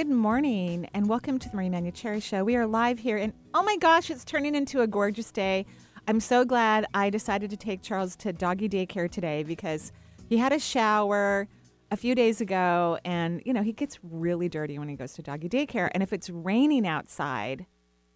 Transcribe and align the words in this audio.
Good 0.00 0.08
morning 0.08 0.88
and 0.94 1.06
welcome 1.10 1.38
to 1.38 1.50
the 1.50 1.54
Marie 1.54 1.68
Manucheri 1.68 2.22
Show. 2.22 2.42
We 2.42 2.56
are 2.56 2.66
live 2.66 2.98
here 2.98 3.18
and 3.18 3.34
oh 3.52 3.62
my 3.62 3.76
gosh, 3.76 4.08
it's 4.08 4.24
turning 4.24 4.54
into 4.54 4.80
a 4.80 4.86
gorgeous 4.86 5.30
day. 5.30 5.66
I'm 6.08 6.20
so 6.20 6.42
glad 6.46 6.86
I 6.94 7.10
decided 7.10 7.50
to 7.50 7.58
take 7.58 7.82
Charles 7.82 8.16
to 8.16 8.32
doggy 8.32 8.66
daycare 8.66 9.10
today 9.10 9.42
because 9.42 9.92
he 10.26 10.38
had 10.38 10.54
a 10.54 10.58
shower 10.58 11.48
a 11.90 11.98
few 11.98 12.14
days 12.14 12.40
ago 12.40 12.98
and 13.04 13.42
you 13.44 13.52
know, 13.52 13.62
he 13.62 13.74
gets 13.74 13.98
really 14.02 14.48
dirty 14.48 14.78
when 14.78 14.88
he 14.88 14.96
goes 14.96 15.12
to 15.12 15.22
doggy 15.22 15.50
daycare 15.50 15.90
and 15.92 16.02
if 16.02 16.14
it's 16.14 16.30
raining 16.30 16.86
outside, 16.86 17.66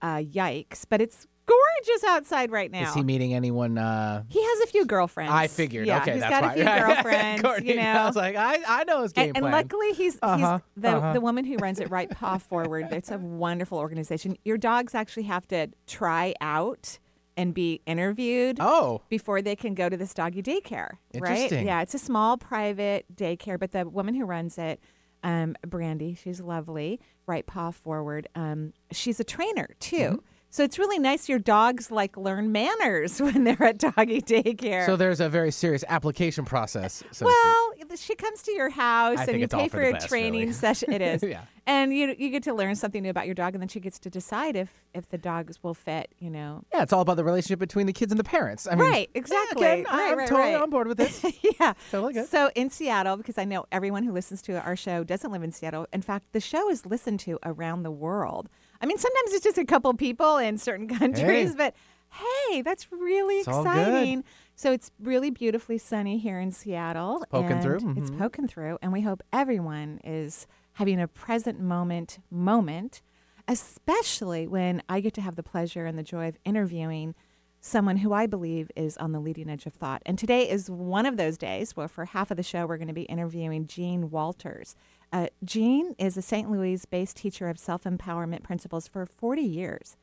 uh, 0.01 0.17
yikes, 0.17 0.87
but 0.89 1.03
it's 1.03 1.27
gorgeous 1.47 2.05
outside 2.05 2.51
right 2.51 2.71
now. 2.71 2.89
Is 2.89 2.95
he 2.95 3.03
meeting 3.03 3.35
anyone? 3.35 3.79
Uh, 3.79 4.25
he 4.29 4.43
has 4.43 4.61
a 4.61 4.67
few 4.67 4.87
girlfriends. 4.87 5.33
I 5.33 5.47
figured. 5.47 5.87
Yeah, 5.87 6.01
okay, 6.03 6.13
he's 6.13 6.21
that's 6.21 6.41
got 6.41 6.53
a 6.53 6.55
few 6.55 6.65
girlfriends. 6.87 7.43
Courtney, 7.43 7.71
you 7.71 7.77
know, 7.77 7.83
I 7.83 8.07
was 8.07 8.17
like, 8.17 8.37
I, 8.37 8.59
I 8.67 8.85
know 8.85 9.03
his 9.03 9.13
game 9.13 9.33
and, 9.35 9.45
and 9.45 9.53
luckily 9.53 9.93
he's, 9.93 10.19
Uh-huh, 10.23 10.59
he's 10.59 10.83
the, 10.83 10.89
uh-huh. 10.89 11.13
the 11.13 11.21
woman 11.21 11.45
who 11.45 11.57
runs 11.57 11.81
it 11.81 11.91
right 11.91 12.11
paw 12.11 12.39
forward 12.39 12.89
it's 12.93 13.11
a 13.11 13.19
wonderful 13.19 13.79
organization 13.79 14.37
your 14.45 14.57
dogs 14.57 14.95
actually 14.95 15.25
have 15.25 15.47
to 15.49 15.69
try 15.87 16.35
out 16.41 16.99
and 17.37 17.53
be 17.55 17.81
interviewed 17.87 18.59
oh, 18.61 19.01
before 19.09 19.43
they 19.43 19.57
can 19.57 19.75
go 19.75 19.89
to 19.89 19.97
this 19.97 20.15
doggy 20.15 20.43
daycare 20.43 20.91
right 21.19 21.51
yeah 21.51 21.83
it's 21.83 21.95
a 21.95 21.99
small 21.99 22.37
private 22.37 23.05
daycare 23.15 23.59
but 23.59 23.73
the 23.73 23.89
woman 23.89 24.15
who 24.15 24.25
runs 24.25 24.59
it 24.59 24.81
um, 25.23 25.57
brandy 25.67 26.15
she's 26.15 26.41
lovely 26.41 27.01
right 27.27 27.47
paw 27.47 27.71
forward 27.71 28.29
um, 28.35 28.73
she's 28.93 29.19
a 29.21 29.25
trainer 29.25 29.69
too 29.81 29.97
Mm-hmm. 29.97 30.17
So 30.55 30.63
it's 30.63 30.79
really 30.79 31.01
nice 31.01 31.29
your 31.29 31.41
dogs 31.41 31.91
like 31.91 32.17
learn 32.17 32.53
manners 32.53 33.21
when 33.27 33.43
they're 33.43 33.61
at 33.63 33.79
doggy 33.79 34.23
daycare 34.23 34.87
so 34.87 34.95
there's 34.95 35.19
a 35.19 35.29
very 35.29 35.51
serious 35.51 35.83
application 35.89 36.45
process. 36.45 37.03
So 37.11 37.27
well, 37.27 37.73
she 37.97 38.15
comes 38.15 38.43
to 38.43 38.53
your 38.53 38.71
house 38.71 39.19
I 39.19 39.25
and 39.25 39.41
you 39.41 39.49
pay 39.49 39.69
for 39.69 39.79
for 39.79 39.83
a 39.83 39.93
best, 39.93 40.09
training 40.09 40.41
really. 40.41 40.53
session. 40.53 40.93
It 40.93 41.03
is, 41.03 41.23
Yeah. 41.23 41.43
and 41.67 41.95
you 41.95 42.15
you 42.19 42.31
get 42.31 42.43
to 42.45 42.55
learn 42.55 42.75
something 42.77 43.03
new 43.03 43.11
about 43.11 43.27
your 43.27 43.35
dog, 43.35 43.55
and 43.55 43.61
then 43.61 43.69
she 43.69 43.81
gets 43.81 43.99
to 44.01 44.11
decide 44.11 44.57
if 44.57 44.85
if 44.95 45.09
the 45.11 45.19
dogs 45.19 45.63
will 45.63 45.75
fit. 45.75 46.15
You 46.19 46.31
know, 46.31 46.65
yeah, 46.73 46.83
it's 46.83 46.93
all 46.93 47.01
about 47.03 47.17
the 47.17 47.25
relationship 47.25 47.59
between 47.59 47.87
the 47.87 47.93
kids 47.93 48.13
and 48.13 48.19
the 48.19 48.25
parents. 48.25 48.67
I 48.67 48.75
mean, 48.75 48.91
right? 48.91 49.11
yeah, 49.15 49.19
Exactly. 49.19 49.67
again, 49.67 49.85
right, 49.85 50.13
I'm 50.13 50.19
right, 50.19 50.29
totally 50.29 50.55
right. 50.55 50.63
on 50.63 50.71
board 50.71 50.89
with 50.89 50.99
this. 50.99 51.25
yeah, 51.61 51.75
Totally 51.91 52.15
good. 52.15 52.29
So 52.29 52.51
in 52.55 52.71
Seattle, 52.71 53.17
because 53.17 53.39
I 53.39 53.45
know 53.45 53.67
everyone 53.73 54.05
who 54.05 54.13
listens 54.13 54.43
to 54.43 54.61
our 54.61 54.77
show 54.77 55.05
doesn't 55.05 55.31
live 55.31 55.43
in 55.43 55.53
Seattle. 55.53 55.87
In 55.93 56.03
fact, 56.03 56.33
the 56.33 56.41
show 56.41 56.71
is 56.71 56.87
listened 56.87 57.21
to 57.21 57.39
around 57.45 57.83
the 57.83 57.91
world. 57.91 58.49
I 58.81 58.87
mean, 58.87 58.99
sometimes 58.99 59.33
it's 59.33 59.45
just 59.45 59.59
a 59.59 59.65
couple 59.65 59.93
people 59.95 60.37
in 60.39 60.59
certain 60.59 60.89
countries, 60.99 61.51
Hey. 61.51 61.55
but 61.57 61.75
hey, 62.11 62.63
that's 62.63 62.91
really 62.93 63.37
It's 63.39 63.49
exciting. 63.49 64.25
So 64.57 64.73
it's 64.73 64.91
really 65.01 65.31
beautifully 65.31 65.79
sunny 65.79 66.19
here 66.19 66.39
in 66.39 66.53
Seattle. 66.53 67.25
poking 67.31 67.53
and 67.53 67.63
through, 67.63 67.77
It's 67.97 68.11
mhm. 68.11 68.19
poking 68.19 68.47
through, 68.49 68.79
and 68.83 68.93
we 68.93 69.01
hope 69.01 69.23
everyone 69.33 70.01
is 70.05 70.47
having 70.75 71.01
a 71.01 71.09
present 71.09 71.59
moment 71.61 72.19
moment, 72.31 73.03
especially 73.49 74.47
when 74.47 74.83
I 74.89 75.01
get 75.01 75.15
to 75.15 75.21
have 75.21 75.37
the 75.37 75.43
pleasure 75.43 75.87
and 75.87 75.99
the 75.99 76.03
joy 76.03 76.29
of 76.29 76.39
interviewing 76.45 77.15
someone 77.61 77.97
who 77.99 78.13
I 78.13 78.27
believe 78.27 78.71
is 78.77 78.97
on 78.99 79.13
the 79.13 79.21
leading 79.21 79.49
edge 79.49 79.65
of 79.65 79.73
thought. 79.73 80.03
And 80.05 80.19
today 80.19 80.49
is 80.51 80.69
one 80.71 81.07
of 81.07 81.17
those 81.17 81.39
days 81.39 81.75
where, 81.75 81.89
for 81.89 82.05
half 82.05 82.31
of 82.31 82.37
the 82.37 82.43
show, 82.43 82.67
we're 82.67 82.77
going 82.77 82.89
to 82.89 82.95
be 82.95 83.03
interviewing 83.05 83.67
Jean 83.67 84.11
Walters. 84.11 84.77
Uh, 85.13 85.29
Jean 85.45 85.95
is 85.99 86.17
a 86.17 86.23
St. 86.23 86.51
Louis 86.51 86.85
based 86.87 87.17
teacher 87.17 87.49
of 87.49 87.59
self 87.59 87.85
empowerment 87.85 88.43
principles 88.43 88.89
for 88.89 89.07
40 89.07 89.43
years. 89.43 89.97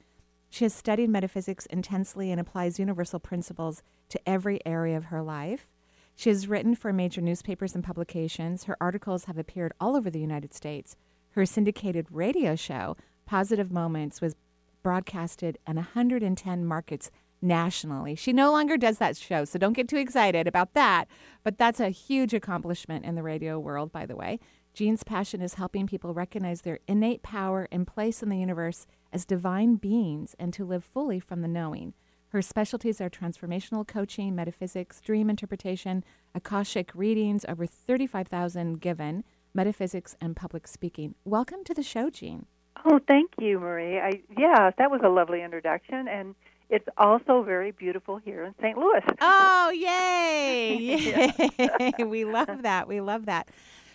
She 0.49 0.65
has 0.65 0.73
studied 0.73 1.09
metaphysics 1.09 1.65
intensely 1.67 2.31
and 2.31 2.39
applies 2.39 2.79
universal 2.79 3.19
principles 3.19 3.81
to 4.09 4.19
every 4.27 4.59
area 4.65 4.97
of 4.97 5.05
her 5.05 5.21
life. 5.21 5.71
She 6.15 6.29
has 6.29 6.47
written 6.47 6.75
for 6.75 6.91
major 6.91 7.21
newspapers 7.21 7.73
and 7.73 7.83
publications. 7.83 8.65
Her 8.65 8.75
articles 8.81 9.25
have 9.25 9.37
appeared 9.37 9.73
all 9.79 9.95
over 9.95 10.09
the 10.09 10.19
United 10.19 10.53
States. 10.53 10.95
Her 11.31 11.45
syndicated 11.45 12.07
radio 12.11 12.55
show, 12.55 12.97
Positive 13.25 13.71
Moments, 13.71 14.19
was 14.19 14.35
broadcasted 14.83 15.57
in 15.65 15.77
110 15.77 16.65
markets 16.65 17.11
nationally. 17.41 18.15
She 18.15 18.33
no 18.33 18.51
longer 18.51 18.77
does 18.77 18.97
that 18.97 19.17
show, 19.17 19.45
so 19.45 19.57
don't 19.57 19.73
get 19.73 19.87
too 19.87 19.97
excited 19.97 20.47
about 20.47 20.73
that. 20.73 21.07
But 21.43 21.57
that's 21.57 21.79
a 21.79 21.89
huge 21.89 22.33
accomplishment 22.33 23.05
in 23.05 23.15
the 23.15 23.23
radio 23.23 23.57
world, 23.57 23.91
by 23.91 24.05
the 24.05 24.15
way. 24.15 24.39
Jean's 24.73 25.03
passion 25.03 25.41
is 25.41 25.55
helping 25.55 25.85
people 25.85 26.13
recognize 26.13 26.61
their 26.61 26.79
innate 26.87 27.21
power 27.21 27.67
and 27.71 27.85
place 27.85 28.23
in 28.23 28.29
the 28.29 28.37
universe 28.37 28.87
as 29.11 29.25
divine 29.25 29.75
beings 29.75 30.33
and 30.39 30.53
to 30.53 30.63
live 30.63 30.83
fully 30.85 31.19
from 31.19 31.41
the 31.41 31.47
knowing. 31.47 31.93
Her 32.29 32.41
specialties 32.41 33.01
are 33.01 33.09
transformational 33.09 33.85
coaching, 33.85 34.33
metaphysics, 34.33 35.01
dream 35.01 35.29
interpretation, 35.29 36.05
Akashic 36.33 36.91
readings, 36.95 37.43
over 37.49 37.65
35,000 37.65 38.79
given, 38.79 39.25
metaphysics, 39.53 40.15
and 40.21 40.37
public 40.37 40.65
speaking. 40.65 41.15
Welcome 41.25 41.65
to 41.65 41.73
the 41.73 41.83
show, 41.83 42.09
Jean. 42.09 42.45
Oh, 42.85 43.01
thank 43.05 43.31
you, 43.41 43.59
Marie. 43.59 43.99
I 43.99 44.21
yeah, 44.37 44.71
that 44.77 44.89
was 44.89 45.01
a 45.03 45.09
lovely 45.09 45.43
introduction, 45.43 46.07
and 46.07 46.33
it's 46.69 46.87
also 46.97 47.43
very 47.43 47.71
beautiful 47.71 48.15
here 48.15 48.45
in 48.45 48.55
St. 48.61 48.77
Louis. 48.77 49.03
Oh, 49.19 49.71
yay! 49.75 50.77
Yay! 51.79 51.91
we 52.05 52.23
love 52.23 52.61
that. 52.61 52.87
We 52.87 53.01
love 53.01 53.25
that. 53.25 53.49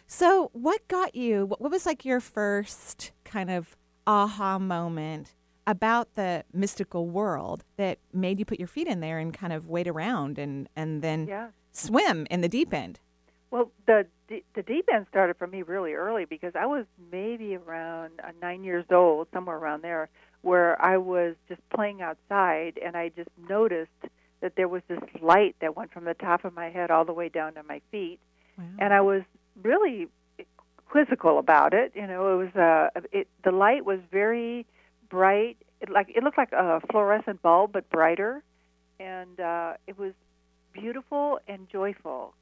So, 0.07 0.51
what 0.53 0.87
got 0.89 1.15
you? 1.15 1.47
What 1.47 1.71
was 1.71 1.85
like 1.85 2.05
your 2.05 2.21
first 2.21 3.13
kind 3.25 3.51
of 3.51 3.77
aha 4.07 4.59
moment 4.59 5.35
about 5.67 6.15
the 6.15 6.45
mystical 6.53 7.09
world 7.09 7.65
that 7.77 7.99
made 8.13 8.39
you 8.39 8.45
put 8.45 8.61
your 8.61 8.69
feet 8.69 8.87
in 8.87 9.01
there 9.01 9.19
and 9.19 9.35
kind 9.35 9.53
of 9.53 9.67
wait 9.67 9.89
around 9.89 10.39
and 10.39 10.69
and 10.77 11.03
then 11.03 11.27
Yeah. 11.27 11.49
swim 11.73 12.27
in 12.31 12.41
the 12.41 12.49
deep 12.49 12.73
end? 12.73 13.01
Well, 13.51 13.73
the 13.87 14.07
the 14.29 14.45
the 14.55 14.63
deep 14.63 14.89
end 14.93 15.07
started 15.09 15.37
for 15.39 15.49
me 15.49 15.63
really 15.63 15.95
early 15.95 16.25
because 16.25 16.55
I 16.55 16.67
was 16.67 16.87
maybe 17.11 17.57
around 17.57 18.13
uh, 18.23 18.31
nine 18.41 18.63
years 18.63 18.85
old, 18.93 19.27
somewhere 19.33 19.57
around 19.57 19.83
there, 19.83 20.09
where 20.43 20.81
I 20.81 20.99
was 20.99 21.35
just 21.49 21.61
playing 21.71 22.01
outside, 22.01 22.79
and 22.85 22.97
I 22.97 23.09
just 23.09 23.31
noticed 23.49 23.91
that 24.41 24.55
there 24.55 24.69
was 24.69 24.83
this 24.87 25.01
light 25.21 25.57
that 25.61 25.77
went 25.77 25.93
from 25.93 26.05
the 26.05 26.15
top 26.15 26.45
of 26.45 26.55
my 26.55 26.71
head 26.71 26.93
all 26.93 27.05
the 27.05 27.13
way 27.13 27.29
down 27.29 27.55
to 27.55 27.63
my 27.65 27.81
feet, 27.91 28.21
Wow. 28.57 28.65
and 28.79 28.95
I 28.95 29.01
was 29.01 29.23
really 29.63 30.09
quizzical 30.89 31.39
about 31.39 31.75
it. 31.75 31.93
You 31.95 32.07
know, 32.07 32.41
it 32.41 32.55
was 32.55 32.57
uh, 32.57 33.01
it 33.13 33.29
the 33.45 33.53
light 33.53 33.85
was 33.85 34.01
very 34.11 34.67
bright. 35.11 35.57
It 35.81 35.91
like 35.91 36.09
it 36.15 36.23
looked 36.23 36.39
like 36.39 36.53
a 36.53 36.81
fluorescent 36.91 37.43
bulb, 37.43 37.73
but 37.73 37.89
brighter, 37.91 38.43
and 38.99 39.39
uh, 39.41 39.75
it 39.87 39.99
was 39.99 40.13
beautiful 40.73 41.39
and 41.49 41.69
joyful. 41.71 42.35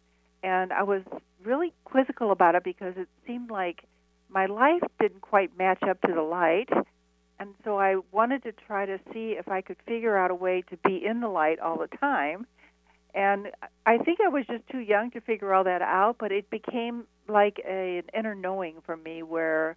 And 0.42 0.72
I 0.72 0.82
was 0.82 1.02
really 1.42 1.72
quizzical 1.84 2.30
about 2.30 2.54
it 2.54 2.64
because 2.64 2.94
it 2.97 3.08
seemed 3.26 3.50
like 3.50 3.84
my 4.28 4.46
life 4.46 4.82
didn't 5.00 5.20
quite 5.20 5.56
match 5.56 5.82
up 5.82 6.00
to 6.02 6.12
the 6.12 6.22
light. 6.22 6.69
And 7.41 7.54
so 7.64 7.78
I 7.78 7.96
wanted 8.12 8.42
to 8.44 8.52
try 8.52 8.86
to 8.86 8.98
see 9.12 9.32
if 9.32 9.48
I 9.48 9.60
could 9.60 9.76
figure 9.86 10.16
out 10.16 10.31
a 10.31 10.34
way 10.34 10.62
to 10.70 10.76
be 10.88 11.04
in 11.04 11.20
the 11.20 11.28
light 11.28 11.58
all 11.58 11.78
the 11.78 11.88
time. 11.96 12.46
And 13.14 13.52
I 13.86 13.98
think 13.98 14.19
I 14.25 14.28
was 14.28 14.44
just 14.47 14.66
too 14.69 14.80
young 14.80 15.12
to 15.12 15.20
figure 15.20 15.54
all 15.54 15.64
that 15.64 15.82
out, 15.82 16.16
but 16.19 16.32
it 16.32 16.50
became 16.50 17.04
like 17.28 17.61
a, 17.66 17.99
an 17.99 18.05
inner 18.12 18.34
knowing 18.34 18.76
for 18.84 18.96
me 18.96 19.22
where 19.22 19.76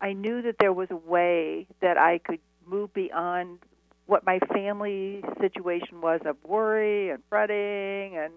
I 0.00 0.12
knew 0.12 0.42
that 0.42 0.56
there 0.60 0.72
was 0.72 0.88
a 0.90 0.96
way 0.96 1.66
that 1.80 1.98
I 1.98 2.18
could 2.18 2.38
move 2.64 2.94
beyond 2.94 3.58
what 4.06 4.24
my 4.24 4.38
family 4.52 5.24
situation 5.40 6.00
was 6.00 6.20
of 6.24 6.36
worry 6.44 7.10
and 7.10 7.22
fretting 7.28 8.16
and 8.16 8.34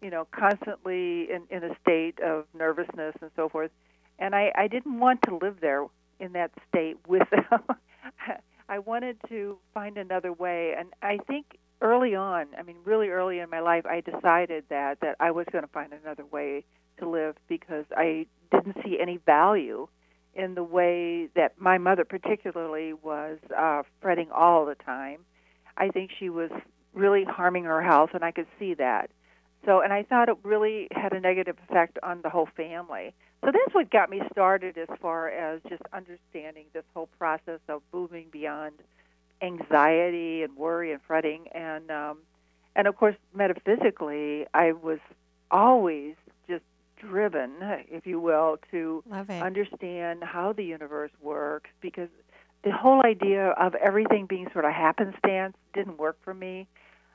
you 0.00 0.08
know 0.08 0.26
constantly 0.32 1.30
in, 1.30 1.42
in 1.50 1.62
a 1.62 1.76
state 1.82 2.18
of 2.20 2.46
nervousness 2.54 3.14
and 3.20 3.30
so 3.36 3.48
forth. 3.48 3.70
And 4.18 4.34
I, 4.34 4.52
I 4.56 4.68
didn't 4.68 4.98
want 4.98 5.20
to 5.28 5.36
live 5.36 5.56
there 5.60 5.84
in 6.18 6.32
that 6.32 6.50
state 6.68 6.96
with 7.06 7.28
them 7.50 7.62
I 8.68 8.78
wanted 8.78 9.18
to 9.28 9.58
find 9.74 9.96
another 9.98 10.32
way 10.32 10.74
and 10.78 10.88
I 11.02 11.18
think 11.26 11.58
early 11.80 12.14
on 12.14 12.46
I 12.58 12.62
mean 12.62 12.76
really 12.84 13.08
early 13.08 13.38
in 13.38 13.50
my 13.50 13.60
life 13.60 13.84
I 13.86 14.00
decided 14.00 14.64
that 14.70 15.00
that 15.00 15.16
I 15.20 15.30
was 15.30 15.46
going 15.52 15.64
to 15.64 15.70
find 15.70 15.92
another 15.92 16.24
way 16.24 16.64
to 16.98 17.08
live 17.08 17.36
because 17.48 17.84
I 17.96 18.26
didn't 18.50 18.76
see 18.84 18.98
any 19.00 19.18
value 19.18 19.88
in 20.34 20.54
the 20.54 20.62
way 20.64 21.28
that 21.34 21.60
my 21.60 21.78
mother 21.78 22.04
particularly 22.04 22.92
was 22.92 23.38
uh 23.56 23.82
fretting 24.00 24.30
all 24.30 24.64
the 24.66 24.76
time. 24.76 25.20
I 25.76 25.88
think 25.88 26.10
she 26.18 26.30
was 26.30 26.50
really 26.94 27.24
harming 27.24 27.64
her 27.64 27.82
health 27.82 28.10
and 28.14 28.24
I 28.24 28.30
could 28.32 28.46
see 28.58 28.74
that. 28.74 29.10
So, 29.64 29.80
and 29.80 29.92
I 29.92 30.02
thought 30.02 30.28
it 30.28 30.36
really 30.42 30.88
had 30.90 31.12
a 31.12 31.20
negative 31.20 31.56
effect 31.68 31.98
on 32.02 32.20
the 32.22 32.30
whole 32.30 32.48
family. 32.56 33.14
So 33.44 33.50
that's 33.50 33.74
what 33.74 33.90
got 33.90 34.08
me 34.08 34.22
started 34.30 34.78
as 34.78 34.88
far 35.00 35.28
as 35.28 35.60
just 35.68 35.82
understanding 35.92 36.66
this 36.72 36.84
whole 36.94 37.08
process 37.18 37.58
of 37.68 37.82
moving 37.92 38.26
beyond 38.30 38.74
anxiety 39.42 40.44
and 40.44 40.56
worry 40.56 40.92
and 40.92 41.00
fretting, 41.02 41.48
and 41.48 41.90
um, 41.90 42.18
and 42.76 42.86
of 42.86 42.96
course 42.96 43.16
metaphysically, 43.34 44.46
I 44.54 44.72
was 44.72 45.00
always 45.50 46.14
just 46.48 46.62
driven, 46.96 47.50
if 47.90 48.06
you 48.06 48.20
will, 48.20 48.58
to 48.70 49.02
understand 49.28 50.22
how 50.22 50.52
the 50.52 50.64
universe 50.64 51.10
works 51.20 51.70
because 51.80 52.08
the 52.62 52.70
whole 52.70 53.02
idea 53.04 53.48
of 53.58 53.74
everything 53.74 54.26
being 54.26 54.48
sort 54.52 54.64
of 54.64 54.72
happenstance 54.72 55.56
didn't 55.74 55.98
work 55.98 56.16
for 56.22 56.32
me. 56.32 56.68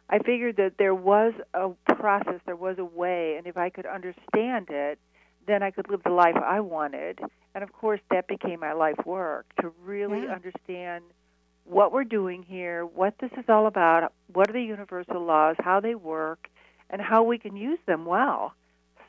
I 0.10 0.20
figured 0.20 0.58
that 0.58 0.74
there 0.78 0.96
was 0.96 1.34
a 1.54 1.70
process, 1.96 2.42
there 2.46 2.56
was 2.56 2.78
a 2.80 2.86
way, 2.86 3.36
and 3.38 3.48
if 3.48 3.56
I 3.56 3.70
could 3.70 3.86
understand 3.86 4.68
it, 4.70 5.00
then 5.48 5.64
I 5.64 5.72
could 5.72 5.90
live 5.90 6.04
the 6.04 6.12
life 6.12 6.36
I 6.36 6.60
wanted. 6.60 7.20
And 7.56 7.64
of 7.64 7.74
course, 7.74 8.02
that 8.12 8.28
became 8.28 8.60
my 8.60 8.74
life 8.74 9.04
work 9.06 9.46
to 9.62 9.70
really 9.84 10.24
Yeah. 10.26 10.34
understand 10.36 11.04
what 11.64 11.92
we're 11.92 12.04
doing 12.04 12.44
here, 12.44 12.86
what 12.86 13.18
this 13.20 13.32
is 13.38 13.46
all 13.50 13.66
about, 13.68 14.14
what 14.32 14.50
are 14.50 14.54
the 14.54 14.62
universal 14.64 15.22
laws, 15.22 15.56
how 15.60 15.80
they 15.80 15.96
work, 15.96 16.50
and 16.90 17.02
how 17.02 17.24
we 17.24 17.38
can 17.38 17.56
use 17.58 17.80
them 17.86 18.06
well. 18.06 18.54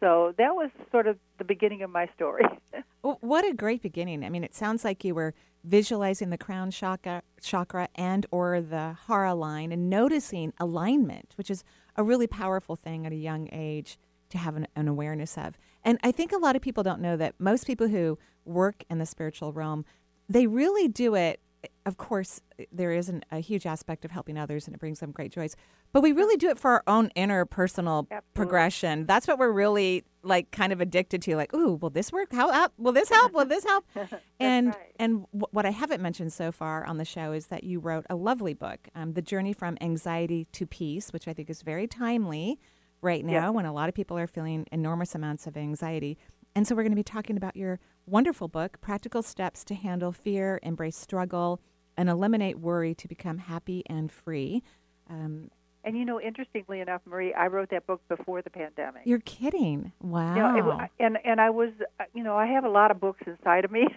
So 0.00 0.32
that 0.38 0.54
was 0.54 0.70
sort 0.90 1.06
of 1.06 1.18
the 1.38 1.44
beginning 1.44 1.82
of 1.82 1.90
my 1.90 2.08
story. 2.14 2.44
Well, 3.00 3.18
what 3.20 3.46
a 3.46 3.54
great 3.54 3.80
beginning. 3.80 4.24
I 4.24 4.28
mean, 4.28 4.42
it 4.42 4.56
sounds 4.56 4.84
like 4.84 5.04
you 5.04 5.14
were 5.14 5.32
visualizing 5.62 6.30
the 6.30 6.36
crown 6.36 6.72
chakra, 6.72 7.22
chakra 7.40 7.88
and 7.94 8.26
or 8.32 8.60
the 8.60 8.96
hara 9.06 9.36
line 9.36 9.70
and 9.70 9.88
noticing 9.88 10.52
alignment, 10.58 11.32
which 11.36 11.48
is 11.48 11.62
a 11.94 12.02
really 12.02 12.26
powerful 12.26 12.74
thing 12.74 13.06
at 13.06 13.12
a 13.12 13.16
young 13.16 13.48
age 13.52 13.98
to 14.30 14.38
have 14.38 14.56
an, 14.56 14.66
an 14.74 14.88
awareness 14.88 15.38
of. 15.38 15.56
And 15.84 15.98
I 16.02 16.12
think 16.12 16.32
a 16.32 16.38
lot 16.38 16.56
of 16.56 16.62
people 16.62 16.82
don't 16.82 17.00
know 17.00 17.16
that 17.16 17.34
most 17.38 17.66
people 17.66 17.88
who 17.88 18.18
work 18.44 18.84
in 18.90 18.98
the 18.98 19.06
spiritual 19.06 19.52
realm, 19.52 19.84
they 20.28 20.46
really 20.46 20.88
do 20.88 21.14
it. 21.14 21.40
Of 21.86 21.96
course, 21.96 22.40
there 22.70 22.92
is 22.92 23.08
an, 23.08 23.24
a 23.32 23.40
huge 23.40 23.66
aspect 23.66 24.04
of 24.04 24.10
helping 24.10 24.38
others, 24.38 24.66
and 24.66 24.74
it 24.74 24.78
brings 24.78 25.00
them 25.00 25.10
great 25.10 25.32
joys. 25.32 25.56
But 25.92 26.02
we 26.02 26.12
really 26.12 26.36
do 26.36 26.50
it 26.50 26.58
for 26.58 26.70
our 26.70 26.82
own 26.86 27.10
inner 27.14 27.44
personal 27.44 28.06
Absolutely. 28.10 28.26
progression. 28.34 29.06
That's 29.06 29.26
what 29.26 29.38
we're 29.38 29.50
really 29.50 30.04
like, 30.22 30.50
kind 30.50 30.72
of 30.72 30.80
addicted 30.80 31.22
to. 31.22 31.34
Like, 31.36 31.52
ooh, 31.54 31.74
will 31.74 31.90
this 31.90 32.12
work? 32.12 32.32
How 32.32 32.68
will 32.76 32.92
this 32.92 33.08
help? 33.08 33.32
Will 33.32 33.46
this 33.46 33.64
help? 33.64 33.84
and 34.40 34.68
right. 34.68 34.76
and 35.00 35.26
w- 35.32 35.46
what 35.50 35.66
I 35.66 35.70
haven't 35.70 36.02
mentioned 36.02 36.32
so 36.32 36.52
far 36.52 36.84
on 36.84 36.98
the 36.98 37.04
show 37.04 37.32
is 37.32 37.46
that 37.46 37.64
you 37.64 37.80
wrote 37.80 38.06
a 38.10 38.14
lovely 38.14 38.54
book, 38.54 38.88
um, 38.94 39.14
"The 39.14 39.22
Journey 39.22 39.52
from 39.52 39.78
Anxiety 39.80 40.46
to 40.52 40.66
Peace," 40.66 41.12
which 41.12 41.26
I 41.26 41.32
think 41.32 41.50
is 41.50 41.62
very 41.62 41.86
timely 41.86 42.60
right 43.00 43.24
now 43.24 43.52
when 43.52 43.66
a 43.66 43.72
lot 43.72 43.88
of 43.88 43.94
people 43.94 44.18
are 44.18 44.26
feeling 44.26 44.66
enormous 44.72 45.14
amounts 45.14 45.46
of 45.46 45.56
anxiety. 45.56 46.18
And 46.54 46.66
so 46.66 46.74
we're 46.74 46.82
going 46.82 46.92
to 46.92 46.96
be 46.96 47.02
talking 47.02 47.36
about 47.36 47.56
your 47.56 47.78
wonderful 48.06 48.48
book, 48.48 48.80
Practical 48.80 49.22
Steps 49.22 49.64
to 49.64 49.74
Handle 49.74 50.12
Fear, 50.12 50.58
Embrace 50.62 50.96
Struggle, 50.96 51.60
and 51.96 52.08
Eliminate 52.08 52.58
Worry 52.58 52.94
to 52.94 53.08
Become 53.08 53.38
Happy 53.38 53.82
and 53.86 54.10
Free. 54.10 54.62
Um, 55.08 55.50
And 55.84 55.96
you 55.96 56.04
know, 56.04 56.20
interestingly 56.20 56.80
enough, 56.80 57.02
Marie, 57.06 57.32
I 57.34 57.46
wrote 57.46 57.70
that 57.70 57.86
book 57.86 58.00
before 58.08 58.42
the 58.42 58.50
pandemic. 58.50 59.02
you're 59.04 59.20
kidding. 59.20 59.92
Wow. 60.00 60.34
You 60.34 60.62
know, 60.62 60.80
it, 60.80 60.90
and 60.98 61.18
and 61.24 61.40
I 61.40 61.50
was, 61.50 61.70
uh, 62.00 62.04
you 62.14 62.24
know, 62.24 62.36
I 62.36 62.46
have 62.46 62.64
a 62.64 62.68
lot 62.68 62.90
of 62.90 63.00
books 63.00 63.20
inside 63.26 63.64
of 63.64 63.70
me. 63.70 63.86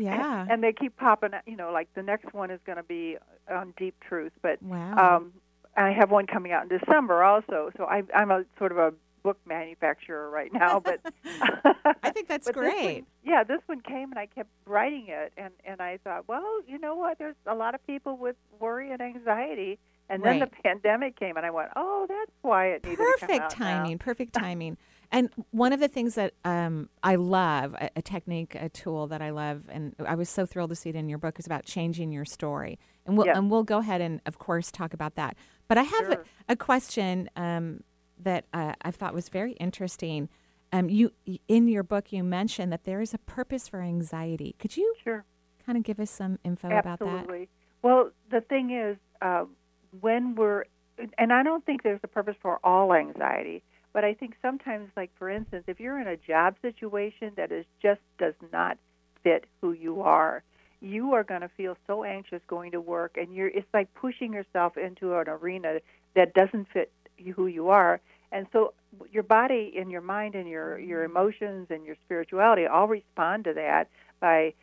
Yeah. 0.00 0.42
and, 0.42 0.50
and 0.52 0.62
they 0.62 0.72
keep 0.72 0.96
popping. 0.96 1.30
You 1.44 1.56
know, 1.56 1.72
like 1.72 1.88
the 1.94 2.04
next 2.04 2.32
one 2.32 2.52
is 2.52 2.60
going 2.64 2.76
to 2.76 2.84
be 2.84 3.16
on 3.50 3.74
deep 3.76 3.96
truth, 4.00 4.30
but 4.42 4.62
wow. 4.62 5.16
um, 5.16 5.32
I 5.78 5.92
have 5.92 6.10
one 6.10 6.26
coming 6.26 6.52
out 6.52 6.64
in 6.70 6.78
December 6.78 7.22
also. 7.22 7.70
So 7.76 7.84
I, 7.84 8.02
I'm 8.14 8.30
a 8.30 8.44
sort 8.58 8.72
of 8.72 8.78
a 8.78 8.92
book 9.22 9.38
manufacturer 9.46 10.30
right 10.30 10.52
now, 10.52 10.80
but 10.80 11.00
I 12.02 12.10
think 12.10 12.28
that's 12.28 12.46
this 12.46 12.56
one- 12.56 12.64
great. 12.70 13.04
yeah, 13.24 13.44
this 13.44 13.60
one 13.66 13.80
came 13.80 14.10
and 14.10 14.18
I 14.18 14.26
kept 14.26 14.50
writing 14.66 15.06
it, 15.08 15.32
and 15.36 15.52
and 15.64 15.80
I 15.80 15.98
thought, 16.04 16.26
well, 16.28 16.60
you 16.66 16.78
know 16.78 16.94
what? 16.94 17.18
There's 17.18 17.36
a 17.46 17.54
lot 17.54 17.74
of 17.74 17.84
people 17.86 18.16
with 18.16 18.36
worry 18.60 18.90
and 18.92 19.00
anxiety, 19.00 19.78
and 20.08 20.22
then 20.22 20.40
Right. 20.40 20.50
the 20.50 20.62
pandemic 20.62 21.18
came, 21.18 21.36
and 21.36 21.44
I 21.44 21.50
went, 21.50 21.70
oh, 21.76 22.06
that's 22.08 22.30
why 22.42 22.68
it 22.68 22.84
needed 22.84 22.96
to 22.98 23.04
come 23.20 23.28
perfect 23.28 23.42
out 23.42 23.58
now. 23.60 23.66
timing 23.66 23.98
perfect 23.98 24.32
timing 24.44 24.76
and 25.10 25.30
one 25.52 25.72
of 25.72 25.80
the 25.80 25.88
things 25.88 26.14
that 26.16 26.34
um, 26.44 26.88
i 27.02 27.14
love 27.16 27.74
a, 27.80 27.88
a 27.96 28.02
technique 28.02 28.54
a 28.54 28.68
tool 28.68 29.06
that 29.06 29.22
i 29.22 29.30
love 29.30 29.62
and 29.70 29.94
i 30.06 30.14
was 30.14 30.28
so 30.28 30.44
thrilled 30.46 30.68
to 30.70 30.76
see 30.76 30.90
it 30.90 30.94
in 30.96 31.08
your 31.08 31.16
book 31.18 31.38
is 31.38 31.46
about 31.46 31.64
changing 31.64 32.12
your 32.12 32.24
story 32.26 32.78
and 33.06 33.16
we'll, 33.16 33.26
Yes. 33.26 33.36
and 33.36 33.50
we'll 33.50 33.64
go 33.64 33.78
ahead 33.78 34.00
and 34.02 34.20
of 34.26 34.38
course 34.38 34.70
talk 34.70 34.92
about 34.94 35.14
that 35.14 35.34
but 35.68 35.78
i 35.78 35.82
have 35.82 36.08
a, 36.08 36.14
Sure. 36.14 36.24
a 36.48 36.56
question 36.56 37.30
um, 37.36 37.82
that 38.18 38.44
uh, 38.52 38.72
i 38.82 38.90
thought 38.90 39.14
was 39.14 39.28
very 39.28 39.52
interesting 39.52 40.28
um, 40.72 40.88
you 40.90 41.12
in 41.46 41.68
your 41.68 41.82
book 41.82 42.12
you 42.12 42.22
mentioned 42.24 42.72
that 42.72 42.84
there 42.84 43.00
is 43.00 43.14
a 43.14 43.18
purpose 43.18 43.68
for 43.68 43.80
anxiety 43.80 44.54
could 44.58 44.76
you 44.76 44.94
Sure. 45.04 45.24
kind 45.64 45.78
of 45.78 45.84
give 45.84 46.00
us 46.00 46.10
some 46.10 46.38
info 46.44 46.68
about 46.68 46.98
that 46.98 47.06
Absolutely. 47.06 47.48
Well, 47.82 48.10
the 48.30 48.40
thing 48.40 48.70
is, 48.72 48.96
uh, 49.22 49.44
when 50.00 50.34
we're, 50.34 50.64
and 51.16 51.32
I 51.32 51.44
don't 51.44 51.64
think 51.64 51.84
there's 51.84 52.00
a 52.02 52.08
purpose 52.08 52.34
for 52.42 52.58
all 52.64 52.92
anxiety, 52.92 53.62
but 53.92 54.02
I 54.04 54.14
think 54.14 54.34
sometimes, 54.42 54.88
like 54.96 55.10
for 55.16 55.30
instance, 55.30 55.62
if 55.68 55.78
you're 55.78 56.00
in 56.00 56.08
a 56.08 56.16
job 56.16 56.56
situation 56.60 57.32
that 57.36 57.52
is 57.52 57.64
just 57.80 58.00
does 58.18 58.34
not 58.52 58.78
fit 59.22 59.44
who 59.60 59.70
you 59.72 60.02
are, 60.02 60.42
you 60.80 61.12
are 61.14 61.24
going 61.24 61.40
to 61.40 61.48
feel 61.48 61.76
so 61.86 62.04
anxious 62.04 62.40
going 62.46 62.72
to 62.72 62.80
work, 62.80 63.16
and 63.16 63.34
you're 63.34 63.48
it's 63.48 63.66
like 63.74 63.92
pushing 63.94 64.32
yourself 64.32 64.76
into 64.76 65.14
an 65.16 65.28
arena 65.28 65.78
that 66.14 66.34
doesn't 66.34 66.68
fit 66.72 66.92
who 67.34 67.46
you 67.46 67.68
are, 67.68 68.00
and 68.30 68.46
so 68.52 68.74
your 69.10 69.22
body 69.22 69.74
and 69.78 69.90
your 69.90 70.00
mind 70.00 70.34
and 70.34 70.48
your 70.48 70.78
your 70.78 71.04
emotions 71.04 71.66
and 71.70 71.84
your 71.84 71.96
spirituality 72.04 72.66
all 72.66 72.86
respond 72.86 73.44
to 73.44 73.54
that 73.54 73.88
by 74.20 74.54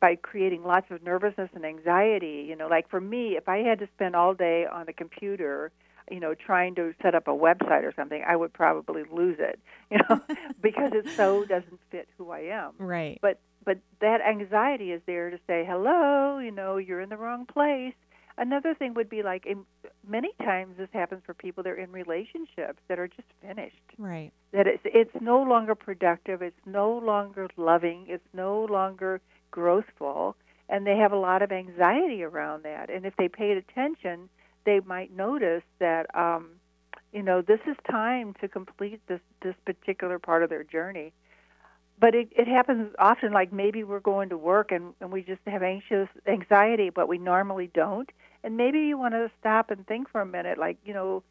by 0.00 0.14
creating 0.16 0.62
lots 0.62 0.90
of 0.90 1.02
nervousness 1.02 1.50
and 1.54 1.64
anxiety. 1.64 2.44
You 2.48 2.56
know, 2.56 2.68
like 2.68 2.88
for 2.88 3.00
me, 3.00 3.36
if 3.36 3.48
I 3.48 3.58
had 3.58 3.78
to 3.80 3.88
spend 3.94 4.14
all 4.14 4.34
day 4.34 4.66
on 4.66 4.86
the 4.86 4.92
computer, 4.92 5.72
you 6.10 6.20
know, 6.20 6.34
trying 6.34 6.74
to 6.76 6.94
set 7.02 7.14
up 7.14 7.28
a 7.28 7.32
website 7.32 7.82
or 7.82 7.92
something, 7.96 8.22
I 8.26 8.36
would 8.36 8.52
probably 8.52 9.02
lose 9.10 9.38
it. 9.38 9.58
You 9.88 9.98
know, 10.10 10.20
because 10.60 10.90
it 10.94 11.08
so 11.10 11.44
doesn't 11.44 11.78
fit 11.90 12.08
who 12.18 12.32
I 12.32 12.40
am. 12.40 12.72
right 12.76 13.20
But 13.22 13.38
but 13.66 13.78
that 14.00 14.22
anxiety 14.22 14.92
is 14.92 15.02
there 15.04 15.28
to 15.28 15.38
say 15.46 15.66
hello. 15.68 16.38
You 16.38 16.52
know, 16.52 16.78
you're 16.78 17.02
in 17.02 17.10
the 17.10 17.18
wrong 17.18 17.44
place. 17.44 17.92
Another 18.38 18.74
thing 18.74 18.94
would 18.94 19.10
be 19.10 19.22
like 19.22 19.44
in, 19.44 19.64
many 20.06 20.30
times 20.42 20.76
this 20.78 20.88
happens 20.92 21.22
for 21.26 21.34
people 21.34 21.62
that 21.64 21.70
are 21.70 21.76
in 21.76 21.90
relationships 21.92 22.78
that 22.88 22.98
are 22.98 23.08
just 23.08 23.28
finished 23.40 23.76
right 23.98 24.30
that 24.52 24.66
it's 24.66 24.82
it's 24.84 25.14
no 25.20 25.42
longer 25.42 25.74
productive, 25.74 26.40
it's 26.42 26.60
no 26.64 26.98
longer 26.98 27.48
loving, 27.56 28.06
it's 28.08 28.26
no 28.32 28.66
longer 28.70 29.20
growthful, 29.52 30.34
and 30.68 30.86
they 30.86 30.96
have 30.96 31.12
a 31.12 31.16
lot 31.16 31.42
of 31.42 31.52
anxiety 31.52 32.22
around 32.22 32.64
that. 32.64 32.90
And 32.90 33.04
if 33.04 33.16
they 33.16 33.28
paid 33.28 33.56
attention, 33.56 34.28
they 34.64 34.80
might 34.80 35.14
notice 35.14 35.62
that 35.78 36.06
um, 36.14 36.50
you 37.12 37.22
know 37.22 37.42
this 37.42 37.60
is 37.66 37.76
time 37.90 38.34
to 38.40 38.48
complete 38.48 39.00
this 39.08 39.20
this 39.42 39.54
particular 39.64 40.18
part 40.18 40.42
of 40.42 40.50
their 40.50 40.64
journey. 40.64 41.12
But 41.98 42.14
it, 42.14 42.28
it 42.36 42.46
happens 42.46 42.94
often, 42.98 43.32
like 43.32 43.52
maybe 43.52 43.82
we're 43.82 44.00
going 44.00 44.28
to 44.28 44.36
work 44.36 44.70
and, 44.70 44.92
and 45.00 45.10
we 45.10 45.22
just 45.22 45.40
have 45.46 45.62
anxious 45.62 46.08
anxiety, 46.26 46.90
but 46.90 47.08
we 47.08 47.16
normally 47.18 47.70
don't. 47.72 48.10
And 48.44 48.56
maybe 48.56 48.80
you 48.80 48.98
want 48.98 49.14
to 49.14 49.30
stop 49.40 49.70
and 49.70 49.86
think 49.86 50.10
for 50.10 50.20
a 50.20 50.26
minute, 50.26 50.58
like 50.58 50.76
you 50.84 50.92
know, 50.92 51.22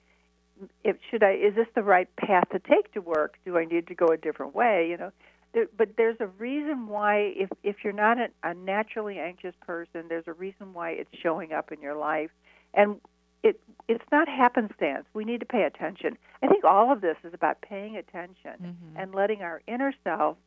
if 0.84 0.98
should 1.10 1.24
I 1.24 1.34
is 1.34 1.56
this 1.56 1.68
the 1.76 1.84
right 1.84 2.14
path 2.16 2.50
to 2.52 2.60
take 2.60 2.92
to 2.94 3.00
work? 3.02 3.38
Do 3.46 3.58
I 3.58 3.66
need 3.66 3.88
to 3.88 3.96
go 3.96 4.08
a 4.08 4.18
different 4.18 4.56
way? 4.56 4.88
You 4.90 4.98
know, 4.98 5.12
there, 5.54 5.68
but 5.78 5.90
there's 5.98 6.18
a 6.20 6.28
reason 6.28 6.88
why 6.88 7.34
if 7.36 7.50
if 7.64 7.78
you're 7.84 7.94
not 7.94 8.18
a, 8.18 8.28
a 8.44 8.54
naturally 8.54 9.20
anxious 9.20 9.56
person, 9.66 10.06
there's 10.10 10.28
a 10.28 10.34
reason 10.34 10.74
why 10.74 10.92
it's 10.92 11.10
showing 11.22 11.54
up 11.54 11.72
in 11.72 11.82
your 11.82 11.96
life, 11.96 12.32
and 12.74 13.00
it 13.44 13.60
it's 13.88 14.04
not 14.12 14.28
happenstance. 14.28 15.06
We 15.14 15.26
need 15.26 15.40
to 15.42 15.46
pay 15.46 15.64
attention. 15.64 16.18
I 16.42 16.48
think 16.48 16.64
all 16.64 16.92
of 16.92 17.02
this 17.02 17.18
is 17.24 17.34
about 17.34 17.62
paying 17.62 17.96
attention 17.98 18.54
Mhm. 18.60 19.02
and 19.02 19.14
letting 19.14 19.42
our 19.44 19.62
inner 19.68 19.94
self 20.04 20.38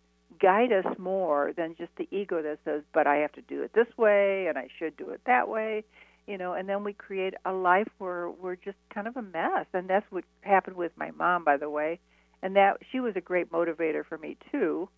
guide 0.41 0.73
us 0.73 0.99
more 0.99 1.53
than 1.57 1.75
just 1.77 1.95
the 1.97 2.09
ego 2.11 2.43
that 2.43 2.59
says, 2.65 2.83
"But 2.93 3.07
I 3.07 3.17
have 3.17 3.33
to 3.33 3.43
do 3.43 3.63
it 3.63 3.73
this 3.73 3.89
way, 3.97 4.47
and 4.47 4.59
I 4.59 4.69
should 4.79 4.97
do 4.97 5.11
it 5.11 5.21
that 5.25 5.49
way." 5.49 5.85
you 6.29 6.37
know, 6.37 6.53
and 6.53 6.69
then 6.69 6.85
we 6.85 6.93
create 6.93 7.33
a 7.47 7.53
life 7.53 7.89
where 7.97 8.29
we're 8.29 8.55
just 8.55 8.77
kind 8.91 9.09
of 9.09 9.17
a 9.17 9.23
mess. 9.23 9.65
And 9.73 9.89
that's 9.89 10.07
what 10.13 10.25
happened 10.43 10.77
with 10.77 10.93
my 10.95 11.11
mom, 11.13 11.43
by 11.43 11.57
the 11.57 11.71
way. 11.71 11.99
And 12.43 12.55
that 12.55 12.77
she 12.93 13.01
was 13.01 13.17
a 13.17 13.21
great 13.21 13.51
motivator 13.51 14.05
for 14.05 14.19
me 14.19 14.37
too, 14.53 14.91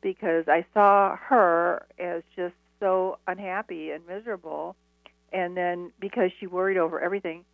because 0.00 0.44
I 0.46 0.64
saw 0.72 1.16
her 1.16 1.84
as 1.98 2.22
just 2.36 2.54
so 2.78 3.18
unhappy 3.26 3.90
and 3.90 4.06
miserable, 4.06 4.76
and 5.32 5.56
then 5.56 5.90
because 5.98 6.30
she 6.38 6.46
worried 6.46 6.78
over 6.78 7.00
everything, 7.00 7.44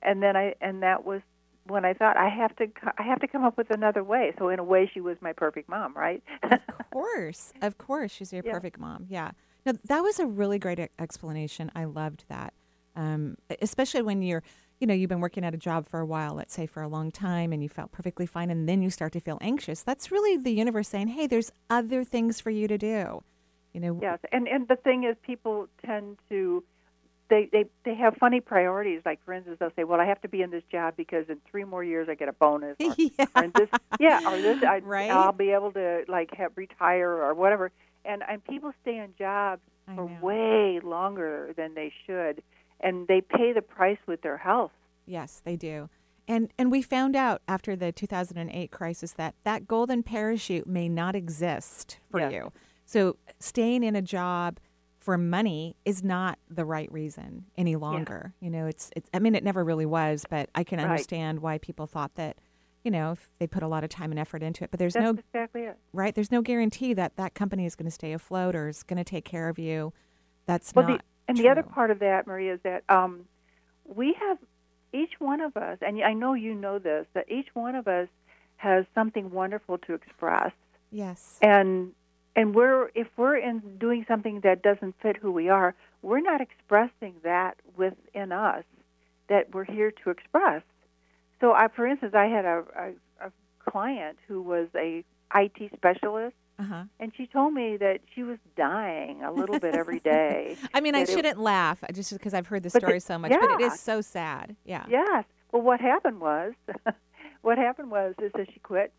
and 0.00 0.22
then 0.22 0.36
I 0.36 0.54
and 0.60 0.82
that 0.82 1.04
was 1.04 1.20
when 1.68 1.84
I 1.84 1.94
thought 1.94 2.16
I 2.16 2.28
have 2.28 2.54
to 2.56 2.66
I 2.98 3.02
have 3.02 3.20
to 3.20 3.28
come 3.28 3.44
up 3.44 3.56
with 3.56 3.70
another 3.70 4.02
way. 4.02 4.32
So 4.38 4.48
in 4.48 4.58
a 4.58 4.64
way, 4.64 4.90
she 4.92 5.00
was 5.00 5.16
my 5.20 5.32
perfect 5.32 5.68
mom, 5.68 5.94
right? 5.94 6.22
of 6.42 6.60
course, 6.92 7.52
of 7.62 7.78
course, 7.78 8.10
she's 8.12 8.32
your 8.32 8.42
Yeah. 8.44 8.52
perfect 8.52 8.78
mom. 8.78 9.06
Yeah. 9.08 9.32
No, 9.66 9.72
that 9.84 10.00
was 10.00 10.18
a 10.18 10.26
really 10.26 10.58
great 10.58 10.80
explanation. 10.98 11.70
I 11.74 11.84
loved 11.84 12.24
that, 12.28 12.54
um, 12.96 13.36
especially 13.62 14.02
when 14.02 14.22
you're 14.22 14.42
you 14.80 14.86
know, 14.86 14.94
you've 14.94 15.08
been 15.08 15.20
working 15.20 15.44
at 15.44 15.54
a 15.54 15.58
job 15.58 15.88
for 15.88 15.98
a 15.98 16.06
while, 16.06 16.34
let's 16.34 16.54
say 16.54 16.64
for 16.64 16.82
a 16.82 16.88
long 16.88 17.10
time, 17.10 17.52
and 17.52 17.60
you 17.62 17.68
felt 17.68 17.90
perfectly 17.90 18.26
fine, 18.26 18.48
and 18.48 18.68
then 18.68 18.80
you 18.80 18.90
start 18.90 19.12
to 19.12 19.20
feel 19.20 19.36
anxious. 19.40 19.82
That's 19.82 20.12
really 20.12 20.36
the 20.36 20.52
universe 20.52 20.88
saying, 20.88 21.08
"Hey, 21.08 21.26
there's 21.26 21.50
other 21.68 22.04
things 22.04 22.40
for 22.40 22.50
you 22.50 22.68
to 22.68 22.78
do." 22.78 23.22
You 23.72 23.80
know. 23.80 23.98
Yes, 24.00 24.20
and 24.30 24.46
and 24.46 24.68
the 24.68 24.76
thing 24.76 25.04
is, 25.04 25.16
people 25.22 25.68
tend 25.84 26.18
to. 26.28 26.62
They, 27.30 27.48
they 27.52 27.66
they 27.84 27.94
have 27.94 28.14
funny 28.18 28.40
priorities. 28.40 29.02
Like 29.04 29.22
for 29.24 29.34
instance, 29.34 29.58
they'll 29.60 29.72
say, 29.76 29.84
"Well, 29.84 30.00
I 30.00 30.06
have 30.06 30.20
to 30.22 30.28
be 30.28 30.40
in 30.40 30.50
this 30.50 30.62
job 30.72 30.94
because 30.96 31.26
in 31.28 31.38
three 31.50 31.64
more 31.64 31.84
years 31.84 32.08
I 32.10 32.14
get 32.14 32.28
a 32.28 32.32
bonus." 32.32 32.76
Or, 32.80 32.94
yeah. 32.96 33.26
or 33.34 33.48
this, 33.48 33.68
yeah, 34.00 34.20
or 34.26 34.40
this, 34.40 34.56
I, 34.66 34.78
Right. 34.78 35.10
I'll 35.10 35.32
be 35.32 35.50
able 35.50 35.72
to 35.72 36.04
like 36.08 36.34
have 36.34 36.52
retire 36.56 37.10
or 37.10 37.34
whatever. 37.34 37.70
And 38.04 38.22
and 38.28 38.42
people 38.44 38.72
stay 38.82 38.96
in 38.96 39.14
jobs 39.18 39.60
I 39.86 39.94
for 39.96 40.08
know. 40.08 40.18
way 40.22 40.80
longer 40.82 41.52
than 41.56 41.74
they 41.74 41.92
should, 42.06 42.42
and 42.80 43.06
they 43.08 43.20
pay 43.20 43.52
the 43.52 43.62
price 43.62 43.98
with 44.06 44.22
their 44.22 44.38
health. 44.38 44.72
Yes, 45.04 45.42
they 45.44 45.56
do. 45.56 45.90
And 46.26 46.50
and 46.58 46.70
we 46.70 46.80
found 46.82 47.14
out 47.16 47.42
after 47.46 47.76
the 47.76 47.92
2008 47.92 48.70
crisis 48.70 49.12
that 49.12 49.34
that 49.44 49.66
golden 49.68 50.02
parachute 50.02 50.66
may 50.66 50.88
not 50.88 51.14
exist 51.14 51.98
for 52.10 52.20
Yes. 52.20 52.32
you. 52.32 52.52
So 52.86 53.16
staying 53.38 53.82
in 53.84 53.94
a 53.96 54.02
job 54.02 54.60
for 55.08 55.16
money 55.16 55.74
is 55.86 56.04
not 56.04 56.38
the 56.50 56.66
right 56.66 56.92
reason 56.92 57.46
any 57.56 57.76
longer. 57.76 58.34
You 58.40 58.50
know, 58.50 58.66
it's 58.66 58.90
it's 58.94 59.08
I 59.14 59.20
mean 59.20 59.34
it 59.34 59.42
never 59.42 59.64
really 59.64 59.86
was, 59.86 60.26
but 60.28 60.50
I 60.54 60.64
can 60.64 60.78
Right. 60.78 60.90
understand 60.90 61.40
why 61.40 61.56
people 61.56 61.86
thought 61.86 62.14
that 62.16 62.36
you 62.84 62.90
know, 62.90 63.12
if 63.12 63.30
they 63.38 63.46
put 63.46 63.62
a 63.62 63.68
lot 63.68 63.84
of 63.84 63.88
time 63.88 64.10
and 64.10 64.20
effort 64.20 64.42
into 64.42 64.64
it, 64.64 64.70
but 64.70 64.78
there's 64.78 64.92
That's 64.92 65.04
no 65.04 65.10
exactly 65.12 65.62
it. 65.62 65.78
right, 65.94 66.14
there's 66.14 66.30
no 66.30 66.42
guarantee 66.42 66.92
that 66.92 67.16
that 67.16 67.32
company 67.32 67.64
is 67.64 67.74
going 67.74 67.86
to 67.86 67.90
stay 67.90 68.12
afloat 68.12 68.54
or 68.54 68.68
is 68.68 68.82
going 68.82 68.98
to 68.98 69.04
take 69.04 69.24
care 69.24 69.48
of 69.48 69.58
you. 69.58 69.94
That's 70.44 70.76
Well, 70.76 70.86
not 70.86 71.00
the, 71.00 71.04
and 71.26 71.38
the 71.38 71.48
other 71.48 71.62
part 71.62 71.90
of 71.90 72.00
that, 72.00 72.26
Maria, 72.26 72.52
is 72.54 72.60
that 72.64 72.84
um, 72.90 73.24
we 73.86 74.14
have 74.20 74.36
each 74.92 75.12
one 75.20 75.40
of 75.40 75.56
us, 75.56 75.78
and 75.80 76.02
I 76.04 76.12
know 76.12 76.34
you 76.34 76.52
know 76.54 76.78
this, 76.78 77.06
that 77.14 77.30
each 77.30 77.48
one 77.54 77.74
of 77.76 77.88
us 77.88 78.08
has 78.58 78.84
something 78.94 79.30
wonderful 79.30 79.78
to 79.78 79.94
express, 79.94 80.52
Yes. 80.90 81.38
and 81.40 81.92
and 82.36 82.54
we're 82.54 82.88
if 82.94 83.06
we're 83.16 83.36
in 83.36 83.60
doing 83.78 84.04
something 84.08 84.40
that 84.40 84.62
doesn't 84.62 84.94
fit 85.02 85.16
who 85.16 85.32
we 85.32 85.48
are, 85.48 85.74
we're 86.02 86.20
not 86.20 86.40
expressing 86.40 87.14
that 87.22 87.56
within 87.76 88.32
us 88.32 88.64
that 89.28 89.52
we're 89.54 89.64
here 89.64 89.90
to 90.04 90.10
express. 90.10 90.62
So, 91.40 91.52
I, 91.52 91.68
for 91.68 91.86
instance, 91.86 92.14
I 92.14 92.26
had 92.26 92.44
a, 92.44 92.64
a, 93.20 93.26
a 93.26 93.32
client 93.70 94.18
who 94.26 94.42
was 94.42 94.68
a 94.74 95.04
IT 95.34 95.70
specialist, 95.76 96.34
Uh-huh. 96.58 96.84
and 96.98 97.12
she 97.16 97.26
told 97.26 97.52
me 97.54 97.76
that 97.76 98.00
she 98.14 98.22
was 98.22 98.38
dying 98.56 99.22
a 99.22 99.30
little 99.30 99.58
bit 99.60 99.74
every 99.74 100.00
day. 100.00 100.56
I 100.74 100.80
mean, 100.80 100.94
I 100.94 101.04
shouldn't 101.04 101.38
laugh 101.38 101.84
uh, 101.84 101.92
just 101.92 102.12
because 102.12 102.34
I've 102.34 102.46
heard 102.48 102.62
the 102.64 102.70
story 102.70 102.98
so 103.00 103.18
much, 103.18 103.30
but 103.30 103.50
it 103.50 103.60
is 103.60 103.78
so 103.78 104.00
sad. 104.00 104.56
Yeah. 104.64 104.84
Yes. 104.88 105.24
Well, 105.52 105.62
what 105.62 105.80
happened 105.80 106.20
was, 106.20 106.54
what 107.42 107.58
happened 107.58 107.90
was, 107.90 108.14
is 108.22 108.32
that 108.34 108.48
she 108.52 108.58
quit. 108.60 108.92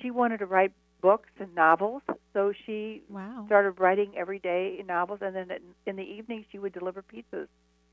She 0.00 0.10
wanted 0.10 0.38
to 0.38 0.46
write 0.46 0.72
books 1.00 1.28
and 1.38 1.54
novels, 1.54 2.02
so 2.32 2.52
she 2.64 3.02
Wow. 3.08 3.44
started 3.46 3.72
writing 3.80 4.12
every 4.16 4.38
day 4.38 4.82
novels, 4.86 5.20
and 5.22 5.34
then 5.36 5.50
in- 5.86 5.96
the 5.96 6.02
evening 6.02 6.44
she 6.50 6.58
would 6.58 6.72
deliver 6.72 7.02
pizzas. 7.02 7.48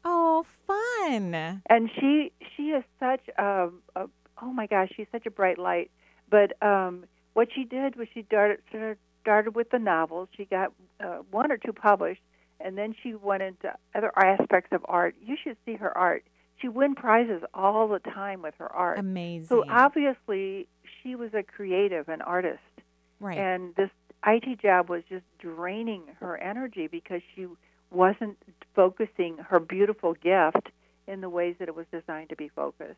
Oh, 0.06 0.46
fun. 0.68 1.34
And 1.70 1.90
she 2.00 2.32
she 2.56 2.72
is 2.72 2.84
such 3.00 3.22
a, 3.38 3.70
a 3.96 4.10
oh 4.42 4.52
my 4.54 4.68
gosh, 4.68 4.90
she's 4.96 5.08
such 5.12 5.26
a 5.26 5.32
bright 5.32 5.58
light. 5.60 5.92
But 6.30 6.62
um, 6.62 7.06
what 7.34 7.50
she 7.54 7.64
did 7.64 7.96
was 7.96 8.08
she 8.14 8.24
started 8.24 8.60
started- 8.70 8.98
started 9.22 9.56
with 9.56 9.70
the 9.70 9.80
novels. 9.80 10.28
She 10.36 10.44
got 10.46 10.74
uh, 11.00 11.20
one 11.32 11.52
or 11.52 11.58
two 11.58 11.72
published, 11.72 12.22
and 12.60 12.78
then 12.78 12.94
she 13.02 13.14
went 13.16 13.42
into 13.44 13.74
other 13.96 14.12
aspects 14.18 14.74
of 14.74 14.86
art. 14.90 15.16
You 15.22 15.38
should 15.42 15.56
see 15.66 15.76
her 15.76 15.96
art. 15.98 16.26
She 16.58 16.68
win 16.68 16.94
prizes 16.96 17.42
all 17.54 17.88
the 17.88 18.00
time 18.00 18.42
with 18.42 18.56
her 18.58 18.72
art. 18.72 19.00
Amazing. 19.00 19.48
So 19.48 19.64
obviously, 19.70 20.68
she 21.02 21.16
was 21.16 21.34
a 21.34 21.44
creative, 21.44 22.10
an 22.10 22.22
artist, 22.22 22.60
right. 23.20 23.38
and 23.38 23.76
this 23.76 23.90
IT 24.26 24.62
job 24.62 24.90
was 24.90 25.04
just 25.10 25.26
draining 25.40 26.04
her 26.20 26.38
energy 26.38 26.88
because 26.88 27.22
she 27.36 27.48
wasn't 27.92 28.38
focusing 28.76 29.38
her 29.38 29.60
beautiful 29.60 30.14
gift 30.14 30.70
in 31.08 31.22
the 31.22 31.30
ways 31.30 31.56
that 31.60 31.68
it 31.68 31.76
was 31.76 31.86
designed 31.92 32.30
to 32.30 32.36
be 32.36 32.50
focused. 32.50 32.98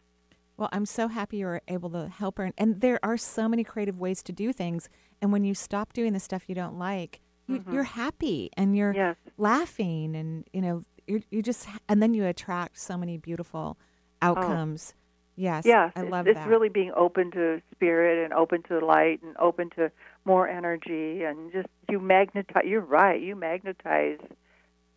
well, 0.57 0.69
I'm 0.71 0.85
so 0.85 1.07
happy 1.09 1.37
you 1.37 1.47
were 1.47 1.61
able 1.67 1.89
to 1.89 2.07
help 2.07 2.37
her. 2.37 2.49
And 2.57 2.79
there 2.79 2.99
are 3.03 3.17
so 3.17 3.49
many 3.49 3.63
creative 3.65 3.99
ways 3.99 4.23
to 4.23 4.31
do 4.31 4.53
things. 4.53 4.87
And 5.21 5.33
when 5.33 5.43
you 5.43 5.53
stop 5.53 5.91
doing 5.91 6.13
the 6.13 6.19
stuff 6.19 6.47
you 6.47 6.55
don't 6.55 6.79
like, 6.79 7.19
you, 7.47 7.59
Mhm. 7.59 7.73
you're 7.73 7.83
happy 7.83 8.49
and 8.55 8.73
you're 8.77 8.93
Yes. 8.93 9.17
laughing 9.37 10.15
and, 10.15 10.47
you 10.53 10.61
know, 10.61 10.83
you're, 11.07 11.19
you 11.29 11.41
just, 11.41 11.67
and 11.89 12.01
then 12.01 12.13
you 12.13 12.25
attract 12.25 12.77
so 12.79 12.95
many 12.97 13.17
beautiful 13.17 13.77
outcomes. 14.21 14.93
Yes. 15.35 15.65
Yes, 15.65 15.91
I 15.95 16.01
it's, 16.01 16.11
love 16.11 16.27
it's 16.27 16.35
that. 16.37 16.47
really 16.47 16.69
being 16.69 16.91
open 16.95 17.31
to 17.31 17.61
spirit 17.71 18.23
and 18.23 18.33
open 18.33 18.63
to 18.63 18.85
light 18.85 19.21
and 19.21 19.35
open 19.37 19.69
to 19.71 19.91
more 20.23 20.47
energy 20.47 21.23
and 21.23 21.51
just 21.51 21.67
you 21.89 21.99
magnetize. 21.99 22.63
You're 22.65 22.81
right. 22.81 23.21
You 23.21 23.35
magnetize, 23.35 24.19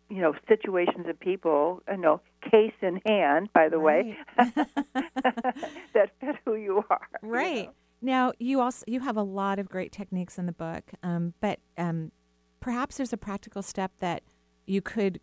you 0.09 0.21
know, 0.21 0.33
situations 0.47 1.05
and 1.07 1.19
people. 1.19 1.83
You 1.89 1.97
know, 1.97 2.21
case 2.49 2.73
in 2.81 3.01
hand, 3.05 3.49
by 3.53 3.67
the 3.69 3.79
way, 3.79 4.17
that 4.37 6.11
fit 6.19 6.35
who 6.45 6.55
you 6.55 6.83
are. 6.89 7.07
you 7.21 7.29
Right. 7.29 7.65
know. 7.65 7.73
Now, 8.01 8.31
you 8.39 8.61
also 8.61 8.85
you 8.87 9.01
have 9.01 9.17
a 9.17 9.23
lot 9.23 9.59
of 9.59 9.67
great 9.67 9.91
techniques 9.91 10.37
in 10.37 10.45
the 10.45 10.53
book, 10.53 10.91
um, 11.03 11.33
but 11.41 11.59
um, 11.77 12.11
perhaps 12.61 12.95
there's 12.97 13.11
a 13.11 13.17
practical 13.17 13.61
step 13.61 13.91
that 13.99 14.23
you 14.65 14.81
could 14.81 15.19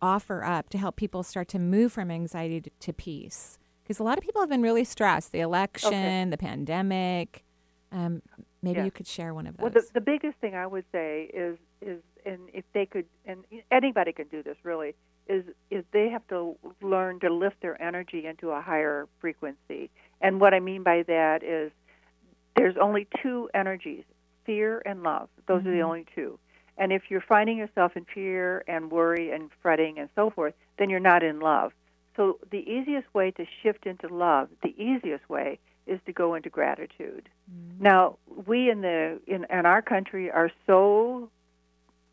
offer 0.00 0.44
up 0.44 0.68
to 0.70 0.78
help 0.78 0.94
people 0.96 1.22
start 1.24 1.48
to 1.48 1.58
move 1.58 1.92
from 1.92 2.10
anxiety 2.10 2.60
to, 2.60 2.70
to 2.78 2.92
peace. 2.92 3.58
Because 3.90 3.98
a 3.98 4.04
lot 4.04 4.18
of 4.18 4.22
people 4.22 4.40
have 4.40 4.48
been 4.48 4.62
really 4.62 4.84
stressed. 4.84 5.32
The 5.32 5.40
election, 5.40 6.30
the 6.30 6.38
pandemic. 6.38 7.42
Um, 7.90 8.22
maybe 8.62 8.76
Yes. 8.76 8.84
you 8.84 8.90
could 8.92 9.08
share 9.08 9.34
one 9.34 9.48
of 9.48 9.56
those. 9.56 9.64
Well, 9.64 9.72
the, 9.72 9.84
the 9.94 10.00
biggest 10.00 10.38
thing 10.38 10.54
I 10.54 10.64
would 10.64 10.84
say 10.92 11.28
is 11.34 11.58
is 11.80 12.00
and 12.24 12.38
if 12.52 12.64
they 12.72 12.86
could 12.86 13.06
and 13.26 13.42
anybody 13.72 14.12
can 14.12 14.28
do 14.28 14.44
this 14.44 14.56
really 14.62 14.94
is 15.28 15.44
is 15.72 15.84
they 15.90 16.08
have 16.08 16.24
to 16.28 16.56
learn 16.80 17.18
to 17.18 17.30
lift 17.34 17.62
their 17.62 17.82
energy 17.82 18.26
into 18.26 18.50
a 18.50 18.60
higher 18.60 19.08
frequency. 19.20 19.90
And 20.20 20.40
what 20.40 20.54
I 20.54 20.60
mean 20.60 20.84
by 20.84 21.02
that 21.08 21.42
is 21.42 21.72
there's 22.54 22.76
only 22.80 23.08
two 23.20 23.50
energies, 23.54 24.04
fear 24.44 24.82
and 24.86 25.02
love. 25.02 25.28
Those 25.48 25.66
are 25.66 25.72
the 25.72 25.78
Mhm. 25.78 25.84
only 25.86 26.06
two. 26.14 26.38
And 26.78 26.92
if 26.92 27.10
you're 27.10 27.22
finding 27.22 27.56
yourself 27.56 27.96
in 27.96 28.04
fear 28.04 28.62
and 28.68 28.92
worry 28.92 29.32
and 29.32 29.50
fretting 29.60 29.98
and 29.98 30.08
so 30.14 30.30
forth, 30.30 30.54
then 30.78 30.90
you're 30.90 31.00
not 31.00 31.24
in 31.24 31.40
love. 31.40 31.72
So 32.16 32.38
the 32.50 32.58
easiest 32.58 33.12
way 33.14 33.30
to 33.32 33.44
shift 33.62 33.86
into 33.86 34.08
love, 34.08 34.48
the 34.62 34.74
easiest 34.80 35.28
way 35.28 35.58
is 35.86 36.00
to 36.06 36.12
go 36.12 36.34
into 36.34 36.50
gratitude. 36.50 37.28
Mm. 37.50 37.80
Now, 37.80 38.18
we 38.46 38.70
in 38.70 38.80
the 38.82 39.20
in, 39.26 39.46
in 39.50 39.66
our 39.66 39.82
country 39.82 40.30
are 40.30 40.50
so 40.66 41.30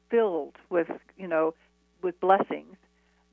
filled 0.09 0.55
with 0.69 0.87
you 1.17 1.27
know 1.27 1.53
with 2.01 2.19
blessings 2.19 2.75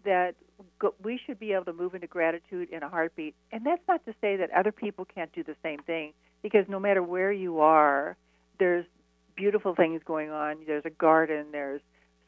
that 0.04 0.34
go, 0.78 0.94
we 1.02 1.20
should 1.24 1.38
be 1.38 1.52
able 1.52 1.64
to 1.66 1.72
move 1.72 1.94
into 1.94 2.06
gratitude 2.06 2.68
in 2.70 2.82
a 2.82 2.88
heartbeat. 2.88 3.34
And 3.52 3.64
that's 3.64 3.82
not 3.88 4.04
to 4.06 4.14
say 4.20 4.36
that 4.36 4.50
other 4.50 4.72
people 4.72 5.04
can't 5.04 5.32
do 5.32 5.42
the 5.42 5.56
same 5.62 5.80
thing, 5.80 6.12
because 6.42 6.66
no 6.68 6.78
matter 6.78 7.02
where 7.02 7.32
you 7.32 7.60
are, 7.60 8.16
there's 8.58 8.86
beautiful 9.36 9.74
things 9.74 10.00
going 10.04 10.30
on. 10.30 10.58
There's 10.66 10.84
a 10.84 10.90
garden. 10.90 11.46
There's 11.52 11.80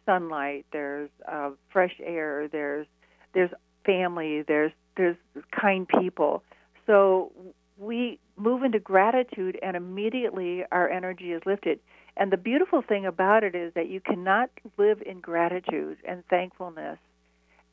sunlight. 0.05 0.67
There's 0.73 1.11
uh, 1.31 1.51
fresh 1.71 1.95
air. 2.03 2.49
There's 2.49 2.87
there's 3.35 3.51
family. 3.87 4.43
There's 4.43 4.73
there's 4.97 5.17
kind 5.59 5.89
people. 5.89 6.43
So 6.87 7.33
we 7.79 8.19
move 8.37 8.63
into 8.63 8.79
gratitude, 8.79 9.59
and 9.63 9.77
immediately 9.77 10.65
our 10.73 10.91
energy 10.91 11.33
is 11.33 11.43
lifted. 11.47 11.79
And 12.17 12.33
the 12.33 12.37
beautiful 12.37 12.83
thing 12.83 13.05
about 13.05 13.45
it 13.45 13.55
is 13.55 13.75
that 13.75 13.89
you 13.89 14.01
cannot 14.01 14.51
live 14.79 15.03
in 15.05 15.21
gratitude 15.21 15.99
and 16.07 16.27
thankfulness 16.29 16.99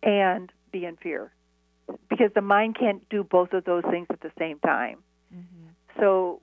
and 0.02 0.52
be 0.72 0.86
in 0.86 0.98
fear 0.98 1.32
because 2.10 2.32
the 2.36 2.42
mind 2.42 2.78
can't 2.78 3.08
do 3.10 3.24
both 3.24 3.54
of 3.54 3.64
those 3.64 3.84
things 3.90 4.08
at 4.10 4.20
the 4.22 4.32
same 4.38 4.60
time. 4.60 5.02
Mhm. 5.34 5.70
So 6.00 6.42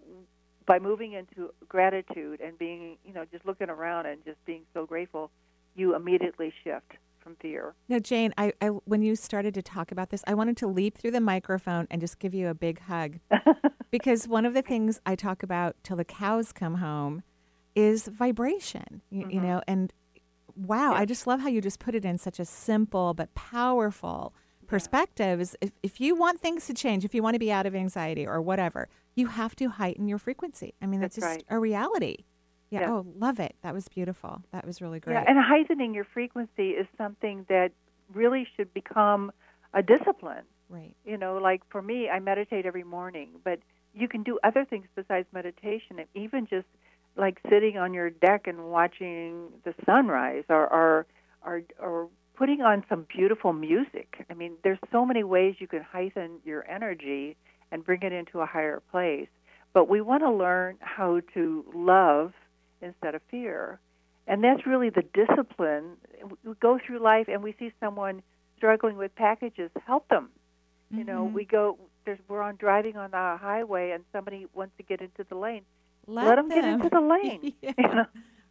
by 0.66 0.78
moving 0.78 1.12
into 1.12 1.52
gratitude 1.68 2.40
and 2.40 2.58
being, 2.58 2.96
you 3.04 3.12
know, 3.12 3.24
just 3.26 3.44
looking 3.44 3.68
around 3.68 4.06
and 4.06 4.24
just 4.24 4.42
being 4.46 4.64
so 4.72 4.86
grateful, 4.86 5.30
you 5.74 5.94
immediately 5.94 6.52
shift 6.64 6.92
from 7.20 7.36
fear. 7.36 7.74
Now, 7.88 7.98
Jane, 7.98 8.32
I, 8.36 8.52
I 8.60 8.68
when 8.68 9.02
you 9.02 9.14
started 9.16 9.54
to 9.54 9.62
talk 9.62 9.92
about 9.92 10.10
this, 10.10 10.22
I 10.26 10.34
wanted 10.34 10.56
to 10.58 10.66
leap 10.66 10.98
through 10.98 11.12
the 11.12 11.20
microphone 11.20 11.86
and 11.90 12.00
just 12.00 12.18
give 12.18 12.34
you 12.34 12.48
a 12.48 12.54
big 12.54 12.80
hug 12.80 13.18
because 13.90 14.26
one 14.26 14.44
of 14.46 14.54
the 14.54 14.62
things 14.62 15.00
I 15.06 15.14
talk 15.14 15.42
about 15.42 15.76
till 15.82 15.96
the 15.96 16.04
cows 16.04 16.52
come 16.52 16.76
home 16.76 17.22
is 17.74 18.06
vibration. 18.08 19.02
You, 19.10 19.26
you 19.30 19.40
Mhm. 19.40 19.42
know, 19.42 19.62
and 19.68 19.92
wow, 20.56 20.92
I 20.94 21.04
just 21.04 21.26
love 21.26 21.40
how 21.40 21.48
you 21.48 21.60
just 21.60 21.78
put 21.78 21.94
it 21.94 22.04
in 22.04 22.18
such 22.18 22.40
a 22.40 22.44
simple 22.44 23.14
but 23.14 23.32
powerful 23.34 24.34
perspective. 24.66 25.40
Is 25.40 25.56
if, 25.60 25.70
if 25.82 26.00
you 26.00 26.14
want 26.14 26.40
things 26.40 26.66
to 26.66 26.74
change, 26.74 27.04
if 27.04 27.14
you 27.14 27.22
want 27.22 27.34
to 27.34 27.38
be 27.38 27.52
out 27.52 27.66
of 27.66 27.74
anxiety 27.74 28.26
or 28.26 28.40
whatever, 28.40 28.88
you 29.14 29.26
have 29.28 29.54
to 29.56 29.68
heighten 29.68 30.08
your 30.08 30.18
frequency. 30.18 30.74
I 30.82 30.86
mean, 30.86 31.00
that's, 31.00 31.16
That's 31.16 31.26
just 31.36 31.46
right. 31.48 31.56
a 31.56 31.58
reality. 31.58 32.24
Yeah. 32.70 32.80
Yeah. 32.80 32.90
Oh, 32.92 33.06
love 33.18 33.40
it. 33.40 33.56
That 33.62 33.74
was 33.74 33.88
beautiful. 33.88 34.42
That 34.52 34.64
was 34.64 34.80
really 34.80 35.00
great. 35.00 35.14
Yeah, 35.14 35.24
and 35.26 35.38
heightening 35.38 35.94
your 35.94 36.04
frequency 36.04 36.70
is 36.70 36.86
something 36.96 37.44
that 37.48 37.72
really 38.14 38.46
should 38.56 38.72
become 38.72 39.32
a 39.74 39.82
discipline. 39.82 40.44
Right. 40.68 40.94
You 41.04 41.16
know, 41.16 41.38
like 41.38 41.62
for 41.68 41.82
me, 41.82 42.08
I 42.08 42.20
meditate 42.20 42.64
every 42.64 42.84
morning, 42.84 43.30
but 43.44 43.58
you 43.92 44.08
can 44.08 44.22
do 44.22 44.38
other 44.44 44.64
things 44.64 44.86
besides 44.94 45.26
meditation, 45.32 45.98
and 45.98 46.06
even 46.14 46.46
just 46.46 46.66
like 47.16 47.40
sitting 47.50 47.76
on 47.76 47.92
your 47.92 48.10
deck 48.10 48.46
and 48.46 48.70
watching 48.70 49.48
the 49.64 49.74
sunrise, 49.84 50.44
or 50.48 50.72
or 50.72 51.06
or, 51.44 51.62
or 51.80 52.08
putting 52.36 52.62
on 52.62 52.84
some 52.88 53.04
beautiful 53.14 53.52
music. 53.52 54.24
I 54.30 54.34
mean, 54.34 54.52
there's 54.62 54.78
so 54.92 55.04
many 55.04 55.24
ways 55.24 55.56
you 55.58 55.66
can 55.66 55.82
heighten 55.82 56.38
your 56.44 56.68
energy 56.70 57.36
and 57.72 57.84
bring 57.84 58.02
it 58.02 58.12
into 58.12 58.40
a 58.40 58.46
higher 58.46 58.80
place. 58.90 59.28
But 59.72 59.88
we 59.88 60.00
want 60.00 60.22
to 60.22 60.30
learn 60.30 60.76
how 60.80 61.20
to 61.34 61.64
love 61.74 62.32
instead 62.82 63.14
of 63.14 63.22
fear. 63.30 63.78
And 64.26 64.42
that's 64.44 64.66
really 64.66 64.90
the 64.90 65.02
discipline. 65.14 65.96
We 66.44 66.54
go 66.60 66.78
through 66.84 67.00
life 67.00 67.26
and 67.28 67.42
we 67.42 67.54
see 67.58 67.72
someone 67.80 68.22
struggling 68.56 68.96
with 68.96 69.14
packages, 69.14 69.70
help 69.86 70.08
them. 70.08 70.30
Mm-hmm. 70.92 70.98
You 70.98 71.04
know, 71.04 71.24
Mm-hmm. 71.24 71.34
we 71.34 71.44
go 71.44 71.78
there's 72.04 72.18
we're 72.28 72.42
on 72.42 72.56
driving 72.56 72.96
on 72.96 73.10
the 73.10 73.36
highway 73.40 73.90
and 73.90 74.04
somebody 74.12 74.46
wants 74.54 74.74
to 74.78 74.82
get 74.82 75.00
into 75.00 75.24
the 75.28 75.34
lane. 75.36 75.62
Let, 76.06 76.36
them, 76.36 76.48
get 76.48 76.64
into 76.64 76.88
the 76.88 77.00
lane. 77.14 77.52
yeah. 77.60 77.72
You 77.78 77.88
know? 77.88 78.06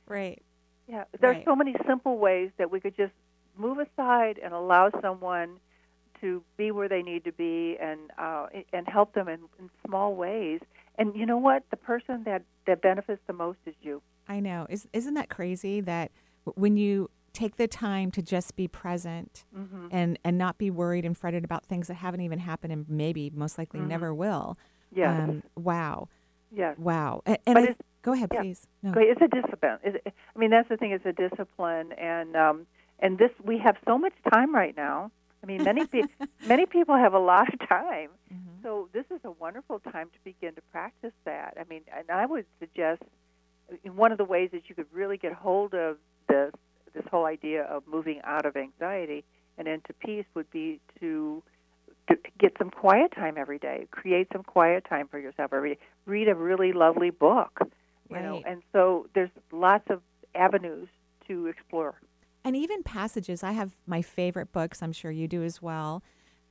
Right. 0.07 0.41
Yeah, 0.87 1.03
there's 1.19 1.37
Right. 1.37 1.45
so 1.45 1.55
many 1.55 1.75
simple 1.87 2.17
ways 2.17 2.51
that 2.57 2.71
we 2.71 2.79
could 2.79 2.95
just 2.95 3.13
move 3.57 3.77
aside 3.79 4.39
and 4.43 4.53
allow 4.53 4.89
someone 5.01 5.59
to 6.21 6.43
be 6.57 6.71
where 6.71 6.87
they 6.89 7.01
need 7.01 7.23
to 7.25 7.31
be 7.31 7.77
and 7.79 7.99
uh, 8.17 8.47
and 8.73 8.87
help 8.87 9.13
them 9.13 9.27
in, 9.27 9.39
in 9.59 9.69
small 9.85 10.15
ways. 10.15 10.59
And 10.97 11.15
you 11.15 11.25
know 11.25 11.37
what? 11.37 11.63
The 11.69 11.77
person 11.77 12.23
that 12.25 12.43
that 12.65 12.81
benefits 12.81 13.21
the 13.27 13.33
most 13.33 13.59
is 13.65 13.75
you. 13.81 14.01
I 14.29 14.39
know. 14.39 14.67
Is 14.69 14.87
isn't 14.93 15.15
that 15.15 15.27
crazy 15.29 15.81
that 15.81 16.11
when 16.55 16.77
you 16.77 17.09
take 17.33 17.57
the 17.57 17.67
time 17.67 18.11
to 18.11 18.21
just 18.21 18.55
be 18.55 18.67
present 18.67 19.45
Mm-hmm. 19.57 19.87
and 19.91 20.19
and 20.23 20.37
not 20.37 20.57
be 20.57 20.69
worried 20.71 21.03
and 21.05 21.17
fretted 21.17 21.43
about 21.43 21.65
things 21.65 21.87
that 21.87 21.95
haven't 21.95 22.21
even 22.21 22.39
happened 22.39 22.71
and 22.71 22.87
maybe 22.87 23.29
most 23.33 23.57
likely 23.57 23.79
Mhm. 23.79 23.87
never 23.87 24.13
will. 24.13 24.57
Yes, 24.91 25.19
Um, 25.29 25.43
wow. 25.55 26.07
yes. 26.51 26.77
Wow. 26.77 27.21
And, 27.25 27.37
But 27.45 27.57
I, 27.69 27.75
go 28.01 28.13
ahead, 28.13 28.29
yeah. 28.33 28.41
please. 28.41 28.67
No. 28.81 28.93
It's 28.95 29.21
a 29.21 29.27
discipline. 29.27 29.77
I 29.85 30.39
mean, 30.39 30.49
that's 30.51 30.69
the 30.69 30.77
thing. 30.77 30.91
It's 30.91 31.05
a 31.05 31.13
discipline, 31.13 31.91
and 31.93 32.35
um, 32.35 32.67
and 32.99 33.17
this 33.17 33.31
we 33.43 33.57
have 33.59 33.77
so 33.85 33.97
much 33.97 34.13
time 34.31 34.53
right 34.53 34.75
now. 34.77 35.11
I 35.43 35.45
mean, 35.45 35.63
many 35.63 35.85
pe- 35.87 36.03
many 36.47 36.65
people 36.65 36.95
have 36.97 37.13
a 37.13 37.19
lot 37.19 37.53
of 37.53 37.59
time, 37.67 38.09
Mhm. 38.33 38.61
so 38.63 38.89
this 38.93 39.05
is 39.11 39.21
a 39.23 39.31
wonderful 39.31 39.79
time 39.79 40.09
to 40.09 40.19
begin 40.23 40.53
to 40.55 40.61
practice 40.71 41.13
that. 41.25 41.55
I 41.59 41.63
mean, 41.69 41.81
and 41.95 42.09
I 42.11 42.25
would 42.25 42.45
suggest 42.59 43.03
one 43.85 44.11
of 44.11 44.17
the 44.17 44.25
ways 44.25 44.49
that 44.51 44.63
you 44.69 44.75
could 44.75 44.87
really 44.91 45.17
get 45.17 45.33
hold 45.33 45.73
of 45.73 45.97
this 46.27 46.51
this 46.93 47.03
whole 47.11 47.25
idea 47.25 47.63
of 47.63 47.83
moving 47.87 48.19
out 48.23 48.45
of 48.45 48.57
anxiety 48.57 49.23
and 49.57 49.67
into 49.67 49.93
peace 49.93 50.25
would 50.33 50.49
be 50.51 50.79
to 50.99 51.43
to 52.09 52.15
get 52.39 52.53
some 52.57 52.71
quiet 52.71 53.11
time 53.13 53.35
every 53.37 53.59
day. 53.59 53.87
Create 53.91 54.27
some 54.33 54.41
quiet 54.43 54.83
time 54.89 55.07
for 55.07 55.19
yourself 55.19 55.53
every 55.53 55.75
day. 55.75 55.79
Read 56.07 56.27
a 56.27 56.33
really 56.35 56.73
lovely 56.73 57.11
book. 57.11 57.59
You 58.09 58.19
know, 58.19 58.33
Right. 58.37 58.43
and 58.47 58.63
so 58.73 59.05
there's 59.13 59.29
lots 59.51 59.87
of 59.91 60.01
avenues 60.33 60.87
to 61.27 61.45
explore. 61.45 61.93
And 62.43 62.55
even 62.55 62.81
passages. 62.81 63.43
I 63.43 63.51
have 63.51 63.71
my 63.85 64.01
favorite 64.01 64.51
books. 64.51 64.81
I'm 64.81 64.93
sure 64.93 65.11
you 65.11 65.27
do 65.27 65.43
as 65.43 65.61
well. 65.61 66.01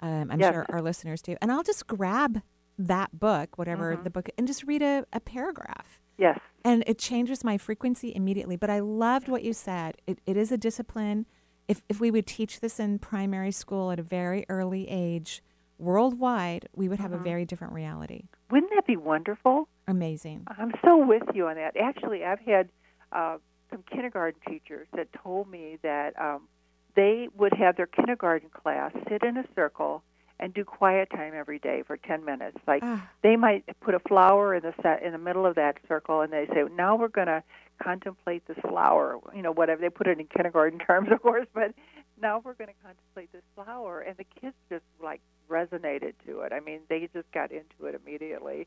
Um, 0.00 0.30
I'm 0.30 0.38
Yes. 0.38 0.52
sure 0.52 0.66
our 0.68 0.80
listeners 0.80 1.20
do. 1.20 1.34
And 1.42 1.50
I'll 1.50 1.64
just 1.64 1.88
grab 1.88 2.42
that 2.78 3.18
book, 3.18 3.58
whatever 3.58 3.96
Mhm. 3.96 4.04
the 4.04 4.10
book, 4.10 4.28
and 4.38 4.46
just 4.46 4.62
read 4.62 4.82
a, 4.82 5.04
a 5.12 5.18
paragraph. 5.18 6.00
Yes. 6.18 6.38
and 6.64 6.82
it 6.86 6.98
changes 6.98 7.44
my 7.44 7.56
frequency 7.56 8.12
immediately. 8.14 8.56
But 8.56 8.70
I 8.70 8.80
loved 8.80 9.28
what 9.28 9.42
you 9.44 9.52
said. 9.52 9.96
It, 10.06 10.18
it 10.26 10.36
is 10.36 10.50
a 10.52 10.58
discipline. 10.58 11.26
If, 11.68 11.82
if 11.88 12.00
we 12.00 12.10
would 12.10 12.26
teach 12.26 12.60
this 12.60 12.80
in 12.80 12.98
primary 12.98 13.52
school 13.52 13.90
at 13.92 13.98
a 13.98 14.02
very 14.02 14.44
early 14.48 14.88
age, 14.90 15.42
worldwide, 15.78 16.68
we 16.74 16.88
would 16.88 16.98
have 16.98 17.12
a 17.12 17.18
Mhm. 17.18 17.22
very 17.24 17.44
different 17.44 17.72
reality. 17.72 18.24
Wouldn't 18.50 18.72
that 18.74 18.86
be 18.86 18.96
wonderful? 18.96 19.68
Amazing. 19.86 20.44
I'm 20.58 20.72
so 20.84 20.96
with 20.96 21.22
you 21.34 21.46
on 21.48 21.54
that. 21.56 21.76
Actually, 21.76 22.24
I've 22.24 22.40
had 22.40 22.68
uh, 23.12 23.38
some 23.70 23.82
kindergarten 23.90 24.40
teachers 24.48 24.88
that 24.96 25.08
told 25.12 25.48
me 25.48 25.78
that 25.82 26.18
um, 26.20 26.48
they 26.96 27.28
would 27.36 27.54
have 27.54 27.76
their 27.76 27.86
kindergarten 27.86 28.50
class 28.50 28.92
sit 29.08 29.22
in 29.22 29.36
a 29.36 29.44
circle 29.54 30.02
and 30.40 30.54
do 30.54 30.64
quiet 30.64 31.10
time 31.10 31.32
every 31.34 31.58
day 31.58 31.82
for 31.86 31.96
10 31.96 32.24
minutes. 32.24 32.58
Like 32.66 32.82
Ah, 32.84 33.08
they 33.22 33.36
might 33.36 33.64
put 33.80 33.94
a 33.94 33.98
flower 34.00 34.54
in 34.54 34.62
the 34.62 34.74
set 34.82 35.02
in 35.02 35.12
the 35.12 35.18
middle 35.18 35.46
of 35.46 35.56
that 35.56 35.78
circle, 35.88 36.20
and 36.20 36.32
they 36.32 36.46
say, 36.46 36.64
"Now 36.74 36.96
we're 36.96 37.08
going 37.08 37.26
to 37.26 37.42
contemplate 37.82 38.46
this 38.46 38.58
flower." 38.58 39.18
You 39.34 39.42
know, 39.42 39.52
whatever 39.52 39.80
they 39.80 39.90
put 39.90 40.06
it 40.06 40.18
in 40.18 40.26
kindergarten 40.26 40.78
terms, 40.86 41.10
of 41.10 41.22
course, 41.22 41.46
but 41.52 41.74
now 42.20 42.40
we're 42.44 42.54
going 42.54 42.68
to 42.68 42.82
contemplate 42.82 43.32
this 43.32 43.42
flower, 43.54 44.00
and 44.00 44.16
the 44.16 44.26
kids 44.40 44.56
just 44.68 44.84
like 45.02 45.20
resonated 45.48 46.14
to 46.26 46.40
it. 46.40 46.52
I 46.52 46.60
mean, 46.60 46.80
they 46.88 47.08
just 47.12 47.30
got 47.32 47.50
into 47.50 47.86
it 47.86 47.94
immediately. 47.94 48.66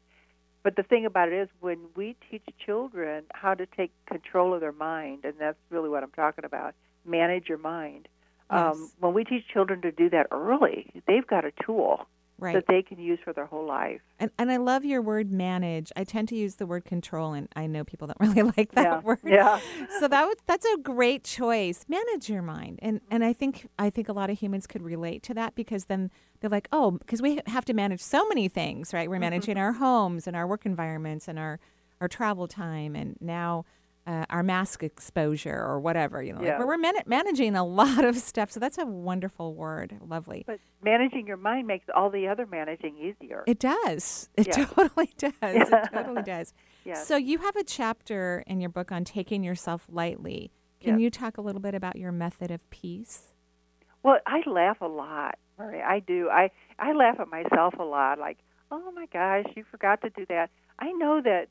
But 0.64 0.76
the 0.76 0.84
thing 0.84 1.06
about 1.06 1.30
it 1.30 1.34
is, 1.34 1.50
when 1.60 1.80
we 1.96 2.16
teach 2.30 2.44
children 2.64 3.24
how 3.34 3.56
to 3.56 3.66
take 3.66 3.92
control 4.06 4.54
of 4.54 4.62
their 4.62 4.72
mind, 4.72 5.26
and 5.26 5.34
that's 5.40 5.58
really 5.70 5.90
what 5.90 6.04
I'm 6.04 6.12
talking 6.12 6.46
about, 6.46 6.76
manage 7.06 7.50
your 7.50 7.58
mind. 7.58 8.08
Um, 8.52 8.78
Yes. 8.80 8.92
when 9.00 9.14
we 9.14 9.24
teach 9.24 9.44
children 9.52 9.82
to 9.82 9.92
do 9.92 10.10
that 10.12 10.28
early, 10.32 10.92
they've 11.08 11.26
got 11.26 11.46
a 11.46 11.52
tool 11.66 12.06
right. 12.38 12.54
that 12.54 12.66
they 12.68 12.82
can 12.82 13.00
use 13.00 13.18
for 13.24 13.32
their 13.34 13.46
whole 13.46 13.66
life. 13.66 14.02
and, 14.20 14.30
and 14.38 14.52
I 14.52 14.58
love 14.58 14.84
your 14.84 15.02
word 15.02 15.32
manage. 15.32 15.92
I 15.96 16.04
tend 16.04 16.28
to 16.30 16.36
use 16.36 16.56
the 16.56 16.66
word 16.66 16.84
control, 16.86 17.34
and 17.34 17.48
I 17.56 17.66
know 17.68 17.84
people 17.84 18.08
don't 18.08 18.20
really 18.36 18.52
like 18.58 18.72
that 18.74 18.84
yeah. 18.84 19.00
word. 19.00 19.20
Yeah. 19.24 19.60
so 20.00 20.08
that 20.08 20.26
was, 20.26 20.36
that's 20.48 20.66
a 20.66 20.78
great 20.78 21.24
choice. 21.24 21.86
Manage 21.88 22.30
your 22.30 22.42
mind, 22.42 22.80
and 22.82 23.00
and 23.10 23.24
I 23.24 23.32
think 23.34 23.68
I 23.80 23.90
think 23.90 24.10
a 24.10 24.14
lot 24.14 24.30
of 24.30 24.38
humans 24.40 24.68
could 24.68 24.82
relate 24.82 25.24
to 25.24 25.34
that 25.36 25.56
because 25.56 25.86
then 25.86 26.12
they're 26.42 26.50
like, 26.50 26.68
oh, 26.74 26.92
because 26.92 27.22
we 27.22 27.40
have 27.48 27.64
to 27.66 27.74
manage 27.74 28.02
so 28.02 28.28
many 28.28 28.48
things, 28.50 28.94
right? 28.94 29.08
We're 29.10 29.16
Mm-hmm. 29.16 29.22
managing 29.22 29.58
our 29.58 29.74
homes 29.74 30.28
and 30.28 30.36
our 30.36 30.46
work 30.48 30.66
environments 30.66 31.28
and 31.28 31.40
our 31.40 31.60
our 32.02 32.08
travel 32.08 32.48
time, 32.48 32.96
and 32.96 33.16
now. 33.22 33.64
Uh, 34.08 34.26
our 34.32 34.42
mask 34.42 34.82
exposure 34.82 35.54
or 35.56 35.80
whatever, 35.80 36.24
you 36.24 36.34
know, 36.34 36.42
Yeah. 36.42 36.58
we're, 36.58 36.66
we're 36.66 36.78
man- 36.80 37.04
managing 37.06 37.56
a 37.56 37.64
lot 37.82 38.04
of 38.04 38.18
stuff. 38.18 38.50
So 38.52 38.60
that's 38.60 38.80
a 38.80 38.86
wonderful 38.86 39.54
word. 39.54 40.00
Lovely. 40.02 40.44
But 40.48 40.60
managing 40.84 41.28
your 41.28 41.38
mind 41.38 41.68
makes 41.68 41.86
all 41.94 42.10
the 42.10 42.28
other 42.28 42.48
managing 42.48 42.98
easier. 42.98 43.44
It 43.46 43.60
does. 43.60 44.28
It 44.36 44.48
Yeah. 44.48 44.66
totally 44.76 45.12
does. 45.20 45.34
Yeah. 45.44 45.84
It 45.86 45.90
totally 45.94 46.24
does. 46.24 46.52
yes. 46.84 47.06
So 47.08 47.16
you 47.16 47.38
have 47.38 47.56
a 47.56 47.64
chapter 47.64 48.44
in 48.48 48.60
your 48.60 48.72
book 48.72 48.92
on 48.92 49.04
taking 49.04 49.44
yourself 49.44 49.86
lightly. 49.88 50.50
Can 50.80 50.96
Yes. 50.96 51.02
you 51.04 51.10
talk 51.12 51.38
a 51.38 51.42
little 51.42 51.62
bit 51.62 51.76
about 51.76 51.96
your 51.96 52.12
method 52.12 52.50
of 52.50 52.68
peace? 52.72 53.36
Well, 54.02 54.18
I 54.26 54.42
laugh 54.50 54.82
a 54.82 54.88
lot, 54.88 55.38
Marie. 55.60 55.80
I 55.80 56.00
do. 56.00 56.28
I 56.28 56.50
I 56.80 56.94
laugh 56.94 57.20
at 57.20 57.28
myself 57.28 57.76
a 57.78 57.84
lot. 57.84 58.18
Like, 58.18 58.40
oh 58.72 58.92
my 58.96 59.06
gosh, 59.14 59.46
you 59.56 59.64
forgot 59.70 60.02
to 60.02 60.10
do 60.10 60.26
that. 60.30 60.50
I 60.80 60.92
know 60.94 61.22
that. 61.22 61.50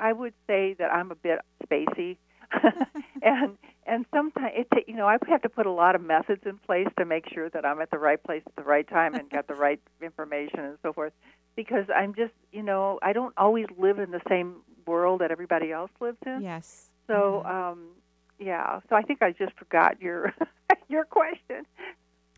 I 0.00 0.12
would 0.12 0.34
say 0.46 0.74
that 0.78 0.92
I'm 0.92 1.10
a 1.10 1.14
bit 1.14 1.40
spacey, 1.64 2.16
and 3.22 3.56
and 3.86 4.06
sometimes 4.14 4.52
it. 4.54 4.84
You 4.86 4.96
know, 4.96 5.06
I 5.06 5.16
have 5.28 5.42
to 5.42 5.48
put 5.48 5.66
a 5.66 5.70
lot 5.70 5.94
of 5.94 6.02
methods 6.02 6.42
in 6.46 6.58
place 6.58 6.88
to 6.98 7.04
make 7.04 7.24
sure 7.32 7.48
that 7.50 7.64
I'm 7.64 7.80
at 7.80 7.90
the 7.90 7.98
right 7.98 8.22
place 8.22 8.42
at 8.46 8.56
the 8.56 8.62
right 8.62 8.88
time 8.88 9.14
and 9.14 9.28
got 9.30 9.46
the 9.46 9.54
right 9.54 9.80
information 10.02 10.60
and 10.60 10.78
so 10.82 10.92
forth. 10.92 11.12
Because 11.56 11.86
I'm 11.94 12.14
just, 12.14 12.32
you 12.52 12.62
know, 12.62 12.98
I 13.02 13.12
don't 13.12 13.32
always 13.36 13.66
live 13.78 13.98
in 13.98 14.10
the 14.10 14.20
same 14.28 14.56
world 14.86 15.20
that 15.20 15.30
everybody 15.30 15.70
else 15.70 15.90
lives 16.00 16.18
in. 16.26 16.42
Yes. 16.42 16.90
So, 17.06 17.44
Mhm. 17.46 17.50
um, 17.50 17.88
yeah. 18.38 18.80
So 18.88 18.96
I 18.96 19.02
think 19.02 19.22
I 19.22 19.30
just 19.30 19.52
forgot 19.56 20.00
your 20.00 20.32
your 20.88 21.04
question. 21.04 21.64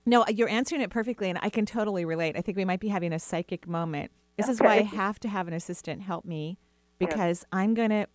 No, 0.05 0.25
you're 0.29 0.49
answering 0.49 0.83
it 0.83 0.91
perfectly, 0.91 1.29
and 1.31 1.39
I 1.43 1.49
can 1.49 1.67
totally 1.67 2.05
relate. 2.05 2.37
I 2.37 2.41
think 2.41 2.57
we 2.57 2.65
might 2.65 2.79
be 2.79 2.89
having 2.89 3.13
a 3.13 3.19
psychic 3.19 3.67
moment. 3.67 4.13
This 4.37 4.49
is 4.49 4.61
why 4.61 4.75
I 4.77 4.83
have 4.83 5.19
to 5.21 5.29
have 5.29 5.49
an 5.49 5.55
assistant 5.55 6.03
help 6.03 6.25
me 6.25 6.59
Because 6.99 7.45
I'm 7.53 7.75
going 7.75 7.91
to. 7.91 8.07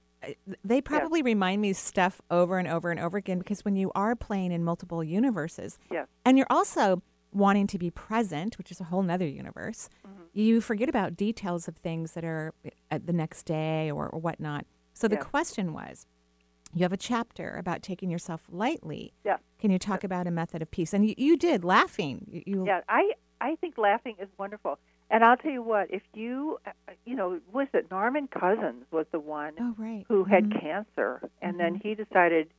They 0.64 0.82
probably 0.82 1.24
remind 1.24 1.62
me 1.64 1.74
stuff 1.74 2.22
over 2.30 2.60
and 2.60 2.68
over 2.68 2.92
and 2.92 3.00
over 3.00 3.18
again 3.18 3.40
because 3.40 3.66
when 3.66 3.76
you 3.76 3.92
are 3.96 4.16
playing 4.16 4.52
in 4.52 4.64
multiple 4.64 5.04
universes, 5.04 5.80
Yes. 5.92 6.08
and 6.26 6.38
you're 6.38 6.46
also 6.52 7.02
wanting 7.34 7.66
to 7.66 7.80
be 7.80 7.90
present, 7.90 8.60
which 8.60 8.70
is 8.72 8.80
a 8.80 8.84
whole 8.84 9.02
nother 9.02 9.26
universe, 9.28 9.90
Mm-hmm. 10.08 10.22
you 10.34 10.62
forget 10.62 10.90
about 10.90 11.16
details 11.16 11.68
of 11.68 11.76
things 11.76 12.12
that 12.12 12.24
are 12.24 12.54
at 12.92 13.08
the 13.08 13.14
next 13.14 13.44
day 13.48 13.90
or, 13.90 14.08
or 14.10 14.20
whatnot. 14.20 14.68
So 14.94 15.08
the 15.08 15.16
Yeah. 15.16 15.22
question 15.24 15.74
was, 15.74 16.06
you 16.74 16.84
have 16.84 16.94
a 16.94 16.98
chapter 16.98 17.56
about 17.58 17.82
taking 17.82 18.12
yourself 18.12 18.46
lightly. 18.48 19.14
Yeah. 19.26 19.38
Can 19.58 19.72
you 19.72 19.80
talk 19.80 20.04
about 20.04 20.28
a 20.28 20.32
method 20.32 20.62
of 20.62 20.70
peace? 20.70 20.94
And 20.94 21.04
you, 21.08 21.16
you 21.18 21.36
did 21.36 21.64
laughing. 21.64 22.28
You, 22.30 22.44
you 22.46 22.66
Yeah, 22.68 22.82
I 22.88 23.14
I 23.42 23.56
think 23.56 23.80
laughing 23.80 24.18
is 24.20 24.30
wonderful. 24.38 24.78
And 25.14 25.24
I'll 25.26 25.36
tell 25.38 25.52
you 25.52 25.62
what, 25.62 25.92
if 25.92 26.02
you, 26.14 26.58
uh, 26.66 26.72
you 27.06 27.16
know, 27.16 27.40
was 27.52 27.68
it 27.74 27.92
Norman 27.92 28.28
Cousins 28.28 28.86
was 28.92 29.06
the 29.12 29.20
one 29.20 29.54
Oh 29.60 29.76
right. 29.78 30.06
who 30.08 30.24
had 30.24 30.46
Mhm. 30.50 30.62
cancer, 30.62 31.22
and 31.42 31.60
then 31.60 31.76
he 31.76 31.94
decided 31.96 32.50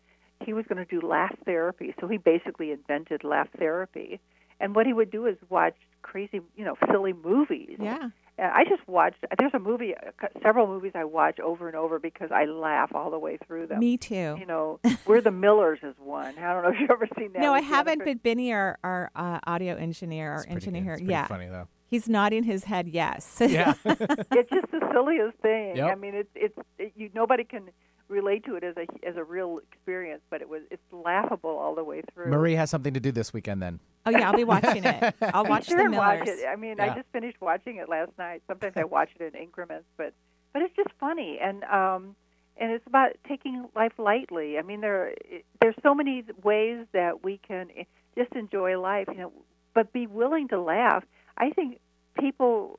he 0.44 0.52
was 0.52 0.66
going 0.66 0.84
to 0.84 1.00
do 1.00 1.04
laugh 1.04 1.34
therapy. 1.46 1.94
So 2.00 2.08
he 2.08 2.18
basically 2.18 2.70
invented 2.70 3.24
laugh 3.24 3.48
therapy. 3.58 4.20
And 4.60 4.74
what 4.76 4.86
he 4.86 4.92
would 4.92 5.10
do 5.10 5.26
is 5.26 5.36
watch 5.48 5.74
crazy, 6.02 6.40
you 6.54 6.64
know, 6.64 6.76
silly 6.90 7.12
movies. 7.14 7.78
Yeah. 7.80 8.10
And 8.38 8.50
I 8.52 8.64
just 8.64 8.86
watched. 8.88 9.24
There's 9.38 9.54
a 9.54 9.58
movie, 9.58 9.94
uh, 9.94 10.10
several 10.42 10.66
movies 10.66 10.92
I 10.94 11.04
watch 11.04 11.38
over 11.40 11.68
and 11.68 11.76
over 11.76 11.98
because 11.98 12.30
I 12.32 12.44
laugh 12.46 12.94
all 12.94 13.10
the 13.10 13.18
way 13.18 13.38
through 13.46 13.66
them. 13.68 13.78
Me 13.78 13.96
too. 13.96 14.36
You 14.38 14.46
know, 14.46 14.78
We're 15.06 15.20
the 15.20 15.30
Millers 15.30 15.78
is 15.82 15.94
one. 15.98 16.36
I 16.38 16.52
don't 16.52 16.62
know 16.64 16.70
if 16.70 16.80
you've 16.80 16.90
ever 16.90 17.08
seen 17.18 17.32
that. 17.32 17.40
no, 17.42 17.52
I 17.54 17.60
haven't. 17.60 18.00
Jennifer- 18.00 18.14
But 18.16 18.22
Benny, 18.22 18.52
our 18.52 18.78
our 18.84 19.10
uh, 19.16 19.38
audio 19.46 19.74
engineer, 19.76 20.32
our 20.32 20.38
It's 20.42 20.46
engineer 20.50 20.82
here, 20.82 20.92
It's 20.94 21.00
pretty 21.02 21.12
yeah, 21.12 21.26
funny 21.26 21.46
though. 21.46 21.68
He's 21.92 22.08
nodding 22.08 22.42
his 22.42 22.64
head 22.64 22.88
yes. 22.88 23.36
Yeah. 23.40 23.74
it's 23.84 24.50
just 24.50 24.70
the 24.72 24.80
silliest 24.92 25.36
thing. 25.38 25.76
Yep. 25.76 25.92
I 25.92 25.94
mean, 25.94 26.14
it's 26.14 26.30
it's 26.34 26.58
it, 26.78 26.92
you 26.96 27.10
nobody 27.14 27.44
can 27.44 27.68
relate 28.08 28.44
to 28.46 28.56
it 28.56 28.64
as 28.64 28.74
a 28.76 28.86
as 29.06 29.16
a 29.16 29.22
real 29.24 29.60
experience, 29.70 30.22
but 30.30 30.40
it 30.40 30.48
was 30.48 30.62
it's 30.70 30.82
laughable 30.90 31.50
all 31.50 31.74
the 31.74 31.84
way 31.84 32.02
through. 32.12 32.30
Marie 32.30 32.54
has 32.54 32.70
something 32.70 32.94
to 32.94 33.00
do 33.00 33.12
this 33.12 33.32
weekend 33.32 33.62
then. 33.62 33.78
oh 34.06 34.10
yeah, 34.10 34.28
I'll 34.28 34.36
be 34.36 34.44
watching 34.44 34.84
it. 34.84 35.14
I'll 35.34 35.44
watch 35.44 35.66
sure 35.66 35.76
the 35.78 35.84
and 35.84 35.96
watch 35.96 36.26
it. 36.26 36.46
I 36.50 36.56
mean, 36.56 36.76
Yeah. 36.78 36.92
I 36.92 36.94
just 36.96 37.08
finished 37.12 37.40
watching 37.40 37.76
it 37.76 37.88
last 37.88 38.12
night. 38.18 38.42
Sometimes 38.48 38.74
I 38.76 38.84
watch 38.84 39.10
it 39.20 39.34
in 39.34 39.40
increments, 39.40 39.86
but 39.98 40.14
but 40.54 40.62
it's 40.62 40.74
just 40.74 40.90
funny 40.98 41.38
and 41.42 41.62
um 41.64 42.16
and 42.56 42.70
it's 42.72 42.86
about 42.86 43.10
taking 43.28 43.66
life 43.76 43.92
lightly. 43.98 44.58
I 44.58 44.62
mean, 44.62 44.80
there 44.80 45.14
there's 45.60 45.76
so 45.82 45.94
many 45.94 46.24
ways 46.42 46.86
that 46.92 47.22
we 47.22 47.38
can 47.46 47.68
eh, 47.76 47.84
just 48.16 48.32
enjoy 48.32 48.78
life, 48.80 49.08
you 49.10 49.18
know, 49.18 49.32
but 49.74 49.92
be 49.92 50.06
willing 50.06 50.48
to 50.48 50.60
laugh. 50.60 51.04
I 51.38 51.50
think 51.50 51.78
people 52.18 52.78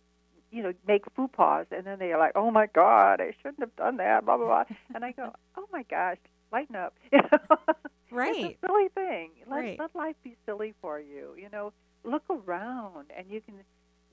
you 0.51 0.61
know, 0.61 0.71
make 0.87 1.03
faux 1.15 1.33
pas, 1.35 1.65
and 1.71 1.83
then 1.85 1.97
they're 1.99 2.17
like, 2.19 2.33
"Oh 2.35 2.51
my 2.51 2.67
God, 2.67 3.19
I 3.21 3.33
shouldn't 3.41 3.59
have 3.61 3.75
done 3.75 3.97
that," 3.97 4.25
blah 4.25 4.37
blah 4.37 4.45
blah. 4.45 4.63
And 4.93 5.03
I 5.03 5.11
go, 5.11 5.31
"Oh 5.57 5.65
my 5.71 5.83
gosh, 5.89 6.17
lighten 6.51 6.75
up." 6.75 6.93
You 7.11 7.19
know? 7.31 7.57
Right. 8.11 8.45
It's 8.45 8.55
a 8.63 8.67
silly 8.67 8.89
thing. 8.89 9.31
Let 9.49 9.57
Right. 9.57 9.79
let 9.79 9.95
life 9.95 10.15
be 10.23 10.35
silly 10.45 10.73
for 10.81 10.99
you. 10.99 11.35
You 11.37 11.49
know, 11.51 11.73
look 12.03 12.23
around 12.29 13.11
and 13.17 13.29
you 13.29 13.41
can 13.41 13.55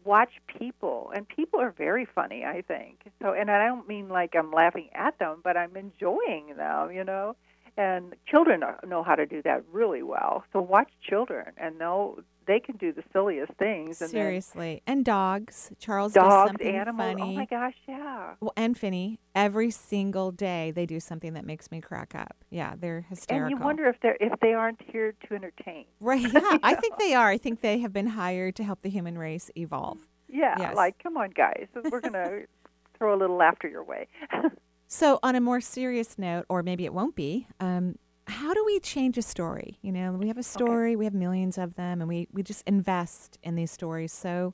watch 0.04 0.30
people, 0.46 1.12
and 1.14 1.28
people 1.28 1.61
are 1.61 1.70
very 1.72 2.06
funny. 2.06 2.44
I 2.44 2.62
think 2.62 3.00
so, 3.22 3.33
and 3.35 3.50
I 3.50 3.66
don't 3.66 3.87
mean 3.87 4.09
like 4.09 4.35
I'm 4.35 4.50
laughing 4.50 4.88
at 4.94 5.18
them, 5.18 5.40
but 5.44 5.56
I'm 5.56 5.76
enjoying 5.76 6.54
them. 6.56 6.90
You 6.92 7.04
know, 7.04 7.37
and 7.76 8.14
children 8.26 8.62
know 8.87 9.02
how 9.02 9.14
to 9.14 9.26
do 9.26 9.42
that 9.42 9.62
really 9.72 10.02
well. 10.02 10.44
So 10.52 10.61
watch 10.61 10.90
children, 11.02 11.46
and 11.56 11.78
know 11.78 12.20
they 12.46 12.59
can 12.59 12.76
do 12.76 12.92
the 12.92 13.02
silliest 13.12 13.52
things. 13.54 14.00
And 14.00 14.11
Seriously, 14.11 14.83
and 14.87 15.04
dogs. 15.04 15.70
Charles 15.78 16.12
does 16.12 16.22
dogs, 16.24 16.48
something 16.50 16.66
animals. 16.76 17.14
Oh 17.14 17.18
funny. 17.18 17.33
Oh 17.35 17.38
my 17.38 17.44
gosh, 17.46 17.74
yeah. 17.88 18.35
Well, 18.40 18.52
and 18.56 18.76
Finney, 18.76 19.20
every 19.35 19.70
single 19.70 20.33
day 20.33 20.70
they 20.72 20.87
do 20.87 20.98
something 21.00 21.35
that 21.35 21.44
makes 21.44 21.70
me 21.70 21.80
crack 21.80 22.14
up. 22.14 22.37
Yeah, 22.50 22.74
they're 22.78 23.02
hysterical. 23.09 23.46
And 23.46 23.59
you 23.59 23.64
wonder 23.64 23.87
if 23.87 24.00
they 24.00 24.09
are 24.09 24.16
if 24.20 24.40
they 24.40 24.52
aren't 24.52 24.80
here 24.83 25.14
to 25.28 25.35
entertain. 25.35 25.85
Right. 26.00 26.20
Yeah, 26.33 26.59
I 26.62 26.74
think 26.74 26.98
they 26.98 27.14
are. 27.14 27.28
I 27.28 27.38
think 27.38 27.61
they 27.61 27.78
have 27.80 27.92
been 27.92 28.06
hired 28.09 28.56
to 28.56 28.64
help 28.64 28.83
the 28.83 28.90
human 28.90 29.16
race 29.18 29.50
evolve. 29.56 29.98
Yeah, 30.28 30.54
Yes. 30.59 30.76
like 30.76 31.00
come 31.02 31.16
on, 31.16 31.30
guys, 31.30 31.66
we're 31.90 32.00
gonna 32.00 32.40
throw 32.98 33.14
a 33.14 33.18
little 33.18 33.37
laughter 33.37 33.68
your 33.68 33.85
way. 33.85 34.09
So, 34.92 35.20
on 35.22 35.37
a 35.37 35.40
more 35.40 35.61
serious 35.61 36.18
note, 36.18 36.46
or 36.48 36.64
maybe 36.64 36.85
it 36.85 36.92
won't 36.92 37.14
be, 37.14 37.46
um, 37.61 37.94
how 38.26 38.53
do 38.53 38.64
we 38.64 38.81
change 38.81 39.16
a 39.16 39.22
story? 39.22 39.79
You 39.83 39.92
know, 39.92 40.11
we 40.11 40.26
have 40.26 40.37
a 40.37 40.42
story, 40.42 40.96
we 40.96 41.05
have 41.05 41.14
millions 41.14 41.59
of 41.59 41.76
them, 41.76 42.00
and 42.00 42.09
we, 42.09 42.26
we 42.33 42.42
just 42.42 42.64
invest 42.66 43.38
in 43.44 43.55
these 43.55 43.70
stories. 43.70 44.12
So, 44.12 44.53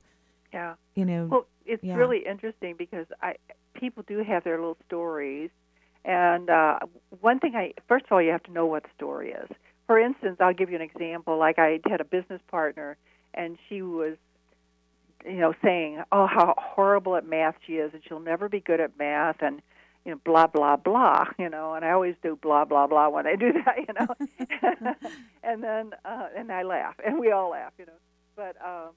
yeah. 0.53 0.75
you 0.93 1.05
know, 1.05 1.25
Well, 1.25 1.47
it's 1.65 1.83
Yeah. 1.83 1.95
really 1.95 2.19
interesting 2.23 2.75
because 2.77 3.07
I 3.19 3.37
people 3.73 4.03
do 4.07 4.23
have 4.23 4.43
their 4.43 4.59
little 4.59 4.77
stories, 4.85 5.49
and 6.05 6.51
uh, 6.51 6.79
one 7.19 7.39
thing 7.39 7.55
I 7.55 7.73
first 7.87 8.05
of 8.05 8.11
all 8.11 8.21
you 8.21 8.29
have 8.29 8.43
to 8.43 8.51
know 8.51 8.67
what 8.67 8.83
the 8.83 8.89
story 8.95 9.31
is. 9.31 9.49
For 9.87 9.99
instance, 9.99 10.37
I'll 10.39 10.53
give 10.53 10.69
you 10.69 10.75
an 10.75 10.83
example. 10.83 11.39
Like 11.39 11.57
I 11.57 11.79
had 11.89 11.99
a 11.99 12.05
business 12.05 12.41
partner, 12.47 12.95
and 13.33 13.57
she 13.67 13.81
was, 13.81 14.17
you 15.25 15.39
know, 15.39 15.55
saying, 15.63 16.03
"Oh, 16.11 16.27
how 16.27 16.53
horrible 16.59 17.15
at 17.15 17.25
math 17.27 17.55
she 17.65 17.73
is, 17.77 17.91
and 17.95 18.03
she'll 18.07 18.19
never 18.19 18.47
be 18.49 18.59
good 18.59 18.79
at 18.79 18.97
math," 18.99 19.37
and 19.41 19.63
you 20.07 20.13
know, 20.13 20.21
blah 20.25 20.47
blah 20.47 20.77
blah. 20.77 21.25
You 21.39 21.49
know, 21.49 21.75
and 21.75 21.85
I 21.85 21.91
always 21.91 22.15
do 22.23 22.37
blah 22.41 22.65
blah 22.65 22.87
blah 22.87 23.09
when 23.09 23.27
I 23.27 23.35
do 23.35 23.53
that. 23.65 23.77
You 23.79 23.93
know, 23.93 24.95
and 25.43 25.63
then 25.63 25.91
uh, 26.05 26.29
and 26.37 26.51
I 26.51 26.63
laugh, 26.63 26.95
and 27.05 27.19
we 27.19 27.31
all 27.31 27.51
laugh. 27.51 27.73
You 27.79 27.87
know, 27.87 27.93
but. 28.37 28.57
um 28.65 28.91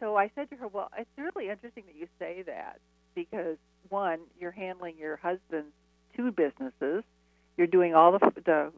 so 0.00 0.16
I 0.16 0.30
said 0.34 0.50
to 0.50 0.56
her, 0.56 0.68
"Well, 0.68 0.90
it's 0.98 1.10
really 1.18 1.50
interesting 1.50 1.84
that 1.86 1.96
you 1.96 2.08
say 2.18 2.42
that 2.46 2.80
because 3.14 3.58
one, 3.90 4.20
you're 4.40 4.50
handling 4.50 4.96
your 4.98 5.16
husband's 5.16 5.72
two 6.16 6.32
businesses. 6.32 7.04
You're 7.58 7.66
doing 7.66 7.94
all 7.94 8.12
the 8.12 8.32
the 8.44 8.72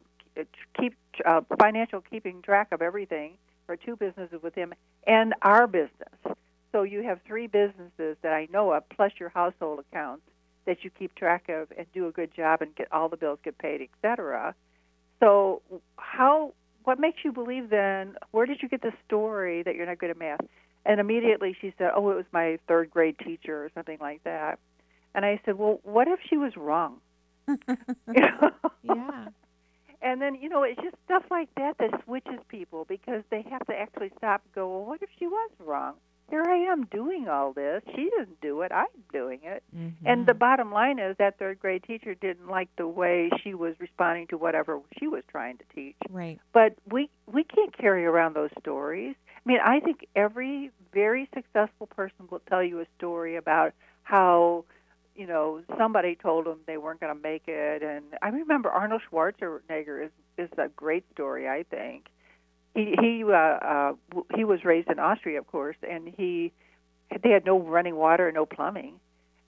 keep 0.79 0.95
uh, 1.25 1.41
financial 1.59 2.01
keeping 2.01 2.41
track 2.41 2.69
of 2.73 2.81
everything 2.81 3.37
for 3.65 3.77
two 3.77 3.95
businesses 3.95 4.41
with 4.43 4.55
him 4.55 4.73
and 5.07 5.33
our 5.41 5.67
business. 5.67 6.35
So 6.71 6.83
you 6.83 7.03
have 7.03 7.19
three 7.25 7.47
businesses 7.47 8.17
that 8.23 8.33
I 8.33 8.47
know 8.51 8.73
of, 8.73 8.89
plus 8.89 9.13
your 9.19 9.29
household 9.29 9.79
accounts 9.79 10.23
that 10.65 10.83
you 10.83 10.89
keep 10.89 11.15
track 11.15 11.49
of 11.49 11.71
and 11.77 11.85
do 11.93 12.07
a 12.07 12.11
good 12.11 12.33
job 12.35 12.61
and 12.61 12.75
get 12.75 12.87
all 12.91 13.09
the 13.09 13.17
bills 13.17 13.39
get 13.43 13.57
paid, 13.57 13.81
etc. 13.81 14.55
So 15.19 15.61
how? 15.97 16.53
What 16.83 16.99
makes 16.99 17.23
you 17.23 17.31
believe 17.31 17.69
then? 17.69 18.15
Where 18.31 18.45
did 18.45 18.61
you 18.61 18.67
get 18.67 18.81
the 18.81 18.91
story 19.07 19.63
that 19.63 19.75
you're 19.75 19.85
not 19.85 19.99
good 19.99 20.09
at 20.09 20.17
math? 20.19 20.41
And 20.85 20.99
immediately 20.99 21.55
she 21.61 21.73
said, 21.77 21.91
"Oh, 21.95 22.09
it 22.11 22.15
was 22.15 22.25
my 22.31 22.59
third 22.67 22.91
grade 22.91 23.17
teacher 23.19 23.63
or 23.63 23.69
something 23.73 23.97
like 24.01 24.23
that." 24.23 24.59
And 25.15 25.25
I 25.25 25.39
said, 25.45 25.57
"Well, 25.57 25.79
what 25.83 26.07
if 26.07 26.19
she 26.29 26.37
was 26.37 26.55
wrong?" 26.57 26.99
You 27.47 27.57
know? 28.07 28.51
yeah. 28.83 29.27
And 30.01 30.21
then 30.21 30.35
you 30.35 30.49
know, 30.49 30.63
it's 30.63 30.81
just 30.81 30.95
stuff 31.05 31.23
like 31.31 31.49
that 31.55 31.77
that 31.79 32.03
switches 32.03 32.39
people 32.49 32.85
because 32.87 33.23
they 33.29 33.43
have 33.49 33.65
to 33.67 33.73
actually 33.73 34.11
stop 34.17 34.41
and 34.45 34.53
go, 34.53 34.69
"Well, 34.69 34.85
what 34.85 35.01
if 35.01 35.09
she 35.17 35.27
was 35.27 35.51
wrong? 35.59 35.95
Here 36.29 36.43
I 36.47 36.71
am 36.71 36.85
doing 36.85 37.27
all 37.27 37.53
this. 37.53 37.83
She 37.95 38.09
didn't 38.17 38.41
do 38.41 38.61
it. 38.61 38.71
I'm 38.71 38.87
doing 39.11 39.39
it." 39.43 39.63
Mm-hmm. 39.75 40.07
And 40.07 40.25
the 40.25 40.33
bottom 40.33 40.71
line 40.71 40.99
is 40.99 41.15
that 41.17 41.37
third 41.37 41.59
grade 41.59 41.83
teacher 41.83 42.15
didn't 42.15 42.47
like 42.49 42.69
the 42.77 42.87
way 42.87 43.29
she 43.43 43.53
was 43.53 43.75
responding 43.79 44.27
to 44.27 44.37
whatever 44.37 44.79
she 44.97 45.07
was 45.07 45.23
trying 45.29 45.57
to 45.57 45.63
teach 45.75 45.95
Right. 46.09 46.39
but 46.53 46.75
we 46.89 47.09
we 47.31 47.43
can't 47.43 47.75
carry 47.77 48.05
around 48.05 48.35
those 48.35 48.51
stories. 48.59 49.15
I 49.45 49.49
mean, 49.49 49.59
I 49.63 49.79
think 49.79 50.07
every 50.15 50.71
very 50.93 51.29
successful 51.33 51.87
person 51.87 52.27
will 52.29 52.41
tell 52.49 52.63
you 52.63 52.79
a 52.79 52.85
story 52.97 53.35
about 53.35 53.73
how 54.03 54.63
you 55.15 55.27
know 55.27 55.61
somebody 55.77 56.15
told 56.15 56.45
them 56.45 56.59
they 56.65 56.77
weren't 56.77 56.99
going 56.99 57.15
to 57.15 57.21
make 57.21 57.43
it, 57.47 57.83
and 57.83 58.05
I 58.21 58.29
remember 58.29 58.69
Arnold 58.69 59.01
Schwarzenegger 59.11 60.05
is 60.05 60.11
is 60.37 60.49
a 60.57 60.69
great 60.69 61.03
story. 61.13 61.47
I 61.47 61.63
think 61.69 62.05
he 62.75 62.95
he 62.99 63.23
uh, 63.23 63.29
uh, 63.31 63.93
w- 64.09 64.25
he 64.35 64.43
was 64.43 64.63
raised 64.65 64.89
in 64.89 64.99
Austria, 64.99 65.39
of 65.39 65.47
course, 65.47 65.77
and 65.87 66.07
he 66.17 66.51
they 67.21 67.29
had 67.29 67.45
no 67.45 67.59
running 67.59 67.95
water, 67.95 68.31
no 68.31 68.45
plumbing. 68.45 68.99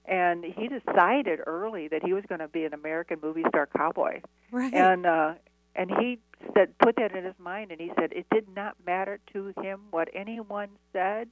And 0.05 0.43
he 0.43 0.67
decided 0.67 1.39
early 1.47 1.87
that 1.87 2.03
he 2.03 2.13
was 2.13 2.23
going 2.29 2.39
to 2.39 2.47
be 2.47 2.63
an 2.63 2.75
American 2.75 3.17
movie 3.21 3.43
star 3.47 3.67
cowboy. 3.75 4.21
Right. 4.51 4.73
and 4.73 5.05
uh 5.05 5.33
and 5.75 5.89
he 5.99 6.19
said 6.53 6.77
put 6.77 6.95
that 6.97 7.15
in 7.15 7.23
his 7.23 7.33
mind 7.39 7.71
and 7.71 7.81
he 7.81 7.91
said 7.99 8.13
it 8.13 8.27
did 8.31 8.47
not 8.55 8.75
matter 8.85 9.19
to 9.33 9.53
him 9.61 9.81
what 9.89 10.09
anyone 10.13 10.69
said. 10.93 11.29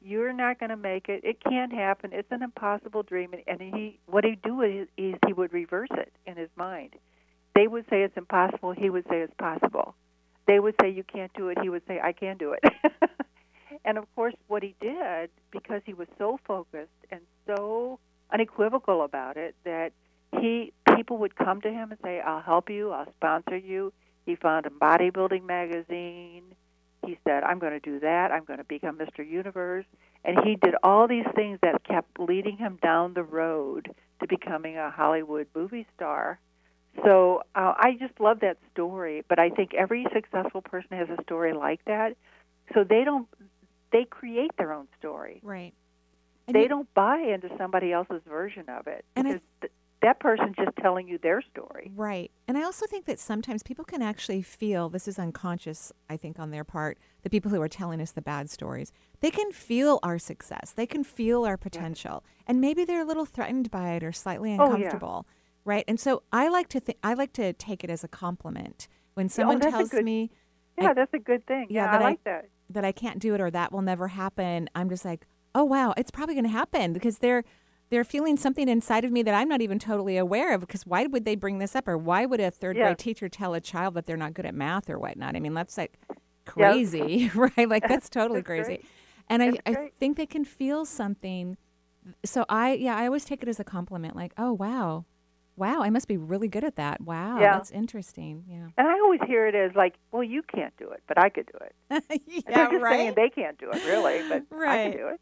You're 0.00 0.32
not 0.32 0.60
going 0.60 0.70
to 0.70 0.76
make 0.76 1.08
it. 1.08 1.24
It 1.24 1.42
can't 1.42 1.72
happen. 1.72 2.10
It's 2.12 2.30
an 2.30 2.42
impossible 2.42 3.02
dream. 3.02 3.32
And, 3.32 3.42
and 3.46 3.74
he 3.74 3.98
what 4.06 4.24
he'd 4.24 4.42
do 4.42 4.62
is, 4.62 4.88
is 4.96 5.14
he 5.26 5.32
would 5.32 5.52
reverse 5.52 5.88
it 5.92 6.12
in 6.26 6.36
his 6.36 6.50
mind. 6.56 6.94
They 7.54 7.66
would 7.66 7.84
say 7.90 8.02
it's 8.02 8.16
impossible. 8.16 8.72
He 8.72 8.90
would 8.90 9.04
say 9.08 9.20
it's 9.20 9.34
possible 9.38 9.94
they 10.48 10.58
would 10.58 10.74
say 10.80 10.90
you 10.90 11.04
can't 11.04 11.32
do 11.34 11.48
it 11.48 11.58
he 11.62 11.68
would 11.68 11.82
say 11.86 12.00
i 12.02 12.12
can 12.12 12.36
do 12.36 12.52
it 12.52 12.64
and 13.84 13.98
of 13.98 14.04
course 14.16 14.34
what 14.48 14.62
he 14.62 14.74
did 14.80 15.30
because 15.52 15.80
he 15.86 15.94
was 15.94 16.08
so 16.18 16.40
focused 16.46 16.90
and 17.12 17.20
so 17.46 18.00
unequivocal 18.32 19.02
about 19.02 19.36
it 19.36 19.54
that 19.64 19.92
he 20.40 20.72
people 20.96 21.18
would 21.18 21.36
come 21.36 21.60
to 21.62 21.70
him 21.70 21.90
and 21.90 22.00
say, 22.02 22.20
"I'll 22.20 22.42
help 22.42 22.68
you. 22.70 22.90
I'll 22.90 23.10
sponsor 23.16 23.56
you." 23.56 23.92
He 24.26 24.36
found 24.36 24.66
a 24.66 24.70
bodybuilding 24.70 25.44
magazine. 25.44 26.44
He 27.06 27.18
said, 27.24 27.44
"I'm 27.44 27.58
going 27.58 27.72
to 27.72 27.80
do 27.80 28.00
that. 28.00 28.32
I'm 28.32 28.44
going 28.44 28.58
to 28.58 28.64
become 28.64 28.98
Mr. 28.98 29.26
Universe." 29.26 29.86
And 30.24 30.38
he 30.44 30.56
did 30.56 30.74
all 30.82 31.06
these 31.08 31.26
things 31.34 31.58
that 31.62 31.84
kept 31.84 32.18
leading 32.18 32.56
him 32.56 32.78
down 32.82 33.14
the 33.14 33.22
road 33.22 33.94
to 34.20 34.26
becoming 34.26 34.76
a 34.76 34.90
Hollywood 34.90 35.46
movie 35.54 35.86
star. 35.94 36.38
So 37.04 37.42
uh, 37.54 37.74
I 37.76 37.96
just 37.98 38.18
love 38.20 38.40
that 38.40 38.58
story. 38.72 39.24
But 39.28 39.38
I 39.38 39.50
think 39.50 39.74
every 39.74 40.06
successful 40.12 40.62
person 40.62 40.96
has 40.96 41.08
a 41.10 41.22
story 41.22 41.52
like 41.54 41.84
that. 41.86 42.16
So 42.74 42.84
they 42.84 43.04
don't. 43.04 43.28
They 43.92 44.04
create 44.04 44.50
their 44.58 44.74
own 44.74 44.86
story 44.98 45.40
right. 45.42 45.72
And 46.46 46.54
they 46.54 46.62
you- 46.62 46.68
don't 46.68 46.92
buy 46.92 47.18
into 47.20 47.48
somebody 47.56 47.90
else's 47.90 48.20
version 48.28 48.64
of 48.68 48.86
it 48.86 49.04
And 49.16 49.26
I 49.26 49.32
because 49.32 49.46
th- 49.62 49.72
that 50.02 50.20
person's 50.20 50.54
just 50.56 50.76
telling 50.76 51.08
you 51.08 51.16
their 51.16 51.40
story. 51.40 51.90
Right. 51.96 52.30
And 52.46 52.58
I 52.58 52.62
also 52.64 52.86
think 52.86 53.06
that 53.06 53.18
sometimes 53.18 53.62
people 53.62 53.84
can 53.86 54.02
actually 54.02 54.42
feel 54.42 54.90
this 54.90 55.08
is 55.08 55.18
unconscious, 55.18 55.90
I 56.08 56.16
think, 56.18 56.38
on 56.38 56.50
their 56.50 56.64
part, 56.64 56.98
the 57.22 57.30
people 57.30 57.50
who 57.50 57.60
are 57.62 57.68
telling 57.68 58.00
us 58.00 58.12
the 58.12 58.20
bad 58.22 58.50
stories. 58.50 58.92
They 59.20 59.30
can 59.30 59.50
feel 59.52 59.98
our 60.02 60.18
success, 60.18 60.72
they 60.76 60.86
can 60.86 61.02
feel 61.02 61.46
our 61.46 61.56
potential. 61.56 62.24
And 62.46 62.60
maybe 62.60 62.84
they're 62.84 63.00
a 63.00 63.06
little 63.06 63.24
threatened 63.24 63.70
by 63.70 63.92
it 63.92 64.04
or 64.04 64.12
slightly 64.12 64.54
Oh, 64.60 64.76
yeah. 64.76 64.90
Right. 65.68 65.84
And 65.86 66.00
so 66.00 66.22
I 66.32 66.48
like 66.48 66.68
to 66.70 66.80
think 66.80 66.98
I 67.02 67.12
like 67.14 67.32
to 67.34 67.52
take 67.52 67.84
it 67.84 67.90
as 67.90 68.02
a 68.02 68.08
compliment. 68.08 68.88
When 69.14 69.28
someone 69.28 69.58
oh, 69.62 69.70
tells 69.70 69.90
good- 69.90 70.04
me 70.04 70.30
Yeah, 70.78 70.90
I- 70.90 70.94
that's 70.94 71.12
a 71.12 71.18
good 71.18 71.46
thing. 71.46 71.66
yeah, 71.68 71.84
Yeah, 71.84 71.90
that 71.92 72.00
I 72.00 72.04
I- 72.04 72.08
like 72.08 72.24
that. 72.24 72.48
that 72.70 72.84
I 72.84 72.92
can't 72.92 73.18
do 73.18 73.34
it 73.34 73.40
or 73.40 73.50
that 73.50 73.70
will 73.72 73.82
never 73.82 74.08
happen, 74.08 74.68
I'm 74.74 74.88
just 74.88 75.04
like, 75.04 75.26
oh 75.54 75.64
wow, 75.64 75.92
it's 75.96 76.10
probably 76.10 76.34
going 76.34 76.44
to 76.44 76.50
happen 76.50 76.92
because 76.92 77.18
they're 77.18 77.44
they're 77.90 78.04
feeling 78.04 78.36
something 78.36 78.68
inside 78.68 79.04
of 79.04 79.10
me 79.12 79.22
that 79.22 79.34
I'm 79.34 79.48
not 79.48 79.60
even 79.62 79.78
totally 79.78 80.16
aware 80.18 80.52
of. 80.54 80.60
Because 80.60 80.84
why 80.86 81.06
would 81.06 81.24
they 81.24 81.34
bring 81.36 81.58
this 81.58 81.74
up, 81.76 81.86
or 81.88 81.96
why 81.98 82.24
would 82.26 82.40
a 82.40 82.50
third 82.50 82.76
Yeah. 82.76 82.84
grade 82.88 82.98
teacher 82.98 83.28
tell 83.28 83.52
a 83.54 83.60
child 83.60 83.94
that 83.94 84.04
they're 84.06 84.16
not 84.24 84.32
good 84.34 84.44
at 84.46 84.54
math 84.54 84.88
or 84.90 84.98
whatnot? 84.98 85.36
I 85.36 85.40
mean, 85.40 85.54
that's 85.54 85.76
like 85.78 85.98
crazy, 86.46 87.30
right? 87.34 87.68
Like 87.68 87.86
that's 87.88 88.08
totally 88.08 88.40
That's 88.40 88.46
crazy. 88.46 88.64
great. 88.64 88.84
And 89.30 89.42
I, 89.42 89.46
That's 89.50 89.62
I 89.66 89.72
great. 89.74 89.94
think 89.96 90.16
they 90.16 90.26
can 90.26 90.44
feel 90.44 90.84
something. 90.86 91.56
So 92.24 92.44
I, 92.48 92.72
yeah, 92.74 92.96
I 92.96 93.04
always 93.06 93.24
take 93.26 93.42
it 93.42 93.48
as 93.48 93.60
a 93.60 93.64
compliment. 93.64 94.16
Like, 94.16 94.32
oh 94.38 94.52
wow, 94.52 95.04
wow, 95.58 95.82
I 95.82 95.90
must 95.90 96.08
be 96.08 96.16
really 96.16 96.48
good 96.48 96.64
at 96.64 96.76
that. 96.76 97.00
Wow, 97.00 97.40
Yeah. 97.40 97.52
that's 97.54 97.70
interesting. 97.70 98.44
Yeah, 98.48 98.68
And 98.76 98.86
I 98.88 98.92
always 99.00 99.20
hear 99.26 99.46
it 99.46 99.54
as 99.54 99.72
like, 99.74 99.94
well, 100.12 100.22
you 100.22 100.42
can't 100.42 100.74
do 100.78 100.88
it, 100.90 101.02
but 101.08 101.18
I 101.18 101.28
could 101.28 101.46
do 101.46 101.58
it. 101.60 101.74
Yeah, 102.26 102.40
they're 102.46 102.70
just 102.70 102.84
saying 102.84 103.06
right. 103.08 103.16
they 103.16 103.30
can't 103.30 103.58
do 103.58 103.70
it, 103.72 103.84
really, 103.86 104.20
but 104.28 104.44
I 104.66 104.76
can 104.76 104.92
do 104.92 105.16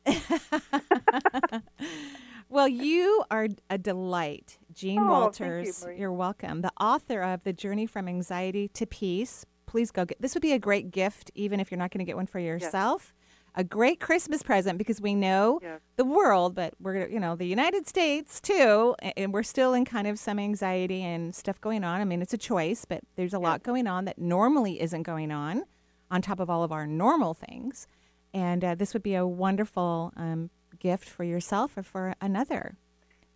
it. 1.53 1.63
well, 2.49 2.69
you 2.69 3.25
are 3.31 3.49
a 3.71 3.79
delight, 3.79 4.59
Jean 4.73 4.99
Oh, 5.01 5.31
thank 5.31 5.41
you, 5.41 5.47
Walters. 5.47 5.87
You're 5.97 6.13
welcome. 6.13 6.61
The 6.63 6.73
author 6.81 7.23
of 7.23 7.43
The 7.45 7.53
Journey 7.53 7.87
from 7.87 8.09
Anxiety 8.09 8.69
to 8.69 8.87
Peace. 8.87 9.47
Please 9.67 9.91
go 9.91 10.05
get 10.05 10.21
this 10.23 10.35
would 10.35 10.43
be 10.43 10.53
a 10.53 10.59
great 10.59 10.91
gift 10.93 11.31
even 11.35 11.59
if 11.59 11.71
you're 11.71 11.79
not 11.79 11.91
going 11.91 11.99
to 11.99 12.05
get 12.05 12.17
one 12.17 12.27
for 12.27 12.39
yourself. 12.39 13.15
A 13.59 13.65
great 13.65 14.01
Christmas 14.01 14.43
present 14.43 14.77
because 14.77 15.01
we 15.01 15.15
know 15.15 15.61
the 15.97 16.05
world, 16.05 16.55
but 16.55 16.75
we're 16.79 17.09
you 17.09 17.19
know, 17.19 17.37
the 17.37 17.47
United 17.47 17.89
States 17.89 18.39
too, 18.41 18.95
and 19.17 19.33
we're 19.33 19.43
still 19.43 19.73
in 19.73 19.87
kind 19.87 20.07
of 20.07 20.19
some 20.19 20.39
anxiety 20.39 21.03
and 21.03 21.35
stuff 21.35 21.59
going 21.61 21.83
on. 21.83 22.03
I 22.03 22.05
mean, 22.05 22.21
it's 22.21 22.35
a 22.35 22.39
choice, 22.39 22.85
but 22.85 23.01
there's 23.17 23.33
a 23.33 23.39
lot 23.39 23.63
going 23.63 23.87
on 23.87 24.05
that 24.05 24.19
normally 24.19 24.81
isn't 24.81 25.05
going 25.05 25.33
on 25.33 25.65
on 26.11 26.21
top 26.21 26.39
of 26.39 26.51
all 26.51 26.63
of 26.63 26.71
our 26.71 26.87
normal 26.87 27.33
things. 27.33 27.89
And 28.35 28.63
uh, 28.63 28.75
this 28.75 28.93
would 28.93 29.03
be 29.03 29.15
a 29.15 29.27
wonderful 29.27 30.13
um, 30.17 30.51
gift 30.79 31.09
for 31.09 31.25
yourself 31.25 31.77
or 31.79 31.83
for 31.83 32.15
another. 32.21 32.77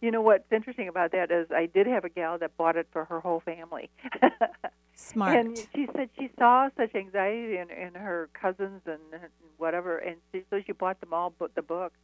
You 0.02 0.10
know 0.10 0.20
what's 0.20 0.50
interesting 0.52 0.88
about 0.88 1.12
that 1.12 1.30
is 1.30 1.46
I 1.50 1.66
did 1.66 1.86
have 1.86 2.04
a 2.04 2.08
gal 2.08 2.38
that 2.38 2.56
bought 2.56 2.76
it 2.76 2.86
for 2.90 3.04
her 3.06 3.20
whole 3.20 3.40
family. 3.40 3.90
Smart. 5.00 5.34
And 5.34 5.56
she 5.74 5.88
said 5.96 6.10
she 6.18 6.30
saw 6.38 6.68
such 6.76 6.94
anxiety 6.94 7.56
in, 7.56 7.70
in 7.70 7.94
her 7.94 8.28
cousins 8.34 8.82
and 8.84 9.00
whatever, 9.56 9.96
and 9.96 10.16
she, 10.30 10.42
so 10.50 10.60
she 10.64 10.72
bought 10.72 11.00
them 11.00 11.14
all 11.14 11.32
but 11.38 11.54
the 11.54 11.62
book, 11.62 11.94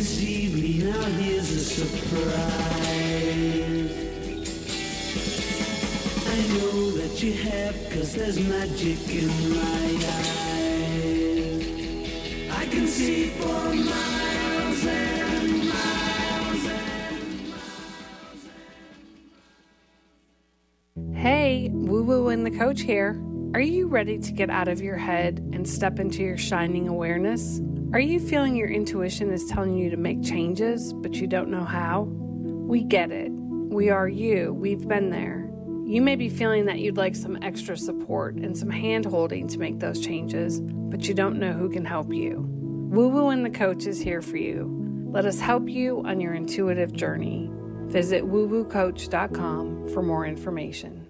Deceived 0.00 0.54
me, 0.54 0.78
now 0.78 1.02
here's 1.20 1.50
a 1.50 1.60
surprise. 1.60 2.30
I 6.26 6.36
know 6.54 6.90
that 6.92 7.22
you 7.22 7.34
have, 7.34 7.74
cause 7.90 8.14
there's 8.14 8.40
magic 8.48 8.98
in 9.10 9.28
my 9.50 9.88
eyes. 10.16 10.80
I 12.50 12.64
can 12.70 12.86
see 12.86 13.26
for 13.26 13.74
miles 13.74 14.86
and 14.86 15.70
Hey, 21.14 21.68
Woo 21.74 22.02
Woo 22.04 22.28
and 22.28 22.46
the 22.46 22.50
Coach 22.50 22.80
here. 22.80 23.22
Are 23.52 23.60
you 23.60 23.86
ready 23.86 24.18
to 24.18 24.32
get 24.32 24.48
out 24.48 24.68
of 24.68 24.80
your 24.80 24.96
head 24.96 25.40
and 25.52 25.68
step 25.68 25.98
into 25.98 26.22
your 26.22 26.38
shining 26.38 26.88
awareness? 26.88 27.60
Are 27.92 27.98
you 27.98 28.20
feeling 28.20 28.55
your 28.55 28.70
intuition 28.70 29.33
is 29.33 29.46
telling 29.46 29.76
you 29.76 29.90
to 29.90 29.96
make 29.96 30.22
changes, 30.22 30.92
but 30.92 31.14
you 31.14 31.26
don't 31.26 31.50
know 31.50 31.64
how? 31.64 32.03
We 32.03 32.85
get 32.85 33.11
it. 33.11 33.33
We 33.33 33.90
are 33.90 34.09
you. 34.09 34.55
We've 34.55 34.87
been 34.87 35.11
there. 35.11 35.50
You 35.85 36.00
may 36.00 36.14
be 36.14 36.29
feeling 36.29 36.66
that 36.66 36.79
you'd 36.79 36.96
like 36.96 37.16
some 37.16 37.42
extra 37.42 37.76
support 37.76 38.37
and 38.37 38.57
some 38.57 38.70
hand 38.70 39.07
holding 39.07 39.48
to 39.48 39.59
make 39.59 39.81
those 39.81 39.98
changes, 39.98 40.61
but 40.61 41.09
you 41.09 41.14
don't 41.14 41.40
know 41.40 41.53
who 41.53 41.68
can 41.68 41.85
help 41.85 42.12
you. 42.12 42.46
Woo 42.92 43.09
Woo 43.09 43.31
and 43.31 43.44
the 43.44 43.50
Coach 43.50 43.87
is 43.87 44.00
here 44.00 44.22
for 44.22 44.37
you. 44.37 44.70
Let 45.11 45.26
us 45.26 45.40
help 45.40 45.68
you 45.68 46.00
on 46.07 46.20
your 46.20 46.35
intuitive 46.35 46.92
journey. 46.92 47.50
Visit 47.87 48.22
woowoocoach.com 48.22 49.92
for 49.92 50.03
more 50.05 50.24
information. 50.24 51.10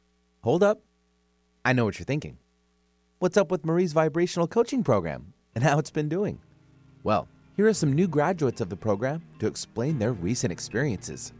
hold 0.41 0.63
up. 0.63 0.81
I 1.63 1.73
know 1.73 1.85
what 1.85 1.99
you're 1.99 2.05
thinking. 2.05 2.37
What's 3.19 3.37
up 3.37 3.51
with 3.51 3.65
Marie's 3.65 3.93
vibrational 3.93 4.47
coaching 4.47 4.83
program 4.83 5.33
and 5.53 5.63
how 5.63 5.77
it's 5.77 5.91
been 5.91 6.09
doing? 6.09 6.39
Well, 7.03 7.27
here 7.55 7.67
are 7.67 7.73
some 7.73 7.93
new 7.93 8.07
graduates 8.07 8.61
of 8.61 8.69
the 8.69 8.75
program 8.75 9.21
to 9.39 9.47
explain 9.47 9.99
their 9.99 10.13
recent 10.13 10.51
experiences. 10.51 11.33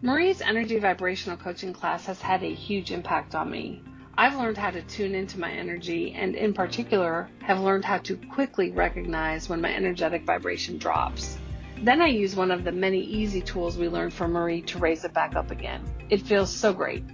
Marie's 0.00 0.40
energy 0.40 0.78
vibrational 0.78 1.36
coaching 1.36 1.72
class 1.72 2.06
has 2.06 2.20
had 2.20 2.44
a 2.44 2.54
huge 2.54 2.92
impact 2.92 3.34
on 3.34 3.50
me. 3.50 3.82
I've 4.16 4.36
learned 4.36 4.56
how 4.56 4.70
to 4.70 4.82
tune 4.82 5.14
into 5.14 5.40
my 5.40 5.50
energy 5.50 6.12
and, 6.12 6.34
in 6.34 6.52
particular, 6.52 7.28
have 7.42 7.60
learned 7.60 7.84
how 7.84 7.98
to 7.98 8.16
quickly 8.16 8.70
recognize 8.70 9.48
when 9.48 9.60
my 9.60 9.74
energetic 9.74 10.24
vibration 10.24 10.78
drops. 10.78 11.38
Then 11.82 12.00
I 12.00 12.08
use 12.08 12.34
one 12.34 12.50
of 12.50 12.64
the 12.64 12.72
many 12.72 13.00
easy 13.00 13.40
tools 13.40 13.76
we 13.76 13.88
learned 13.88 14.12
from 14.12 14.32
Marie 14.32 14.62
to 14.62 14.78
raise 14.78 15.04
it 15.04 15.14
back 15.14 15.36
up 15.36 15.50
again. 15.50 15.82
It 16.10 16.22
feels 16.22 16.52
so 16.52 16.72
great. 16.72 17.04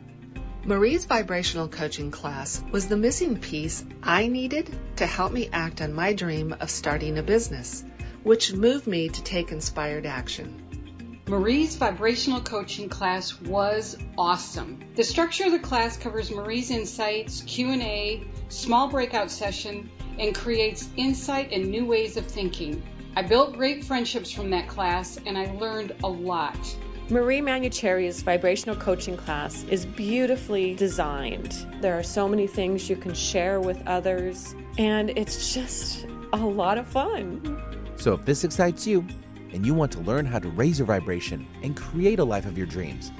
Marie's 0.67 1.05
vibrational 1.05 1.69
coaching 1.69 2.11
class 2.11 2.65
was 2.73 2.89
the 2.89 2.97
missing 2.97 3.37
piece 3.37 3.85
I 4.03 4.29
needed 4.29 4.75
to 4.97 5.05
help 5.05 5.31
me 5.31 5.51
act 5.53 5.83
on 5.83 5.93
my 5.93 6.15
dream 6.15 6.57
of 6.59 6.71
starting 6.71 7.19
a 7.19 7.23
business, 7.23 7.85
which 8.23 8.55
moved 8.55 8.87
me 8.87 9.11
to 9.11 9.23
take 9.23 9.53
inspired 9.53 10.07
action. 10.07 11.21
Marie's 11.29 11.77
vibrational 11.77 12.41
coaching 12.41 12.89
class 12.89 13.39
was 13.43 13.99
awesome. 14.17 14.81
The 14.95 15.05
structure 15.05 15.45
of 15.45 15.53
the 15.53 15.59
class 15.59 15.99
covers 15.99 16.31
Marie's 16.31 16.71
insights, 16.71 17.43
Q&A, 17.43 18.27
small 18.49 18.89
breakout 18.89 19.31
session, 19.31 19.91
and 20.19 20.35
creates 20.35 20.89
insight 20.97 21.53
and 21.53 21.67
new 21.67 21.85
ways 21.85 22.17
of 22.17 22.25
thinking. 22.25 22.83
I 23.17 23.21
built 23.21 23.55
great 23.55 23.85
friendships 23.85 24.33
from 24.33 24.49
that 24.51 24.69
class 24.69 25.19
and 25.27 25.37
I 25.37 25.45
learned 25.57 25.95
a 26.03 26.09
lot. 26.09 26.75
Marie 27.11 27.43
Manucheri's 27.43 28.23
vibrational 28.23 28.75
coaching 28.77 29.15
class 29.15 29.63
is 29.65 29.85
beautifully 29.85 30.75
designed. 30.75 31.67
There 31.83 31.93
are 31.99 32.03
so 32.03 32.27
many 32.27 32.47
things 32.47 32.89
you 32.89 32.97
can 32.97 33.13
share 33.13 33.61
with 33.61 33.87
others, 33.87 34.55
and 34.79 35.11
it's 35.11 35.53
just 35.53 36.07
a 36.33 36.39
lot 36.39 36.79
of 36.79 36.87
fun. 36.87 37.61
So 37.97 38.15
if 38.15 38.25
this 38.25 38.43
excites 38.43 38.87
you 38.87 39.07
and 39.53 39.67
you 39.67 39.75
want 39.75 39.93
to 39.93 40.01
learn 40.01 40.25
how 40.25 40.39
to 40.39 40.49
raise 40.49 40.79
your 40.79 40.87
vibration 40.87 41.47
and 41.63 41.77
create 41.77 42.21
a 42.21 42.25
life 42.25 42.47
of 42.47 42.57
your 42.57 42.67
dreams, 42.67 43.13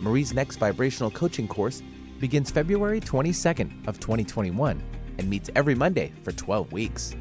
Marie's 0.00 0.32
next 0.32 0.56
vibrational 0.56 1.10
coaching 1.10 1.48
course 1.48 1.82
begins 2.20 2.52
February 2.52 3.00
22nd 3.00 3.88
of 3.88 3.98
2021 3.98 4.80
and 5.18 5.28
meets 5.28 5.50
every 5.56 5.74
Monday 5.74 6.12
for 6.22 6.30
12 6.30 6.70
weeks. 6.70 7.16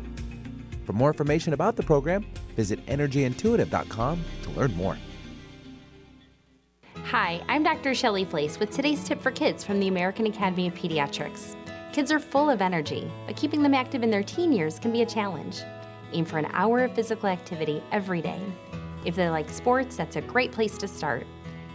For 0.85 0.93
more 0.93 1.09
information 1.09 1.53
about 1.53 1.75
the 1.75 1.83
program, 1.83 2.23
visit 2.55 2.85
energyintuitive.com 2.85 4.23
to 4.43 4.49
learn 4.51 4.75
more. 4.75 4.95
Hi, 7.13 7.43
I'm 7.47 7.61
Dr. 7.61 7.93
Shelly 7.93 8.25
Flais 8.25 8.59
with 8.59 8.71
today's 8.71 9.03
tip 9.03 9.21
for 9.21 9.29
kids 9.29 9.63
from 9.63 9.79
the 9.79 9.87
American 9.87 10.25
Academy 10.25 10.65
of 10.65 10.73
Pediatrics. 10.73 11.55
Kids 11.93 12.11
are 12.11 12.17
full 12.17 12.49
of 12.49 12.59
energy, 12.59 13.07
but 13.27 13.35
keeping 13.35 13.61
them 13.61 13.75
active 13.75 14.01
in 14.01 14.09
their 14.09 14.23
teen 14.23 14.51
years 14.51 14.79
can 14.79 14.91
be 14.91 15.03
a 15.03 15.05
challenge. 15.05 15.61
Aim 16.13 16.25
for 16.25 16.39
an 16.39 16.47
hour 16.53 16.83
of 16.83 16.95
physical 16.95 17.29
activity 17.29 17.83
every 17.91 18.19
day. 18.19 18.41
If 19.05 19.15
they 19.15 19.29
like 19.29 19.47
sports, 19.51 19.95
that's 19.95 20.15
a 20.15 20.21
great 20.21 20.51
place 20.51 20.75
to 20.79 20.87
start. 20.87 21.27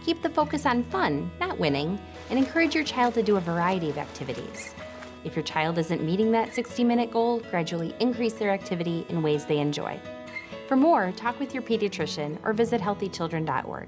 Keep 0.03 0.21
the 0.21 0.29
focus 0.29 0.65
on 0.65 0.83
fun, 0.83 1.31
not 1.39 1.57
winning, 1.57 1.97
and 2.29 2.37
encourage 2.37 2.75
your 2.75 2.83
child 2.83 3.13
to 3.13 3.23
do 3.23 3.37
a 3.37 3.39
variety 3.39 3.89
of 3.89 3.97
activities. 3.97 4.75
If 5.23 5.37
your 5.37 5.43
child 5.43 5.77
isn't 5.77 6.03
meeting 6.03 6.33
that 6.33 6.53
60 6.53 6.83
minute 6.83 7.11
goal, 7.11 7.39
gradually 7.49 7.95
increase 8.01 8.33
their 8.33 8.51
activity 8.51 9.05
in 9.07 9.21
ways 9.21 9.45
they 9.45 9.59
enjoy. 9.59 10.01
For 10.67 10.75
more, 10.75 11.13
talk 11.13 11.39
with 11.39 11.53
your 11.53 11.63
pediatrician 11.63 12.37
or 12.43 12.51
visit 12.51 12.81
healthychildren.org. 12.81 13.87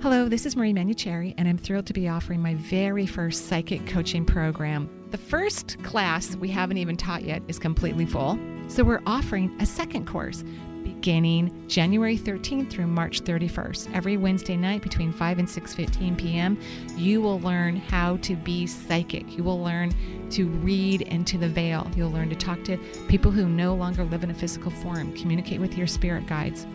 Hello, 0.00 0.28
this 0.28 0.46
is 0.46 0.54
Marie 0.54 0.72
Manucheri, 0.72 1.34
and 1.38 1.48
I'm 1.48 1.58
thrilled 1.58 1.86
to 1.86 1.92
be 1.92 2.06
offering 2.06 2.40
my 2.40 2.54
very 2.54 3.04
first 3.04 3.48
psychic 3.48 3.84
coaching 3.84 4.24
program. 4.24 4.88
The 5.10 5.18
first 5.18 5.82
class 5.82 6.36
we 6.36 6.48
haven't 6.48 6.76
even 6.76 6.96
taught 6.96 7.24
yet 7.24 7.42
is 7.48 7.58
completely 7.58 8.06
full, 8.06 8.38
so 8.68 8.84
we're 8.84 9.02
offering 9.06 9.56
a 9.58 9.66
second 9.66 10.06
course 10.06 10.44
beginning 10.84 11.66
January 11.66 12.16
13th 12.16 12.70
through 12.70 12.86
March 12.86 13.22
31st. 13.22 13.92
Every 13.92 14.16
Wednesday 14.16 14.56
night 14.56 14.82
between 14.82 15.10
5 15.10 15.40
and 15.40 15.48
6:15 15.48 16.16
p.m., 16.16 16.60
you 16.96 17.20
will 17.20 17.40
learn 17.40 17.74
how 17.74 18.18
to 18.18 18.36
be 18.36 18.68
psychic. 18.68 19.36
You 19.36 19.42
will 19.42 19.60
learn 19.60 19.92
to 20.30 20.46
read 20.46 21.02
into 21.02 21.38
the 21.38 21.48
veil. 21.48 21.90
You'll 21.96 22.12
learn 22.12 22.30
to 22.30 22.36
talk 22.36 22.62
to 22.64 22.76
people 23.08 23.32
who 23.32 23.48
no 23.48 23.74
longer 23.74 24.04
live 24.04 24.22
in 24.22 24.30
a 24.30 24.34
physical 24.34 24.70
form, 24.70 25.12
communicate 25.14 25.58
with 25.58 25.76
your 25.76 25.88
spirit 25.88 26.28
guides. 26.28 26.68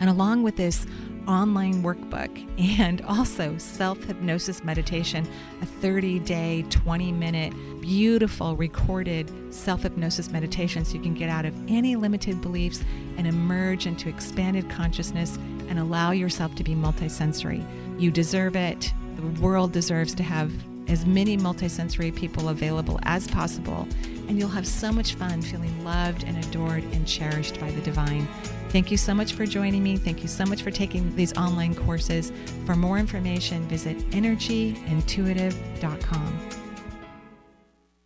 And 0.00 0.08
along 0.08 0.42
with 0.42 0.56
this 0.56 0.86
online 1.28 1.82
workbook 1.82 2.30
and 2.78 3.02
also 3.08 3.56
self 3.58 4.02
hypnosis 4.04 4.64
meditation, 4.64 5.26
a 5.60 5.66
30 5.66 6.20
day, 6.20 6.64
20 6.70 7.12
minute, 7.12 7.52
beautiful 7.80 8.56
recorded 8.56 9.30
self 9.52 9.82
hypnosis 9.82 10.30
meditation 10.30 10.84
so 10.84 10.94
you 10.94 11.00
can 11.00 11.14
get 11.14 11.28
out 11.28 11.44
of 11.44 11.54
any 11.68 11.96
limited 11.96 12.40
beliefs 12.40 12.82
and 13.16 13.26
emerge 13.26 13.86
into 13.86 14.08
expanded 14.08 14.68
consciousness 14.70 15.36
and 15.68 15.78
allow 15.78 16.10
yourself 16.10 16.54
to 16.54 16.64
be 16.64 16.74
multisensory. 16.74 17.64
You 18.00 18.10
deserve 18.10 18.56
it. 18.56 18.92
The 19.16 19.40
world 19.40 19.72
deserves 19.72 20.14
to 20.16 20.22
have 20.22 20.50
as 20.88 21.06
many 21.06 21.36
multisensory 21.36 22.14
people 22.14 22.48
available 22.48 22.98
as 23.02 23.28
possible, 23.28 23.86
and 24.28 24.38
you'll 24.38 24.48
have 24.48 24.66
so 24.66 24.92
much 24.92 25.14
fun 25.14 25.42
feeling 25.42 25.84
loved 25.84 26.24
and 26.24 26.42
adored 26.44 26.84
and 26.92 27.06
cherished 27.06 27.60
by 27.60 27.70
the 27.70 27.80
divine. 27.82 28.26
Thank 28.70 28.90
you 28.90 28.96
so 28.96 29.14
much 29.14 29.34
for 29.34 29.44
joining 29.44 29.82
me. 29.82 29.96
Thank 29.96 30.22
you 30.22 30.28
so 30.28 30.46
much 30.46 30.62
for 30.62 30.70
taking 30.70 31.14
these 31.14 31.36
online 31.36 31.74
courses. 31.74 32.32
For 32.64 32.74
more 32.74 32.98
information, 32.98 33.68
visit 33.68 33.98
energyintuitive.com. 34.10 36.38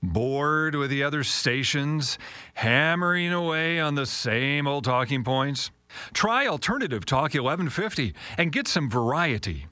Bored 0.03 0.75
with 0.75 0.91
the 0.91 1.03
other 1.03 1.25
stations, 1.25 2.19
hammering 2.55 3.33
away 3.33 3.81
on 3.81 3.95
the 3.95 4.07
same 4.07 4.67
old 4.67 4.85
talking 4.85 5.25
points? 5.25 5.71
Try 6.13 6.47
Alternative 6.47 7.05
Talk 7.05 7.35
1150 7.35 8.15
and 8.37 8.53
get 8.53 8.69
some 8.69 8.91
variety. 8.91 9.67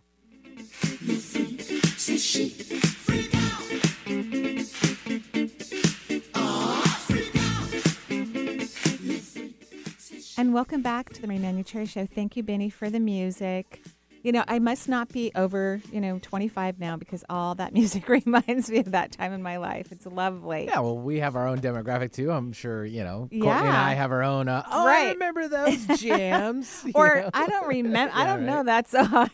And 10.45 10.53
welcome 10.53 10.83
back 10.83 11.11
to 11.15 11.23
the 11.23 11.27
Marie 11.27 11.39
Manucheri 11.39 11.89
Show. 11.89 12.05
Thank 12.05 12.37
you, 12.37 12.43
Benny, 12.43 12.69
for 12.69 12.91
the 12.91 13.01
music. 13.01 13.81
You 14.25 14.33
know, 14.33 14.43
I 14.49 14.59
must 14.59 14.89
not 14.89 15.11
be 15.11 15.31
over, 15.35 15.83
you 15.93 16.01
know, 16.01 16.19
25 16.19 16.79
now 16.81 16.97
because 16.97 17.23
all 17.29 17.55
that 17.57 17.75
music 17.81 18.09
reminds 18.09 18.71
me 18.71 18.79
of 18.79 18.93
that 18.93 19.13
time 19.13 19.35
in 19.35 19.43
my 19.43 19.59
life. 19.59 19.93
It's 19.93 20.07
lovely. 20.07 20.65
Yeah, 20.65 20.81
well, 20.81 20.97
we 20.97 21.21
have 21.21 21.37
our 21.37 21.47
own 21.47 21.61
demographic 21.61 22.13
too. 22.13 22.33
I'm 22.33 22.55
sure, 22.55 22.87
you 22.87 23.05
know, 23.05 23.29
Courtney 23.31 23.41
and 23.69 23.77
I 23.77 23.93
have 23.93 24.11
our 24.13 24.23
own. 24.23 24.49
Uh, 24.49 24.65
oh, 24.73 24.87
I 24.89 25.11
remember 25.11 25.47
those 25.47 25.87
jams. 26.01 26.87
or 26.95 27.17
know? 27.21 27.31
I 27.35 27.47
don't 27.47 27.69
remember. 27.69 28.15
I 28.17 28.25
don't 28.27 28.47
know 28.47 28.65
that 28.65 28.89
song. 28.89 29.29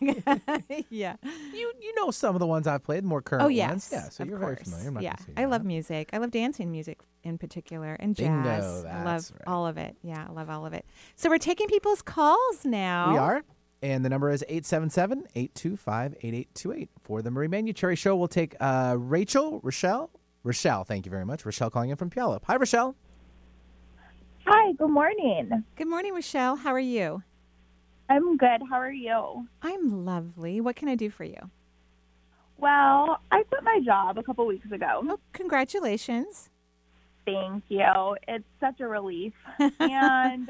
yeah. 0.91 1.15
You 1.55 1.73
you 1.81 1.95
know 1.95 2.11
some 2.11 2.35
of 2.35 2.41
the 2.41 2.47
ones 2.49 2.67
I've 2.67 2.83
played, 2.83 3.05
more 3.05 3.23
current 3.23 3.43
Oh 3.43 3.47
ones. 3.47 3.57
yes. 3.57 3.91
Yeah, 3.93 4.09
so 4.09 4.25
you're 4.25 4.41
course. 4.41 4.69
very 4.69 4.83
familiar. 4.83 4.99
I'm 4.99 5.03
yeah, 5.05 5.17
I 5.37 5.45
love 5.45 5.65
music. 5.65 6.11
I 6.13 6.19
love 6.19 6.33
dancing 6.33 6.73
music 6.73 6.99
in 7.23 7.39
particular, 7.39 7.95
and 8.01 8.17
Bingo, 8.17 8.43
jazz. 8.43 8.85
I 8.85 9.05
love 9.05 9.31
right. 9.33 9.43
all 9.47 9.69
of 9.69 9.79
it. 9.79 9.97
Yeah, 10.03 10.27
I 10.29 10.33
love 10.33 10.51
all 10.51 10.67
of 10.67 10.73
it. 10.73 10.85
So 11.15 11.31
we're 11.31 11.39
taking 11.39 11.69
people's 11.69 12.03
calls 12.03 12.65
now. 12.65 13.13
We 13.13 13.19
are. 13.19 13.45
And 13.83 14.05
the 14.05 14.09
number 14.11 14.31
is 14.31 14.45
877 14.49 15.27
825 15.35 16.15
8828. 16.21 16.89
For 17.01 17.23
the 17.23 17.31
Marie 17.31 17.49
Manucheri 17.49 17.97
Show, 17.97 18.15
we'll 18.17 18.29
take 18.29 18.55
uh, 18.61 18.97
Rachel, 18.99 19.61
Rochelle. 19.63 20.11
Rochelle, 20.43 20.85
thank 20.85 21.07
you 21.07 21.11
very 21.11 21.25
much. 21.25 21.45
Rochelle 21.45 21.71
calling 21.71 21.91
in 21.91 21.97
from 21.97 22.11
Puyallup. 22.11 22.43
Hi, 22.45 22.57
Rochelle. 22.57 22.95
Hi, 24.47 24.73
good 24.73 24.91
morning. 24.91 25.65
Good 25.77 25.89
morning, 25.89 26.15
Rochelle. 26.15 26.57
How 26.57 26.73
are 26.73 26.81
you? 26.81 27.23
I'm 28.09 28.37
good. 28.37 28.63
How 28.69 28.77
are 28.77 28.93
you? 28.93 29.47
I'm 29.63 30.05
lovely. 30.05 30.61
What 30.61 30.77
can 30.77 30.89
I 30.89 30.95
do 30.95 31.11
for 31.11 31.25
you? 31.25 31.51
Well, 32.59 33.21
I 33.31 33.43
quit 33.45 33.63
my 33.63 33.81
job 33.85 34.19
a 34.19 34.23
couple 34.23 34.47
weeks 34.47 34.71
ago. 34.71 35.03
Oh, 35.09 35.19
congratulations. 35.33 36.51
Thank 37.25 37.65
you. 37.69 38.17
It's 38.29 38.45
such 38.61 38.81
a 38.81 38.89
relief. 38.89 39.33
and 39.59 40.49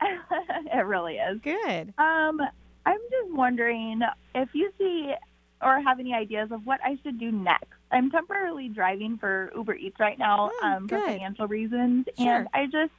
it 0.00 0.86
really 0.86 1.14
is. 1.14 1.40
Good. 1.40 1.94
Um, 1.98 2.40
I'm 3.30 3.36
wondering 3.36 4.00
if 4.34 4.48
you 4.52 4.72
see 4.78 5.12
or 5.62 5.80
have 5.80 6.00
any 6.00 6.14
ideas 6.14 6.50
of 6.50 6.64
what 6.66 6.80
I 6.84 6.98
should 7.02 7.18
do 7.18 7.30
next. 7.30 7.68
I'm 7.92 8.10
temporarily 8.10 8.68
driving 8.68 9.18
for 9.18 9.52
Uber 9.54 9.74
Eats 9.74 9.98
right 10.00 10.18
now 10.18 10.50
um, 10.62 10.88
for 10.88 10.98
financial 10.98 11.46
reasons. 11.46 12.06
Sure. 12.18 12.36
And 12.36 12.48
I 12.54 12.64
just, 12.64 12.92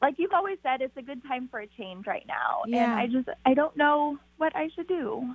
like 0.00 0.14
you've 0.18 0.32
always 0.32 0.58
said, 0.62 0.80
it's 0.80 0.96
a 0.96 1.02
good 1.02 1.22
time 1.24 1.48
for 1.48 1.60
a 1.60 1.66
change 1.66 2.06
right 2.06 2.24
now. 2.26 2.62
And 2.64 2.92
I 2.92 3.06
just, 3.06 3.28
I 3.44 3.54
don't 3.54 3.76
know 3.76 4.18
what 4.38 4.54
I 4.56 4.70
should 4.74 4.88
do. 4.88 5.34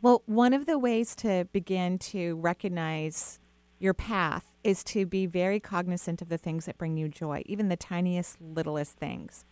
Well, 0.00 0.22
one 0.26 0.52
of 0.52 0.66
the 0.66 0.78
ways 0.78 1.14
to 1.16 1.48
begin 1.52 1.98
to 1.98 2.36
recognize 2.36 3.38
your 3.78 3.94
path 3.94 4.54
is 4.62 4.84
to 4.84 5.06
be 5.06 5.26
very 5.26 5.60
cognizant 5.60 6.22
of 6.22 6.28
the 6.28 6.38
things 6.38 6.66
that 6.66 6.78
bring 6.78 6.96
you 6.96 7.08
joy, 7.08 7.42
even 7.46 7.68
the 7.68 7.76
tiniest, 7.76 8.40
littlest 8.40 8.96
things. 8.96 9.44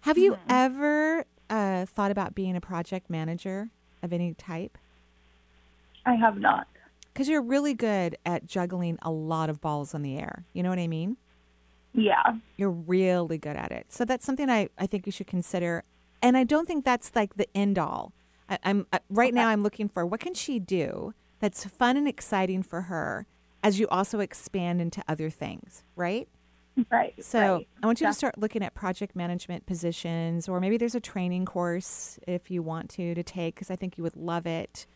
Have 0.00 0.16
you 0.16 0.38
ever 0.48 1.24
uh, 1.50 1.86
thought 1.86 2.10
about 2.10 2.34
being 2.34 2.56
a 2.56 2.60
project 2.60 3.10
manager 3.10 3.70
of 4.02 4.12
any 4.12 4.34
type? 4.34 4.78
I 6.04 6.14
have 6.14 6.38
not. 6.38 6.66
Because 7.12 7.28
you're 7.28 7.42
really 7.42 7.74
good 7.74 8.16
at 8.26 8.46
juggling 8.46 8.98
a 9.02 9.10
lot 9.10 9.48
of 9.48 9.60
balls 9.60 9.94
in 9.94 10.02
the 10.02 10.18
air. 10.18 10.44
You 10.52 10.62
know 10.62 10.68
what 10.70 10.78
I 10.78 10.86
mean? 10.86 11.16
Yeah. 11.94 12.36
You're 12.56 12.70
really 12.70 13.38
good 13.38 13.56
at 13.56 13.72
it. 13.72 13.86
So 13.88 14.04
that's 14.04 14.24
something 14.24 14.50
I, 14.50 14.68
I 14.78 14.86
think 14.86 15.06
you 15.06 15.12
should 15.12 15.26
consider. 15.26 15.82
And 16.22 16.36
I 16.36 16.44
don't 16.44 16.66
think 16.66 16.84
that's 16.84 17.12
like 17.14 17.36
the 17.36 17.48
end 17.56 17.78
all. 17.78 18.12
I, 18.48 18.58
I'm 18.64 18.86
uh, 18.92 18.98
right 19.08 19.32
now. 19.32 19.48
I'm 19.48 19.62
looking 19.62 19.88
for 19.88 20.04
what 20.06 20.20
can 20.20 20.34
she 20.34 20.58
do 20.58 21.14
that's 21.40 21.64
fun 21.64 21.96
and 21.96 22.08
exciting 22.08 22.62
for 22.62 22.82
her, 22.82 23.26
as 23.62 23.78
you 23.78 23.88
also 23.88 24.20
expand 24.20 24.80
into 24.80 25.02
other 25.08 25.30
things, 25.30 25.84
right? 25.94 26.28
Right. 26.90 27.14
So 27.24 27.38
right. 27.40 27.68
I 27.82 27.86
want 27.86 28.00
you 28.00 28.06
Yeah. 28.06 28.10
to 28.10 28.16
start 28.16 28.38
looking 28.38 28.62
at 28.62 28.74
project 28.74 29.16
management 29.16 29.66
positions, 29.66 30.48
or 30.48 30.60
maybe 30.60 30.76
there's 30.76 30.94
a 30.94 31.00
training 31.00 31.46
course 31.46 32.18
if 32.26 32.50
you 32.50 32.62
want 32.62 32.90
to 32.90 33.14
to 33.14 33.22
take, 33.22 33.54
because 33.54 33.70
I 33.70 33.76
think 33.76 33.96
you 33.96 34.04
would 34.04 34.16
love 34.16 34.46
it. 34.46 34.86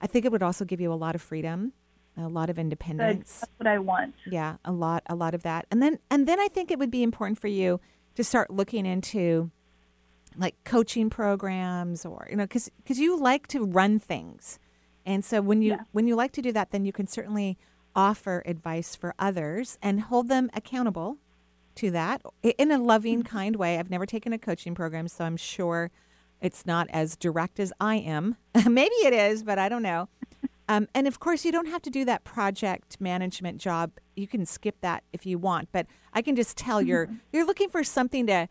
I 0.00 0.06
think 0.06 0.24
it 0.24 0.32
would 0.32 0.42
also 0.42 0.64
give 0.64 0.80
you 0.80 0.92
a 0.92 0.94
lot 0.94 1.14
of 1.14 1.22
freedom, 1.22 1.72
a 2.16 2.28
lot 2.28 2.48
of 2.50 2.58
independence. 2.58 3.40
That's 3.40 3.52
what 3.58 3.66
I 3.66 3.78
want. 3.78 4.14
Yeah, 4.30 4.56
a 4.64 4.72
lot, 4.72 5.02
a 5.08 5.14
lot 5.14 5.34
of 5.34 5.42
that, 5.42 5.66
and 5.70 5.82
then 5.82 5.98
and 6.10 6.26
then 6.26 6.40
I 6.40 6.48
think 6.48 6.70
it 6.70 6.78
would 6.78 6.90
be 6.90 7.02
important 7.02 7.38
for 7.38 7.48
you 7.48 7.80
to 8.14 8.24
start 8.24 8.50
looking 8.50 8.86
into 8.86 9.50
like 10.38 10.54
coaching 10.64 11.10
programs, 11.10 12.04
or 12.06 12.26
you 12.30 12.36
know, 12.36 12.44
because 12.44 12.70
because 12.78 12.98
you 12.98 13.18
like 13.18 13.46
to 13.48 13.64
run 13.64 13.98
things, 13.98 14.58
and 15.04 15.24
so 15.24 15.42
when 15.42 15.60
you 15.62 15.78
when 15.92 16.06
you 16.06 16.16
like 16.16 16.32
to 16.32 16.42
do 16.42 16.52
that, 16.52 16.70
then 16.70 16.84
you 16.86 16.92
can 16.92 17.06
certainly 17.06 17.58
offer 17.94 18.42
advice 18.46 18.94
for 18.94 19.14
others 19.18 19.78
and 19.82 20.00
hold 20.02 20.28
them 20.28 20.50
accountable 20.52 21.16
to 21.76 21.90
that 21.92 22.22
in 22.42 22.70
a 22.70 22.78
loving, 22.78 23.22
kind 23.22 23.56
way. 23.56 23.78
I've 23.78 23.90
never 23.90 24.06
taken 24.06 24.32
a 24.32 24.38
coaching 24.38 24.74
program, 24.74 25.08
so 25.08 25.24
I'm 25.24 25.36
sure 25.36 25.90
It's 26.40 26.66
not 26.66 26.86
as 26.90 27.16
direct 27.16 27.58
as 27.58 27.72
I 27.80 27.96
am. 27.96 28.36
Maybe 28.68 28.94
it 28.96 29.12
is, 29.14 29.42
but 29.42 29.58
I 29.58 29.68
don't 29.68 29.82
know. 29.82 30.08
Um, 30.68 30.88
and 30.94 31.06
of 31.06 31.20
course, 31.20 31.44
you 31.44 31.52
don't 31.52 31.68
have 31.68 31.82
to 31.82 31.90
do 31.90 32.04
that 32.06 32.24
project 32.24 33.00
management 33.00 33.58
job. 33.58 33.92
You 34.16 34.26
can 34.26 34.44
skip 34.44 34.76
that 34.80 35.04
if 35.12 35.24
you 35.24 35.38
want. 35.38 35.68
But 35.72 35.86
I 36.12 36.22
can 36.22 36.34
just 36.34 36.56
tell 36.56 36.82
you're 36.82 37.08
you're 37.32 37.46
looking 37.46 37.68
for 37.68 37.84
something 37.84 38.26
to 38.26 38.48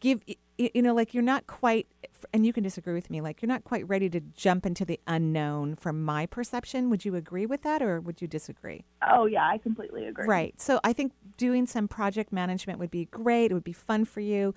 give. 0.00 0.22
You 0.58 0.82
know, 0.82 0.92
like 0.92 1.14
you're 1.14 1.22
not 1.22 1.46
quite, 1.46 1.86
and 2.32 2.44
you 2.44 2.52
can 2.52 2.64
disagree 2.64 2.92
with 2.92 3.10
me. 3.10 3.20
Like 3.20 3.40
you're 3.40 3.48
not 3.48 3.62
quite 3.62 3.88
ready 3.88 4.10
to 4.10 4.20
jump 4.20 4.66
into 4.66 4.84
the 4.84 4.98
unknown. 5.06 5.76
From 5.76 6.04
my 6.04 6.26
perception, 6.26 6.90
would 6.90 7.04
you 7.04 7.14
agree 7.14 7.46
with 7.46 7.62
that, 7.62 7.80
or 7.80 8.00
would 8.00 8.20
you 8.20 8.26
disagree? 8.26 8.84
Oh 9.08 9.26
yeah, 9.26 9.48
I 9.48 9.58
completely 9.58 10.06
agree. 10.06 10.26
Right. 10.26 10.60
So 10.60 10.80
I 10.82 10.92
think 10.92 11.12
doing 11.36 11.66
some 11.66 11.86
project 11.86 12.32
management 12.32 12.80
would 12.80 12.90
be 12.90 13.04
great. 13.04 13.52
It 13.52 13.54
would 13.54 13.62
be 13.62 13.72
fun 13.72 14.04
for 14.04 14.20
you, 14.20 14.52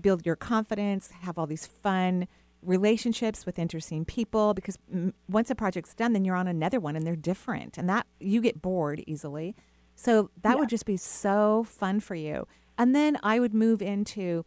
build 0.00 0.26
your 0.26 0.36
confidence, 0.36 1.10
have 1.20 1.38
all 1.38 1.46
these 1.46 1.66
fun 1.66 2.26
relationships 2.62 3.46
with 3.46 3.58
interesting 3.58 4.04
people 4.04 4.54
because 4.54 4.78
mm, 4.92 5.12
once 5.28 5.50
a 5.50 5.54
project's 5.54 5.94
done 5.94 6.14
then 6.14 6.24
you're 6.24 6.34
on 6.34 6.48
another 6.48 6.80
one 6.80 6.96
and 6.96 7.06
they're 7.06 7.14
different 7.14 7.76
and 7.76 7.88
that 7.88 8.06
you 8.20 8.40
get 8.40 8.62
bored 8.62 9.02
easily. 9.06 9.54
So 9.94 10.30
that 10.42 10.58
would 10.58 10.68
just 10.68 10.86
be 10.86 10.96
so 10.96 11.64
fun 11.64 12.00
for 12.00 12.14
you. 12.14 12.48
And 12.76 12.94
then 12.94 13.16
I 13.22 13.38
would 13.38 13.54
move 13.54 13.80
into 13.80 14.44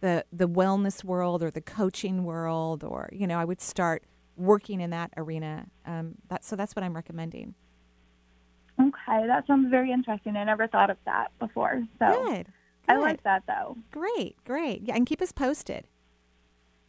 the 0.00 0.24
the 0.32 0.48
wellness 0.48 1.04
world 1.04 1.42
or 1.42 1.50
the 1.50 1.60
coaching 1.60 2.24
world 2.24 2.84
or 2.84 3.08
you 3.12 3.26
know 3.26 3.38
I 3.38 3.44
would 3.44 3.60
start 3.60 4.04
working 4.36 4.80
in 4.80 4.90
that 4.90 5.12
arena. 5.16 5.66
Um, 5.84 6.14
that 6.28 6.44
so 6.44 6.56
that's 6.56 6.74
what 6.76 6.84
I'm 6.84 6.94
recommending. 6.94 7.54
Okay, 8.80 9.26
that 9.26 9.46
sounds 9.46 9.70
very 9.70 9.90
interesting. 9.90 10.36
I 10.36 10.44
never 10.44 10.68
thought 10.68 10.90
of 10.90 10.98
that 11.04 11.32
before. 11.40 11.82
So 11.98 12.26
Good. 12.26 12.46
I 12.88 12.96
like 12.96 13.22
that 13.24 13.42
though. 13.46 13.76
Great, 13.90 14.36
great. 14.44 14.82
Yeah, 14.82 14.94
and 14.94 15.06
keep 15.06 15.20
us 15.20 15.32
posted. 15.32 15.88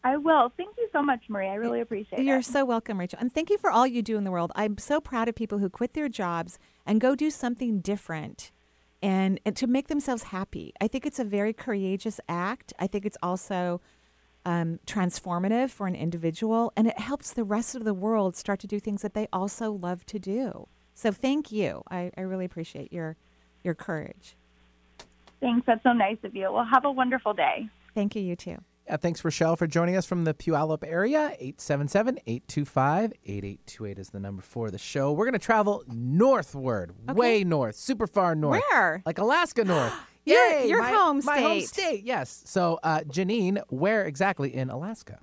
I 0.04 0.16
will. 0.16 0.54
Thank 0.56 0.78
you 0.78 0.88
so 0.94 1.02
much, 1.02 1.24
Marie. 1.28 1.48
I 1.48 1.56
really 1.56 1.82
appreciate 1.82 2.20
it. 2.20 2.26
You're 2.26 2.42
so 2.42 2.64
welcome, 2.64 3.00
Rachel. 3.00 3.20
And 3.20 3.34
thank 3.34 3.50
you 3.50 3.58
for 3.58 3.70
all 3.70 3.86
you 3.86 4.02
do 4.02 4.16
in 4.16 4.24
the 4.24 4.32
world. 4.32 4.52
I'm 4.56 4.78
so 4.78 5.02
proud 5.02 5.28
of 5.28 5.36
people 5.36 5.58
who 5.58 5.70
quit 5.70 5.92
their 5.92 6.08
jobs 6.08 6.58
and 6.86 7.02
go 7.02 7.16
do 7.16 7.30
something 7.30 7.82
different 7.82 8.52
and, 9.02 9.40
and 9.46 9.56
to 9.56 9.68
make 9.68 9.88
themselves 9.88 10.24
happy. 10.24 10.74
I 10.82 10.88
think 10.88 11.06
it's 11.06 11.20
a 11.20 11.24
very 11.24 11.54
courageous 11.54 12.20
act. 12.28 12.74
I 12.80 12.88
think 12.88 13.06
it's 13.06 13.18
also 13.22 13.82
um, 14.46 14.80
transformative 14.86 15.70
for 15.70 15.88
an 15.88 15.96
individual 15.96 16.74
and 16.76 16.88
it 16.88 17.00
helps 17.00 17.32
the 17.32 17.44
rest 17.44 17.76
of 17.76 17.84
the 17.84 17.94
world 17.94 18.36
start 18.36 18.60
to 18.62 18.68
do 18.68 18.80
things 18.80 19.02
that 19.02 19.14
they 19.14 19.28
also 19.32 19.72
love 19.72 20.06
to 20.08 20.20
do. 20.20 20.68
So 20.94 21.12
thank 21.12 21.52
you. 21.52 21.84
I, 21.90 22.12
I 22.18 22.22
really 22.22 22.46
appreciate 22.46 22.92
your 22.92 23.16
your 23.64 23.74
courage. 23.74 24.36
Thanks. 25.42 25.66
That's 25.66 25.84
so 25.84 25.94
nice 25.94 26.18
of 26.24 26.36
you. 26.36 26.52
Well, 26.52 26.66
have 26.66 26.86
a 26.86 26.92
wonderful 26.92 27.34
day. 27.34 27.70
Thank 27.94 28.16
you, 28.16 28.22
you 28.22 28.36
too. 28.36 28.58
Yeah, 28.90 28.98
thanks, 28.98 29.24
Rochelle, 29.24 29.56
for 29.56 29.68
joining 29.68 29.96
us 29.98 30.08
from 30.08 30.24
the 30.24 30.34
Puyallup 30.34 30.84
area. 30.84 31.28
877 31.40 32.18
825 32.26 33.14
8828 33.24 34.00
is 34.00 34.10
the 34.10 34.20
number 34.20 34.42
for 34.42 34.72
the 34.72 34.80
show. 34.80 35.12
We're 35.12 35.26
going 35.26 35.34
to 35.34 35.40
travel 35.40 35.84
northward, 35.88 36.96
way 37.16 37.44
north, 37.44 37.76
super 37.76 38.08
far 38.08 38.34
north. 38.34 38.64
Where? 38.72 39.04
Like 39.06 39.20
Alaska 39.20 39.64
north. 39.64 39.94
Your- 40.26 40.44
Yay, 40.44 40.68
your 40.70 40.82
my, 40.82 40.90
home 40.90 41.22
My 41.24 41.40
home 41.40 41.62
state. 41.62 41.68
state, 41.70 42.04
yes. 42.04 42.42
So, 42.46 42.80
uh, 42.84 43.02
Janine, 43.02 43.62
where 43.70 44.06
exactly 44.06 44.54
in 44.54 44.72
Alaska? 44.72 45.20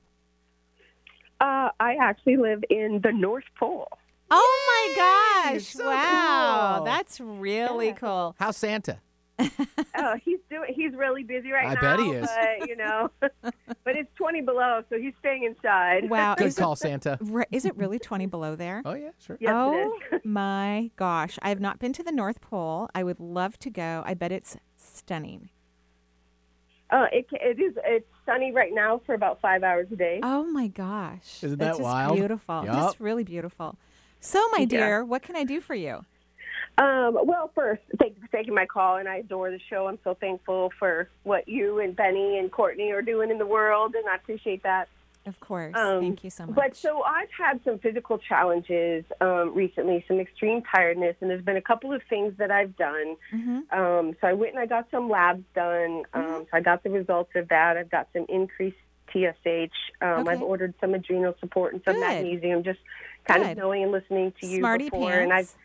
Uh, 1.40 1.70
I 1.80 1.96
actually 2.00 2.36
live 2.36 2.62
in 2.70 3.00
the 3.02 3.12
North 3.12 3.44
Pole. 3.58 3.88
Oh 4.30 5.44
my 5.46 5.52
gosh. 5.52 5.66
so 5.66 5.86
wow. 5.86 6.74
cool. 6.76 6.84
That's 6.86 7.20
really 7.20 7.92
cool. 7.92 8.34
How's 8.38 8.56
Santa? 8.56 9.00
Oh, 9.38 10.14
he's 10.24 10.38
doing. 10.50 10.72
He's 10.74 10.92
really 10.94 11.22
busy 11.22 11.50
right 11.52 11.66
I 11.66 11.74
now. 11.74 11.80
bet 11.80 11.98
he 12.00 12.10
is. 12.12 12.28
But 12.28 12.68
you 12.68 12.76
know, 12.76 13.10
but 13.20 13.96
it's 13.96 14.08
20 14.16 14.40
below, 14.42 14.82
so 14.88 14.98
he's 14.98 15.12
staying 15.20 15.44
inside. 15.44 16.08
Wow. 16.08 16.34
Good 16.36 16.48
Is 16.48 16.58
call, 16.58 16.76
Santa. 16.76 17.18
Re- 17.20 17.44
Is 17.52 17.64
it 17.64 17.76
really 17.76 17.98
20 17.98 18.26
below 18.26 18.56
there? 18.56 18.82
Oh, 18.84 18.94
yeah, 18.94 19.10
sure. 19.18 19.36
Yes, 19.40 19.52
oh 19.54 19.98
my 20.24 20.90
gosh. 20.96 21.38
I 21.42 21.50
have 21.50 21.60
not 21.60 21.78
been 21.78 21.92
to 21.94 22.02
the 22.02 22.12
North 22.12 22.40
Pole. 22.40 22.88
I 22.94 23.02
would 23.04 23.20
love 23.20 23.58
to 23.60 23.70
go. 23.70 24.02
I 24.06 24.14
bet 24.14 24.32
it's 24.32 24.56
stunning. 24.76 25.50
Uh, 26.88 27.06
it 27.12 27.26
it 27.32 27.58
is. 27.60 27.74
It's 27.84 28.06
sunny 28.24 28.52
right 28.52 28.72
now 28.72 29.00
for 29.04 29.14
about 29.14 29.40
five 29.40 29.62
hours 29.64 29.88
a 29.92 29.96
day. 29.96 30.20
Oh 30.22 30.44
my 30.44 30.68
gosh. 30.68 31.42
Isn't 31.42 31.58
That's 31.58 31.78
that 31.78 31.82
just 31.82 31.82
wild? 31.82 32.16
beautiful. 32.16 32.64
Yup. 32.64 32.74
Just 32.74 33.00
really 33.00 33.24
beautiful. 33.24 33.76
So, 34.20 34.38
my 34.52 34.60
Yeah. 34.60 34.66
dear, 34.66 35.04
what 35.04 35.22
can 35.22 35.36
I 35.36 35.44
do 35.44 35.60
for 35.60 35.74
you? 35.74 36.04
Um, 36.78 37.18
well, 37.24 37.50
first, 37.54 37.82
thank 37.98 38.16
you 38.16 38.20
for 38.22 38.36
taking 38.36 38.54
my 38.54 38.66
call, 38.66 38.96
and 38.96 39.08
I 39.08 39.16
adore 39.16 39.50
the 39.50 39.60
show. 39.70 39.86
I'm 39.86 39.98
so 40.04 40.14
thankful 40.14 40.72
for 40.78 41.08
what 41.22 41.48
you 41.48 41.80
and 41.80 41.96
Benny 41.96 42.38
and 42.38 42.52
Courtney 42.52 42.90
are 42.92 43.00
doing 43.02 43.30
in 43.30 43.38
the 43.38 43.46
world, 43.46 43.94
and 43.94 44.06
I 44.08 44.16
appreciate 44.16 44.62
that. 44.64 44.88
Of 45.24 45.40
course. 45.40 45.74
Um, 45.74 46.00
Thank 46.02 46.22
you 46.22 46.30
so 46.30 46.46
much. 46.46 46.54
But 46.54 46.76
so 46.76 47.02
I've 47.02 47.30
had 47.36 47.60
some 47.64 47.78
physical 47.80 48.18
challenges 48.18 49.04
um, 49.20 49.54
recently, 49.54 50.04
some 50.06 50.20
extreme 50.20 50.62
tiredness, 50.62 51.16
and 51.20 51.28
there's 51.30 51.44
been 51.44 51.56
a 51.56 51.62
couple 51.62 51.92
of 51.92 52.02
things 52.08 52.34
that 52.38 52.50
I've 52.52 52.76
done. 52.76 53.16
Mhm. 53.34 53.72
Um, 53.72 54.16
so 54.20 54.28
I 54.28 54.34
went 54.34 54.52
and 54.52 54.60
I 54.60 54.66
got 54.66 54.88
some 54.90 55.08
labs 55.10 55.44
done. 55.54 56.04
Um, 56.14 56.22
Mm-hmm. 56.22 56.42
So 56.42 56.48
I 56.52 56.60
got 56.60 56.84
the 56.84 56.90
results 56.90 57.32
of 57.34 57.48
that. 57.48 57.76
I've 57.76 57.90
got 57.90 58.08
some 58.12 58.26
increased 58.28 58.76
TSH. 59.12 59.74
Um, 60.00 60.28
I've 60.28 60.42
ordered 60.42 60.74
some 60.80 60.94
adrenal 60.94 61.34
support 61.40 61.72
and 61.72 61.82
some 61.84 61.94
Good. 61.94 62.02
magnesium, 62.02 62.62
just 62.62 62.78
kind 63.26 63.42
Good. 63.42 63.52
of 63.52 63.58
knowing 63.58 63.82
and 63.84 63.92
listening 63.92 64.32
to 64.40 64.46
you 64.46 64.58
Smarty 64.58 64.90
before. 64.90 65.10
And 65.12 65.32
I've 65.32 65.46
pants. 65.46 65.56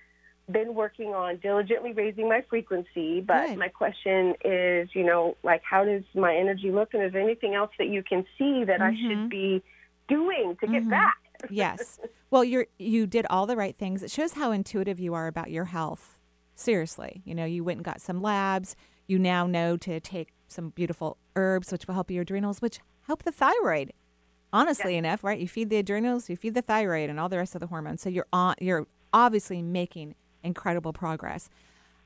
Been 0.49 0.73
working 0.75 1.13
on 1.13 1.37
diligently 1.37 1.93
raising 1.93 2.27
my 2.27 2.41
frequency. 2.49 3.21
But 3.21 3.47
Good. 3.49 3.57
my 3.57 3.67
question 3.69 4.33
is, 4.43 4.89
you 4.93 5.03
know, 5.03 5.37
like 5.43 5.61
how 5.69 5.83
does 5.85 6.03
my 6.13 6.35
energy 6.35 6.71
look, 6.71 6.93
and 6.93 7.03
is 7.03 7.11
there 7.13 7.21
anything 7.21 7.55
else 7.55 7.71
that 7.77 7.87
you 7.87 8.03
can 8.03 8.25
see 8.37 8.63
that 8.65 8.81
I 8.81 8.91
Mhm. 8.91 9.07
should 9.07 9.29
be 9.29 9.63
doing 10.07 10.57
to 10.57 10.67
get 10.67 10.83
Mhm. 10.83 10.89
back? 10.89 11.17
yes. 11.49 11.99
Well, 12.29 12.43
you're 12.43 12.67
you 12.77 13.07
did 13.07 13.25
all 13.29 13.45
the 13.45 13.55
right 13.55 13.75
things. 13.75 14.03
It 14.03 14.11
shows 14.11 14.33
how 14.33 14.51
intuitive 14.51 14.99
you 14.99 15.13
are 15.13 15.27
about 15.27 15.51
your 15.51 15.65
health. 15.65 16.17
Seriously, 16.55 17.21
you 17.25 17.33
know, 17.33 17.45
you 17.45 17.63
went 17.63 17.77
and 17.77 17.85
got 17.85 18.01
some 18.01 18.19
labs. 18.19 18.75
You 19.07 19.17
now 19.19 19.47
know 19.47 19.77
to 19.77 19.99
take 19.99 20.29
some 20.47 20.69
beautiful 20.69 21.17
herbs, 21.35 21.71
which 21.71 21.87
will 21.87 21.95
help 21.95 22.11
your 22.11 22.21
adrenals, 22.23 22.61
which 22.61 22.79
help 23.07 23.23
the 23.23 23.31
thyroid. 23.31 23.93
Honestly 24.53 24.97
enough, 24.97 25.23
right? 25.23 25.39
You 25.39 25.47
feed 25.47 25.69
the 25.69 25.77
adrenals, 25.77 26.29
you 26.29 26.35
feed 26.35 26.53
the 26.55 26.61
thyroid, 26.61 27.09
and 27.09 27.19
all 27.19 27.29
the 27.29 27.37
rest 27.37 27.55
of 27.55 27.61
the 27.61 27.67
hormones. 27.67 28.01
So 28.01 28.09
you're 28.09 28.27
on. 28.33 28.55
You're 28.59 28.85
obviously 29.13 29.61
making 29.61 30.15
incredible 30.43 30.93
progress. 30.93 31.49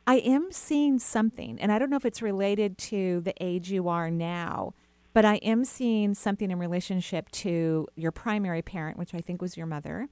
I 0.08 0.16
am 0.18 0.52
seeing 0.52 1.00
something, 1.00 1.60
and 1.60 1.72
I 1.72 1.80
don't 1.80 1.90
know 1.90 1.98
if 1.98 2.06
it's 2.06 2.22
related 2.22 2.78
to 2.78 3.22
the 3.22 3.34
age 3.42 3.72
you 3.72 3.88
are 3.90 4.12
now, 4.12 4.74
but 5.14 5.26
I 5.26 5.36
am 5.38 5.66
seeing 5.66 6.14
something 6.14 6.52
in 6.52 6.60
relationship 6.60 7.32
to 7.32 7.88
your 7.96 8.12
primary 8.12 8.62
parent, 8.62 8.98
which 8.98 9.14
I 9.16 9.20
think 9.20 9.42
was 9.42 9.58
your 9.58 9.66
mother. 9.66 10.10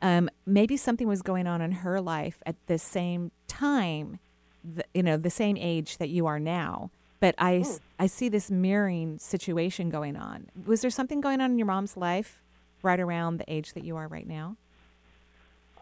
Um, 0.00 0.30
maybe 0.46 0.76
something 0.78 1.06
was 1.06 1.20
going 1.20 1.46
on 1.46 1.60
in 1.60 1.72
her 1.72 2.00
life 2.00 2.42
at 2.46 2.56
the 2.66 2.78
same 2.78 3.32
time, 3.48 4.18
th- 4.64 4.86
you 4.94 5.02
know, 5.02 5.18
the 5.18 5.30
same 5.30 5.58
age 5.58 5.98
that 5.98 6.08
you 6.08 6.26
are 6.26 6.40
now. 6.40 6.90
But 7.18 7.34
I, 7.36 7.64
I 7.98 8.06
see 8.06 8.30
this 8.30 8.50
mirroring 8.50 9.18
situation 9.18 9.90
going 9.90 10.16
on. 10.16 10.46
Was 10.64 10.80
there 10.80 10.90
something 10.90 11.20
going 11.20 11.42
on 11.42 11.50
in 11.50 11.58
your 11.58 11.66
mom's 11.66 11.98
life 11.98 12.42
right 12.82 12.98
around 12.98 13.36
the 13.36 13.52
age 13.52 13.74
that 13.74 13.84
you 13.84 13.96
are 13.96 14.08
right 14.08 14.26
now? 14.26 14.56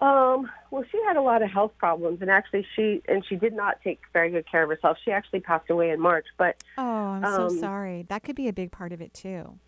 Um, 0.00 0.48
well, 0.70 0.84
she 0.92 1.00
had 1.06 1.16
a 1.16 1.22
lot 1.22 1.42
of 1.42 1.50
health 1.50 1.72
problems, 1.78 2.20
and 2.20 2.30
actually, 2.30 2.64
she 2.76 3.02
and 3.08 3.24
she 3.26 3.34
did 3.36 3.52
not 3.52 3.80
take 3.82 4.00
very 4.12 4.30
good 4.30 4.48
care 4.48 4.62
of 4.62 4.68
herself. 4.68 4.96
She 5.04 5.10
actually 5.10 5.40
passed 5.40 5.68
away 5.70 5.90
in 5.90 6.00
March. 6.00 6.26
But 6.36 6.62
Oh, 6.76 6.82
I'm 6.82 7.24
so 7.24 7.44
Um, 7.46 7.50
sorry. 7.50 8.02
That 8.08 8.22
could 8.22 8.36
be 8.36 8.46
a 8.48 8.52
big 8.52 8.70
part 8.70 8.92
of 8.92 9.00
it 9.00 9.12
too, 9.12 9.58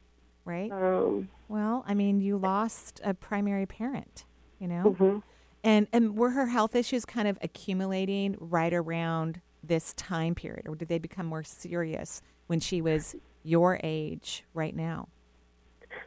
right? 0.44 0.70
um, 0.70 1.28
Well, 1.48 1.84
I 1.86 1.94
mean, 1.94 2.20
you 2.20 2.36
lost 2.38 3.00
a 3.02 3.12
primary 3.12 3.66
parent, 3.66 4.24
you 4.60 4.68
know, 4.68 4.94
Mhm. 4.98 5.22
and 5.64 5.88
and 5.92 6.16
were 6.16 6.30
her 6.30 6.46
health 6.46 6.76
issues 6.76 7.04
kind 7.04 7.26
of 7.26 7.36
accumulating 7.42 8.36
right 8.38 8.72
around 8.72 9.40
this 9.64 9.92
time 9.94 10.34
period, 10.36 10.68
or 10.68 10.76
did 10.76 10.86
they 10.88 10.98
become 10.98 11.26
more 11.26 11.42
serious 11.42 12.22
when 12.46 12.60
she 12.60 12.80
was 12.80 13.16
your 13.42 13.80
age 13.82 14.44
right 14.54 14.76
now? 14.76 15.08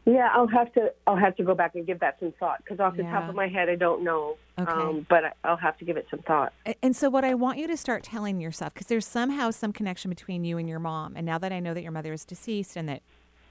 Yeah, 0.06 0.30
I'll 0.34 0.48
have 0.48 0.74
to 0.74 0.94
I'll 1.08 1.16
have 1.18 1.36
to 1.38 1.44
go 1.44 1.56
back 1.56 1.76
and 1.76 1.86
give 1.86 2.00
that 2.02 2.20
some 2.20 2.34
thought 2.40 2.60
because 2.64 2.80
off 2.80 2.98
the 2.98 3.04
top 3.04 3.30
of 3.30 3.36
my 3.36 3.48
head, 3.48 3.70
I 3.70 3.76
don't 3.76 4.04
know. 4.04 4.38
Okay. 4.60 4.72
Um, 4.72 5.06
but 5.10 5.36
I'll 5.44 5.58
have 5.58 5.78
to 5.80 5.86
give 5.86 5.98
it 5.98 6.06
some 6.12 6.20
thought. 6.20 6.54
And 6.82 6.96
so, 6.96 7.10
what 7.10 7.24
I 7.24 7.34
want 7.34 7.58
you 7.58 7.68
to 7.68 7.78
start 7.78 8.04
telling 8.04 8.40
yourself, 8.40 8.74
because 8.74 8.88
there's 8.88 9.08
somehow 9.08 9.50
some 9.52 9.74
connection 9.74 10.10
between 10.10 10.44
you 10.44 10.58
and 10.58 10.70
your 10.70 10.80
mom. 10.80 11.14
And 11.16 11.26
now 11.26 11.38
that 11.40 11.52
I 11.52 11.60
know 11.60 11.74
that 11.74 11.82
your 11.82 11.92
mother 11.92 12.14
is 12.14 12.24
deceased 12.26 12.76
and 12.76 12.88
that 12.88 13.02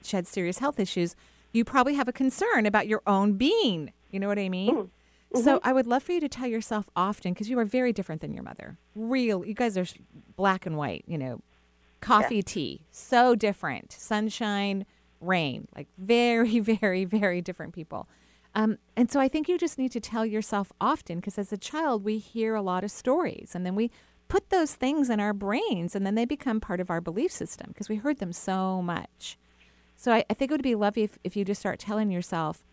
she 0.01 0.15
had 0.15 0.27
serious 0.27 0.59
health 0.59 0.79
issues, 0.79 1.15
you 1.51 1.65
probably 1.65 1.95
have 1.95 2.07
a 2.07 2.13
concern 2.13 2.65
about 2.65 2.87
your 2.87 3.01
own 3.05 3.33
being. 3.33 3.91
You 4.11 4.19
know 4.19 4.27
what 4.27 4.39
I 4.39 4.47
mean? 4.47 4.91
So, 5.35 5.59
I 5.63 5.73
would 5.73 5.87
love 5.87 6.03
for 6.03 6.11
you 6.11 6.19
to 6.21 6.29
tell 6.29 6.47
yourself 6.47 6.89
often, 6.95 7.33
because 7.33 7.49
you 7.49 7.57
are 7.57 7.65
very 7.65 7.91
different 7.91 8.21
than 8.21 8.33
your 8.33 8.43
mother. 8.43 8.77
Real, 8.95 9.43
you 9.43 9.55
guys 9.55 9.77
are 9.77 9.85
black 10.35 10.65
and 10.65 10.77
white, 10.77 11.03
you 11.07 11.17
know, 11.17 11.41
coffee, 12.01 12.43
tea, 12.43 12.81
so 12.91 13.33
different. 13.33 13.91
Sunshine, 13.91 14.85
rain, 15.23 15.67
like 15.75 15.87
very, 15.97 16.59
very, 16.81 17.05
very 17.05 17.41
different 17.41 17.73
people. 17.73 18.07
Um, 18.55 18.77
and 18.95 19.11
so 19.11 19.19
I 19.19 19.27
think 19.27 19.47
you 19.47 19.57
just 19.57 19.77
need 19.77 19.91
to 19.93 19.99
tell 19.99 20.25
yourself 20.25 20.71
often 20.79 21.19
because 21.19 21.39
as 21.39 21.51
a 21.51 21.57
child, 21.57 22.03
we 22.03 22.19
hear 22.19 22.55
a 22.55 22.61
lot 22.61 22.83
of 22.83 22.91
stories 22.91 23.51
and 23.55 23.65
then 23.65 23.75
we 23.75 23.89
put 24.27 24.49
those 24.49 24.75
things 24.75 25.09
in 25.09 25.19
our 25.19 25.33
brains 25.33 25.95
and 25.95 26.05
then 26.05 26.15
they 26.15 26.25
become 26.25 26.59
part 26.59 26.79
of 26.79 26.89
our 26.89 27.01
belief 27.01 27.31
system 27.31 27.67
because 27.69 27.89
we 27.89 27.95
heard 27.95 28.19
them 28.19 28.31
so 28.31 28.81
much. 28.81 29.37
So 29.95 30.11
I, 30.11 30.23
I 30.29 30.33
think 30.33 30.51
it 30.51 30.53
would 30.53 30.63
be 30.63 30.75
lovely 30.75 31.03
if, 31.03 31.17
if 31.23 31.35
you 31.35 31.45
just 31.45 31.59
start 31.59 31.79
telling 31.79 32.11
yourself, 32.11 32.63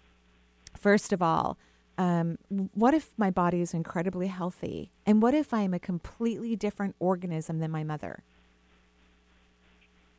first 0.76 1.12
of 1.12 1.22
all, 1.22 1.58
um, 1.96 2.38
what 2.48 2.94
if 2.94 3.10
my 3.18 3.30
body 3.30 3.60
is 3.60 3.74
incredibly 3.74 4.28
healthy? 4.28 4.90
And 5.04 5.20
what 5.20 5.34
if 5.34 5.52
I'm 5.52 5.74
a 5.74 5.78
completely 5.78 6.56
different 6.56 6.96
organism 6.98 7.58
than 7.58 7.70
my 7.70 7.84
mother? 7.84 8.24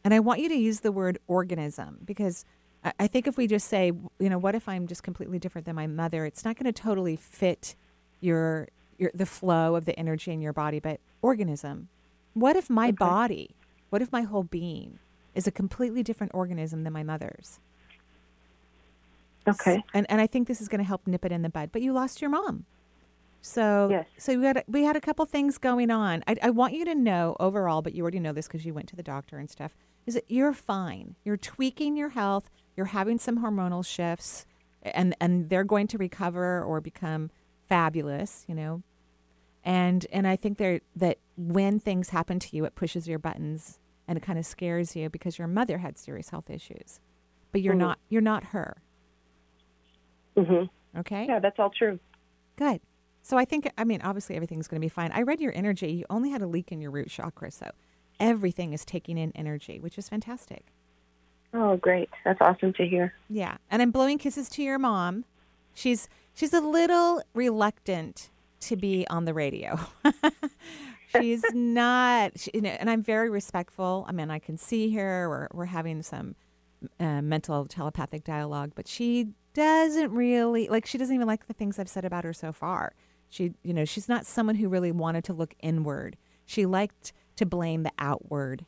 And 0.04 0.14
I 0.14 0.20
want 0.20 0.40
you 0.40 0.50
to 0.50 0.56
use 0.56 0.80
the 0.80 0.92
word 0.92 1.20
organism 1.28 2.00
because 2.06 2.46
I, 2.84 2.94
I 3.02 3.08
think 3.08 3.28
if 3.28 3.38
we 3.38 3.48
just 3.48 3.68
say, 3.68 3.92
you 4.20 4.30
know, 4.30 4.38
what 4.38 4.56
if 4.56 4.68
I'm 4.68 4.88
just 4.88 5.04
completely 5.04 5.40
different 5.40 5.66
than 5.66 5.76
my 5.76 5.88
mother, 5.88 6.26
it's 6.26 6.44
not 6.44 6.56
going 6.56 6.72
to 6.72 6.82
totally 6.82 7.16
fit 7.16 7.76
your, 8.20 8.68
your 8.98 9.12
the 9.14 9.26
flow 9.26 9.76
of 9.76 9.86
the 9.86 9.98
energy 9.98 10.32
in 10.32 10.42
your 10.42 10.54
body. 10.54 10.80
But 10.80 11.00
organism, 11.22 11.90
what 12.34 12.56
if 12.56 12.70
my 12.70 12.92
body, 12.92 13.52
what 13.90 14.02
if 14.02 14.12
my 14.12 14.22
whole 14.22 14.44
being 14.44 15.00
is 15.36 15.48
a 15.48 15.52
completely 15.52 16.04
different 16.04 16.34
organism 16.34 16.84
than 16.84 16.94
my 16.94 17.04
mother's? 17.04 17.60
Okay. 19.48 19.84
And 19.94 20.06
and 20.10 20.22
I 20.22 20.28
think 20.28 20.48
this 20.48 20.62
is 20.62 20.68
going 20.68 20.80
to 20.80 20.88
help 20.88 21.08
nip 21.08 21.26
it 21.26 21.32
in 21.32 21.42
the 21.42 21.50
bud. 21.50 21.72
But 21.72 21.82
you 21.82 21.94
lost 21.94 22.22
your 22.22 22.30
mom. 22.30 22.66
So 23.42 23.88
yes. 23.90 24.06
so 24.18 24.38
we 24.38 24.46
had 24.46 24.58
a, 24.58 24.64
we 24.68 24.84
had 24.84 24.96
a 24.96 25.02
couple 25.02 25.26
things 25.26 25.58
going 25.58 25.90
on. 25.90 26.24
I, 26.28 26.36
I 26.44 26.50
want 26.52 26.74
you 26.74 26.86
to 26.86 26.96
know 26.96 27.36
overall, 27.40 27.82
but 27.82 27.94
you 27.96 28.04
already 28.04 28.20
know 28.20 28.34
this 28.34 28.48
because 28.48 28.66
you 28.66 28.74
went 28.74 28.88
to 28.90 28.96
the 28.96 29.04
doctor 29.04 29.38
and 29.38 29.50
stuff. 29.50 29.72
Is 30.06 30.16
that 30.16 30.26
you're 30.28 30.54
fine. 30.54 31.16
You're 31.24 31.38
tweaking 31.38 31.96
your 31.96 32.10
health. 32.10 32.50
You're 32.76 32.88
having 32.88 33.20
some 33.20 33.40
hormonal 33.40 33.86
shifts, 33.86 34.46
and 34.82 35.16
and 35.22 35.50
they're 35.50 35.64
going 35.64 35.88
to 35.88 35.98
recover 35.98 36.64
or 36.64 36.82
become 36.82 37.30
fabulous. 37.68 38.46
You 38.48 38.56
know, 38.56 38.84
and 39.64 40.06
and 40.12 40.28
I 40.28 40.36
think 40.36 40.58
there 40.58 40.82
that 40.96 41.18
when 41.38 41.80
things 41.80 42.10
happen 42.10 42.40
to 42.40 42.56
you, 42.56 42.66
it 42.66 42.76
pushes 42.76 43.08
your 43.08 43.20
buttons 43.20 43.80
and 44.08 44.18
it 44.18 44.22
kind 44.22 44.40
of 44.40 44.46
scares 44.46 44.96
you 44.96 45.10
because 45.10 45.38
your 45.38 45.48
mother 45.48 45.78
had 45.78 45.98
serious 45.98 46.30
health 46.30 46.50
issues, 46.50 47.00
but 47.52 47.62
you're 47.62 47.76
Mhm. 47.76 47.80
not 47.80 48.00
you're 48.10 48.22
not 48.22 48.46
her. 48.46 48.82
Mhm. 50.36 50.70
Okay. 50.98 51.26
Yeah, 51.28 51.40
that's 51.40 51.60
all 51.60 51.70
true. 51.70 52.00
Good. 52.56 52.82
So 53.24 53.38
I 53.38 53.46
think, 53.46 53.72
I 53.78 53.84
mean, 53.84 54.02
obviously 54.02 54.36
everything's 54.36 54.68
going 54.68 54.82
to 54.82 54.86
be 54.86 54.90
fine. 54.90 55.12
I 55.12 55.22
read 55.22 55.40
your 55.40 55.56
energy. 55.56 55.92
You 55.92 56.06
only 56.10 56.32
had 56.32 56.42
a 56.42 56.48
leak 56.48 56.72
in 56.72 56.82
your 56.82 56.90
root 56.92 57.10
chakra, 57.10 57.52
so 57.52 57.70
everything 58.22 58.72
is 58.72 58.86
taking 58.86 59.18
in 59.18 59.34
energy, 59.36 59.80
which 59.80 59.98
is 59.98 60.08
fantastic. 60.08 60.68
Oh, 61.54 61.76
great. 61.76 62.10
That's 62.24 62.40
awesome 62.40 62.72
to 62.74 62.88
hear. 62.88 63.14
Yeah. 63.30 63.58
And 63.70 63.82
I'm 63.82 63.92
blowing 63.92 64.18
kisses 64.18 64.48
to 64.50 64.64
your 64.64 64.80
mom. 64.80 65.26
She's 65.74 66.08
she's 66.34 66.54
a 66.54 66.62
little 66.62 67.22
reluctant 67.34 68.30
to 68.62 68.78
be 68.78 69.06
on 69.10 69.26
the 69.26 69.34
radio. 69.34 69.78
she's 71.20 71.44
not, 71.54 72.40
she, 72.40 72.52
you 72.54 72.62
know, 72.62 72.70
and 72.70 72.90
I'm 72.90 73.02
very 73.04 73.30
respectful. 73.30 74.06
I 74.08 74.14
mean, 74.14 74.32
I 74.32 74.40
can 74.40 74.58
see 74.58 74.94
her. 74.96 75.28
We're 75.28 75.48
we're 75.52 75.66
having 75.66 76.04
some 76.04 76.36
uh, 77.00 77.22
mental 77.22 77.66
telepathic 77.66 78.24
dialogue, 78.24 78.72
but 78.76 78.88
she 78.88 79.30
doesn't 79.54 80.12
really 80.12 80.70
like. 80.70 80.86
She 80.86 80.98
doesn't 80.98 81.14
even 81.14 81.28
like 81.28 81.48
the 81.48 81.54
things 81.54 81.80
I've 81.80 81.90
said 81.90 82.06
about 82.06 82.24
her 82.24 82.34
so 82.34 82.54
far. 82.54 82.94
She, 83.30 83.54
you 83.64 83.74
know, 83.74 83.86
she's 83.86 84.08
not 84.08 84.26
someone 84.26 84.56
who 84.56 84.70
really 84.70 84.92
wanted 84.92 85.24
to 85.26 85.34
look 85.34 85.54
inward. 85.62 86.18
She 86.46 86.66
liked 86.66 87.14
to 87.42 87.46
blame 87.46 87.84
the 87.84 87.92
outward. 88.00 88.66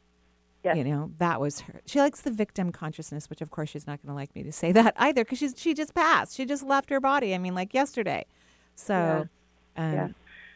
Yes. 0.63 0.77
You 0.77 0.83
know, 0.85 1.11
that 1.17 1.41
was 1.41 1.61
her. 1.61 1.81
She 1.85 1.99
likes 1.99 2.21
the 2.21 2.31
victim 2.31 2.71
consciousness, 2.71 3.29
which 3.29 3.41
of 3.41 3.51
course 3.51 3.69
she's 3.69 3.85
not 3.85 4.01
going 4.01 4.11
to 4.11 4.15
like 4.15 4.33
me 4.35 4.43
to 4.43 4.51
say 4.51 4.71
that 4.79 4.93
either 4.97 5.23
because 5.23 5.39
she's 5.39 5.53
she 5.57 5.73
just 5.73 5.93
passed. 5.93 6.35
She 6.35 6.45
just 6.45 6.63
left 6.63 6.89
her 6.89 6.99
body. 6.99 7.33
I 7.33 7.37
mean, 7.37 7.55
like 7.55 7.73
yesterday. 7.73 8.25
So, 8.75 9.27
um, 9.77 9.93
Yeah. 9.93 10.07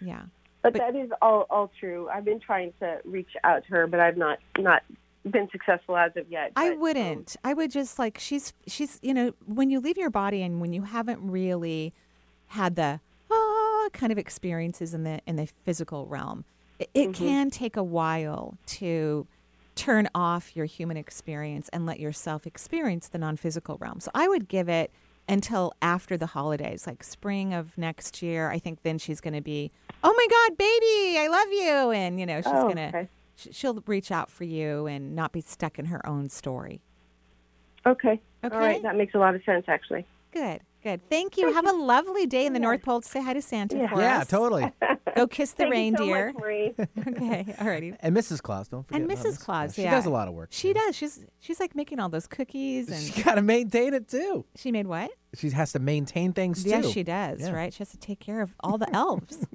yeah. 0.01 0.21
But, 0.63 0.73
that 0.73 0.95
is 0.95 1.09
all 1.21 1.45
all 1.49 1.71
true. 1.79 2.09
I've 2.09 2.25
been 2.25 2.39
trying 2.39 2.73
to 2.79 2.99
reach 3.05 3.29
out 3.43 3.63
to 3.65 3.69
her, 3.71 3.87
but 3.87 3.99
I've 3.99 4.17
not 4.17 4.39
not 4.57 4.83
been 5.29 5.49
successful 5.51 5.95
as 5.97 6.11
of 6.15 6.29
yet. 6.31 6.51
I 6.55 6.69
But, 6.69 6.73
um, 6.73 6.79
wouldn't. 6.79 7.35
I 7.43 7.53
would 7.53 7.71
just 7.71 7.99
like 7.99 8.17
she's 8.17 8.53
she's 8.65 8.99
you 9.01 9.13
know 9.13 9.33
when 9.45 9.69
you 9.69 9.79
leave 9.79 9.97
your 9.97 10.09
body 10.09 10.41
and 10.41 10.59
when 10.61 10.73
you 10.73 10.83
haven't 10.83 11.19
really 11.21 11.93
had 12.47 12.75
the 12.75 12.99
ah 13.31 13.89
kind 13.93 14.11
of 14.11 14.17
experiences 14.17 14.93
in 14.93 15.03
the 15.03 15.19
in 15.25 15.35
the 15.35 15.45
physical 15.45 16.05
realm, 16.07 16.43
it, 16.79 16.89
it 16.93 17.09
Mhm. 17.09 17.13
can 17.15 17.49
take 17.49 17.75
a 17.77 17.83
while 17.83 18.57
to 18.67 19.27
turn 19.75 20.07
off 20.15 20.55
your 20.55 20.65
human 20.65 20.97
experience 20.97 21.69
and 21.69 21.85
let 21.85 21.99
yourself 21.99 22.47
experience 22.47 23.07
the 23.09 23.17
non-physical 23.17 23.77
realm. 23.77 23.99
So 23.99 24.09
I 24.15 24.27
would 24.27 24.47
give 24.47 24.69
it 24.69 24.91
until 25.29 25.73
after 25.81 26.17
the 26.17 26.25
holidays, 26.27 26.87
like 26.87 27.03
spring 27.03 27.53
of 27.53 27.77
next 27.77 28.21
year. 28.21 28.49
I 28.49 28.59
think 28.59 28.81
then 28.83 28.97
she's 28.97 29.19
going 29.21 29.33
to 29.33 29.41
be, 29.41 29.71
"Oh 30.03 30.13
my 30.15 30.27
god, 30.29 30.57
baby, 30.57 31.19
I 31.19 31.27
love 31.27 31.51
you." 31.51 31.91
And 31.91 32.19
you 32.19 32.25
know, 32.25 32.41
she's 32.41 32.51
Oh, 32.53 32.63
going 32.63 32.77
to 32.77 32.87
okay. 32.89 33.09
she'll 33.35 33.83
reach 33.85 34.09
out 34.11 34.31
for 34.31 34.45
you 34.45 34.87
and 34.87 35.15
not 35.15 35.31
be 35.31 35.41
stuck 35.41 35.77
in 35.77 35.85
her 35.85 36.03
own 36.07 36.29
story. 36.29 36.81
Okay. 37.85 38.19
Okay. 38.43 38.55
All 38.55 38.61
right. 38.61 38.81
That 38.81 38.95
makes 38.95 39.13
a 39.15 39.19
lot 39.19 39.35
of 39.35 39.43
sense, 39.43 39.65
actually. 39.67 40.05
Good, 40.31 40.61
good. 40.87 41.09
Thank 41.09 41.37
you. 41.37 41.51
Have 41.53 41.67
a 41.67 41.71
lovely 41.73 42.25
day 42.25 42.45
in 42.45 42.53
the 42.53 42.59
North 42.59 42.81
Pole. 42.81 43.01
Say 43.01 43.21
hi 43.21 43.33
to 43.33 43.41
Santa 43.41 43.77
Yeah. 43.77 43.89
for 43.89 43.99
Yeah, 44.01 44.19
us. 44.19 44.27
totally. 44.27 44.71
Go 45.15 45.27
kiss 45.27 45.51
the 45.51 45.63
Thank 45.69 45.75
you 45.93 45.97
so 45.97 46.05
much, 46.05 46.13
reindeer. 46.15 46.33
Marie. 46.39 46.73
okay, 47.07 47.55
alrighty. 47.57 47.97
And 47.99 48.15
Mrs. 48.15 48.41
Claus, 48.41 48.67
don't 48.67 48.87
forget. 48.87 49.01
And 49.01 49.11
about 49.11 49.25
Mrs. 49.25 49.39
Claus, 49.39 49.73
She 49.75 49.83
yeah, 49.83 49.91
does 49.91 50.05
a 50.05 50.09
lot 50.09 50.27
of 50.27 50.33
work. 50.33 50.49
She 50.51 50.73
does. 50.73 50.95
She's 50.95 51.25
she's 51.39 51.59
like 51.59 51.75
making 51.75 51.99
all 51.99 52.09
those 52.09 52.27
cookies, 52.27 52.89
and 52.89 53.01
She 53.01 53.21
got 53.23 53.35
to 53.35 53.41
maintain 53.41 53.93
it 53.93 54.07
too. 54.07 54.45
she 54.55 54.71
made 54.71 54.87
what? 54.87 55.11
She 55.35 55.49
has 55.51 55.71
to 55.73 55.79
maintain 55.79 56.33
things 56.33 56.63
too. 56.63 56.69
Yes, 56.69 56.87
she 56.89 57.03
does. 57.03 57.41
Yeah. 57.41 57.51
Right? 57.51 57.73
She 57.73 57.79
has 57.79 57.89
to 57.89 57.97
take 57.97 58.19
care 58.19 58.41
of 58.41 58.55
all 58.61 58.77
the 58.77 58.89
elves. 58.95 59.45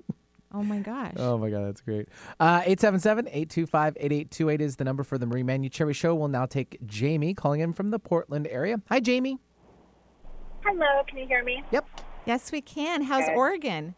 oh 0.52 0.62
my 0.62 0.78
gosh. 0.80 1.14
Oh 1.16 1.38
my 1.38 1.48
God, 1.50 1.66
that's 1.66 1.80
great. 1.80 2.08
Uh, 2.38 2.60
877-825-8828 2.62 4.60
is 4.60 4.76
the 4.76 4.84
number 4.84 5.02
for 5.02 5.18
the 5.18 5.26
Marie 5.26 5.42
Manucheri 5.42 5.94
Show. 5.94 6.14
We'll 6.14 6.28
now 6.28 6.46
take 6.46 6.78
Jamie 6.86 7.34
calling 7.34 7.60
in 7.60 7.72
from 7.72 7.90
the 7.90 7.98
Portland 7.98 8.46
area. 8.48 8.80
Hi, 8.88 9.00
Jamie. 9.00 9.38
Hello, 10.64 11.02
can 11.08 11.18
you 11.18 11.26
hear 11.26 11.42
me? 11.42 11.62
Yep. 11.72 11.86
Yes, 12.24 12.52
we 12.52 12.60
can. 12.60 13.02
How's 13.02 13.24
Okay. 13.24 13.34
Oregon? 13.34 13.94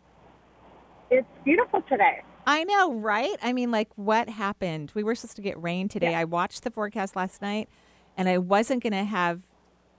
It's 1.11 1.27
beautiful 1.45 1.83
today. 1.83 2.23
I 2.47 2.65
know, 2.65 2.93
right? 2.95 3.37
I 3.43 3.53
mean, 3.53 3.71
like, 3.71 3.89
what 3.97 4.29
happened? 4.29 4.93
We 4.95 5.03
were 5.03 5.15
supposed 5.15 5.37
to 5.37 5.43
get 5.43 5.61
rain 5.63 5.89
today. 5.89 6.15
I 6.15 6.25
watched 6.25 6.65
the 6.65 6.71
forecast 6.71 7.17
last 7.17 7.41
night, 7.43 7.69
and 8.17 8.29
I 8.29 8.39
wasn't 8.39 8.83
going 8.83 8.93
to 8.93 9.05
have 9.05 9.43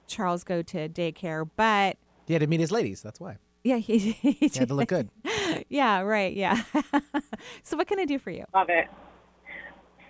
Charles 0.08 0.44
go 0.44 0.62
to 0.62 0.90
daycare, 0.90 1.48
but 1.56 1.98
He 2.28 2.34
had 2.34 2.42
to 2.42 2.48
meet 2.48 2.60
his 2.60 2.72
ladies. 2.72 3.02
That's 3.02 3.20
why. 3.20 3.38
yeah, 3.64 3.78
he, 3.78 3.98
he, 4.12 4.32
He 4.32 4.52
had 4.60 4.68
to 4.68 4.74
look 4.74 4.90
good. 4.90 5.10
yeah, 5.70 6.02
right. 6.02 6.36
Yeah. 6.36 6.64
so, 7.64 7.78
what 7.78 7.88
can 7.88 8.00
I 8.00 8.06
do 8.06 8.20
for 8.20 8.32
you? 8.32 8.46
Love 8.54 8.68
it. 8.70 8.88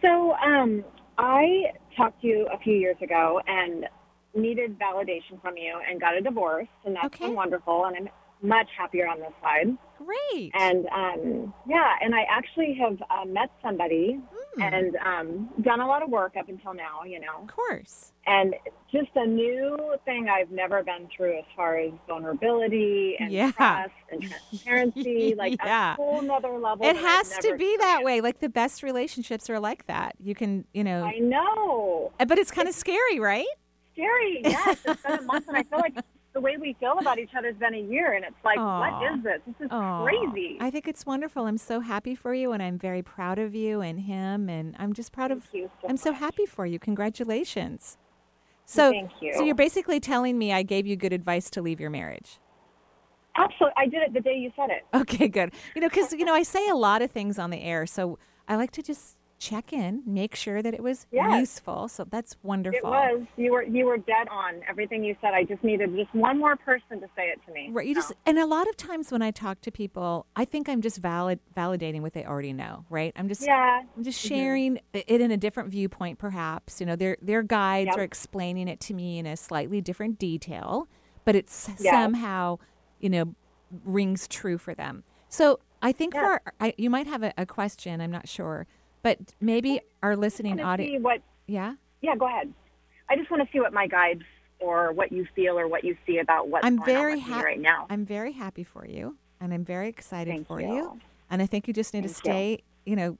So, 0.01 0.33
um, 0.33 0.83
I 1.17 1.71
talked 1.95 2.21
to 2.21 2.27
you 2.27 2.47
a 2.53 2.57
few 2.59 2.73
years 2.75 2.97
ago 3.01 3.41
and 3.47 3.85
needed 4.35 4.77
validation 4.79 5.41
from 5.41 5.57
you 5.57 5.79
and 5.89 5.99
got 5.99 6.15
a 6.17 6.21
divorce, 6.21 6.67
and 6.85 6.95
that's 6.95 7.17
been 7.17 7.35
wonderful. 7.35 7.85
And 7.85 7.95
I'm 7.97 8.09
much 8.41 8.67
happier 8.77 9.07
on 9.07 9.19
this 9.19 9.31
side. 9.41 9.67
Great. 9.97 10.51
And 10.53 10.85
um, 10.87 11.53
yeah, 11.67 11.93
and 12.01 12.13
I 12.13 12.23
actually 12.29 12.77
have 12.81 13.01
uh, 13.09 13.25
met 13.25 13.49
somebody 13.63 14.19
Hmm. 14.55 14.61
and 14.61 14.95
um, 15.05 15.49
done 15.63 15.81
a 15.81 15.87
lot 15.87 16.01
of 16.01 16.09
work 16.09 16.35
up 16.39 16.47
until 16.47 16.73
now, 16.73 17.03
you 17.05 17.19
know. 17.19 17.41
Of 17.41 17.47
course. 17.47 18.13
And 18.25 18.55
just 18.89 19.09
a 19.15 19.25
new 19.25 19.77
thing 20.05 20.27
I've 20.29 20.49
never 20.49 20.81
been 20.81 21.09
through 21.15 21.39
as 21.39 21.43
far 21.57 21.77
as 21.77 21.91
vulnerability 22.07 23.17
and 23.19 23.31
Yeah. 23.33 23.51
trust 23.51 23.91
and 24.11 24.21
transparency, 24.63 25.35
like 25.37 25.57
Yeah. 25.63 25.93
a 25.93 25.95
whole 25.95 26.21
nother 26.21 26.57
level. 26.57 26.85
It 26.85 26.95
has 26.95 27.37
to 27.39 27.57
be 27.57 27.75
that 27.77 28.03
way. 28.03 28.21
Like 28.21 28.39
the 28.39 28.47
best 28.49 28.81
relationships 28.81 29.49
are 29.49 29.59
like 29.59 29.87
that. 29.87 30.15
You 30.23 30.35
can, 30.35 30.65
you 30.73 30.83
know. 30.85 31.03
I 31.03 31.19
know. 31.19 32.13
But 32.25 32.37
it's 32.37 32.51
kind 32.51 32.67
of 32.69 32.73
scary, 32.75 33.19
right? 33.19 33.45
Scary, 33.95 34.41
yes. 34.43 34.77
It's 34.85 35.01
been 35.01 35.19
a 35.19 35.21
month, 35.21 35.47
and 35.47 35.57
I 35.57 35.63
feel 35.63 35.79
like 35.79 35.95
the 36.33 36.41
way 36.41 36.57
we 36.59 36.75
feel 36.79 36.99
about 36.99 37.17
each 37.17 37.31
other 37.35 37.47
has 37.47 37.55
been 37.55 37.73
a 37.73 37.79
year, 37.79 38.13
and 38.13 38.25
it's 38.25 38.35
like, 38.43 38.59
Aw. 38.59 38.79
what 38.79 39.17
is 39.17 39.23
this? 39.23 39.41
This 39.47 39.65
is 39.65 39.71
Aw. 39.71 40.03
crazy. 40.03 40.57
I 40.59 40.69
think 40.69 40.87
it's 40.87 41.05
wonderful. 41.05 41.45
I'm 41.45 41.57
so 41.57 41.79
happy 41.79 42.13
for 42.13 42.33
you, 42.33 42.51
and 42.51 42.61
I'm 42.61 42.77
very 42.77 43.01
proud 43.01 43.39
of 43.39 43.55
you 43.55 43.81
and 43.81 44.01
him, 44.01 44.49
and 44.49 44.75
I'm 44.77 44.93
just 44.93 45.11
proud 45.11 45.31
of. 45.31 45.47
You 45.53 45.71
so 45.81 45.87
I'm 45.87 45.97
so 45.97 46.11
happy 46.11 46.45
for 46.45 46.65
you. 46.65 46.77
Congratulations. 46.77 47.97
So, 48.65 48.91
Thank 48.91 49.11
you. 49.21 49.33
so 49.33 49.43
you're 49.43 49.55
basically 49.55 49.99
telling 49.99 50.37
me 50.37 50.51
I 50.51 50.63
gave 50.63 50.85
you 50.85 50.95
good 50.95 51.13
advice 51.13 51.49
to 51.51 51.61
leave 51.61 51.79
your 51.79 51.91
marriage. 51.91 52.39
Absolutely, 53.37 53.73
I 53.77 53.85
did 53.87 54.01
it 54.01 54.13
the 54.13 54.21
day 54.21 54.35
you 54.35 54.51
said 54.55 54.69
it. 54.71 54.85
Okay, 54.93 55.27
good. 55.27 55.53
You 55.75 55.81
know, 55.81 55.89
because 55.89 56.13
you 56.13 56.25
know 56.25 56.33
I 56.33 56.43
say 56.43 56.67
a 56.67 56.75
lot 56.75 57.01
of 57.01 57.11
things 57.11 57.37
on 57.39 57.49
the 57.49 57.61
air, 57.61 57.85
so 57.85 58.17
I 58.47 58.55
like 58.55 58.71
to 58.71 58.81
just 58.81 59.17
check 59.45 59.71
in, 59.71 60.01
make 60.05 60.35
sure 60.35 60.61
that 60.61 60.73
it 60.73 60.81
was 60.81 61.05
Yes. 61.11 61.39
useful. 61.39 61.87
So 61.87 62.03
that's 62.03 62.35
wonderful. 62.41 62.79
It 62.79 62.83
was. 62.83 63.21
You 63.37 63.51
were 63.51 63.63
you 63.63 63.85
were 63.85 63.97
dead 63.97 64.27
on 64.29 64.61
everything 64.67 65.03
you 65.03 65.15
said. 65.21 65.33
I 65.33 65.43
just 65.43 65.63
needed 65.63 65.95
just 65.95 66.13
one 66.15 66.39
more 66.39 66.55
person 66.55 66.99
to 67.01 67.07
say 67.15 67.27
it 67.29 67.39
to 67.45 67.53
me. 67.53 67.69
Right. 67.71 67.87
You 67.87 67.93
just 67.93 68.13
and 68.25 68.39
a 68.39 68.45
lot 68.45 68.67
of 68.67 68.75
times 68.75 69.11
when 69.11 69.21
I 69.21 69.31
talk 69.31 69.61
to 69.61 69.71
people, 69.71 70.25
I 70.35 70.45
think 70.45 70.67
I'm 70.67 70.81
just 70.81 70.97
valid 70.97 71.39
validating 71.55 72.01
what 72.01 72.13
they 72.13 72.25
already 72.25 72.53
know. 72.53 72.85
Right. 72.89 73.13
I'm 73.15 73.27
just 73.27 73.43
Yeah. 73.45 73.83
I'm 73.95 74.03
just 74.03 74.23
Mhm. 74.25 74.27
sharing 74.29 74.79
it 74.93 75.21
in 75.21 75.29
a 75.31 75.37
different 75.37 75.69
viewpoint, 75.69 76.17
perhaps. 76.17 76.79
You 76.79 76.87
know, 76.87 76.95
their 76.95 77.17
their 77.21 77.43
guides 77.43 77.89
Yep. 77.89 77.97
are 77.99 78.03
explaining 78.03 78.67
it 78.67 78.79
to 78.81 78.93
me 78.93 79.19
in 79.19 79.25
a 79.27 79.37
slightly 79.37 79.79
different 79.81 80.17
detail, 80.17 80.87
but 81.23 81.35
it's 81.35 81.69
Yeah. 81.79 81.91
somehow 81.91 82.57
you 82.99 83.09
know 83.09 83.35
rings 83.83 84.27
true 84.27 84.57
for 84.57 84.73
them. 84.73 85.03
So 85.29 85.59
I 85.81 85.91
think 85.91 86.13
Yeah. 86.13 86.37
for 86.39 86.53
I, 86.59 86.73
you 86.77 86.89
might 86.89 87.07
have 87.07 87.21
a, 87.23 87.33
a 87.37 87.45
question. 87.45 88.01
I'm 88.01 88.11
not 88.11 88.27
sure, 88.27 88.65
but 89.05 89.19
maybe 89.39 89.79
our 90.01 90.15
listening 90.15 90.59
audience. 90.59 91.03
what- 91.03 91.21
Yeah. 91.45 91.75
Yeah, 92.01 92.15
go 92.15 92.25
ahead. 92.25 92.51
I 93.07 93.15
just 93.15 93.29
want 93.29 93.43
to 93.43 93.49
see 93.53 93.59
what 93.59 93.71
my 93.71 93.85
guides 93.85 94.23
or 94.59 94.91
what 94.93 95.11
you 95.11 95.27
feel 95.35 95.59
or 95.59 95.67
what 95.67 95.83
you 95.83 95.95
see 96.07 96.17
about 96.17 96.47
what 96.49 96.65
I'm 96.65 96.83
very 96.83 97.19
happy 97.19 97.45
right 97.45 97.59
now. 97.61 97.85
I'm 97.91 98.03
very 98.03 98.31
happy 98.31 98.63
for 98.63 98.83
you, 98.83 99.15
and 99.39 99.53
I'm 99.53 99.63
very 99.63 99.89
excited 99.89 100.31
Thank 100.31 100.47
for 100.47 100.59
you. 100.59 100.99
And 101.29 101.39
I 101.39 101.45
think 101.45 101.67
you 101.67 101.73
just 101.73 101.93
need 101.93 102.01
to 102.01 102.07
Thank 102.09 102.25
you. 102.25 102.31
stay, 102.31 102.63
you 102.87 102.95
know, 102.95 103.17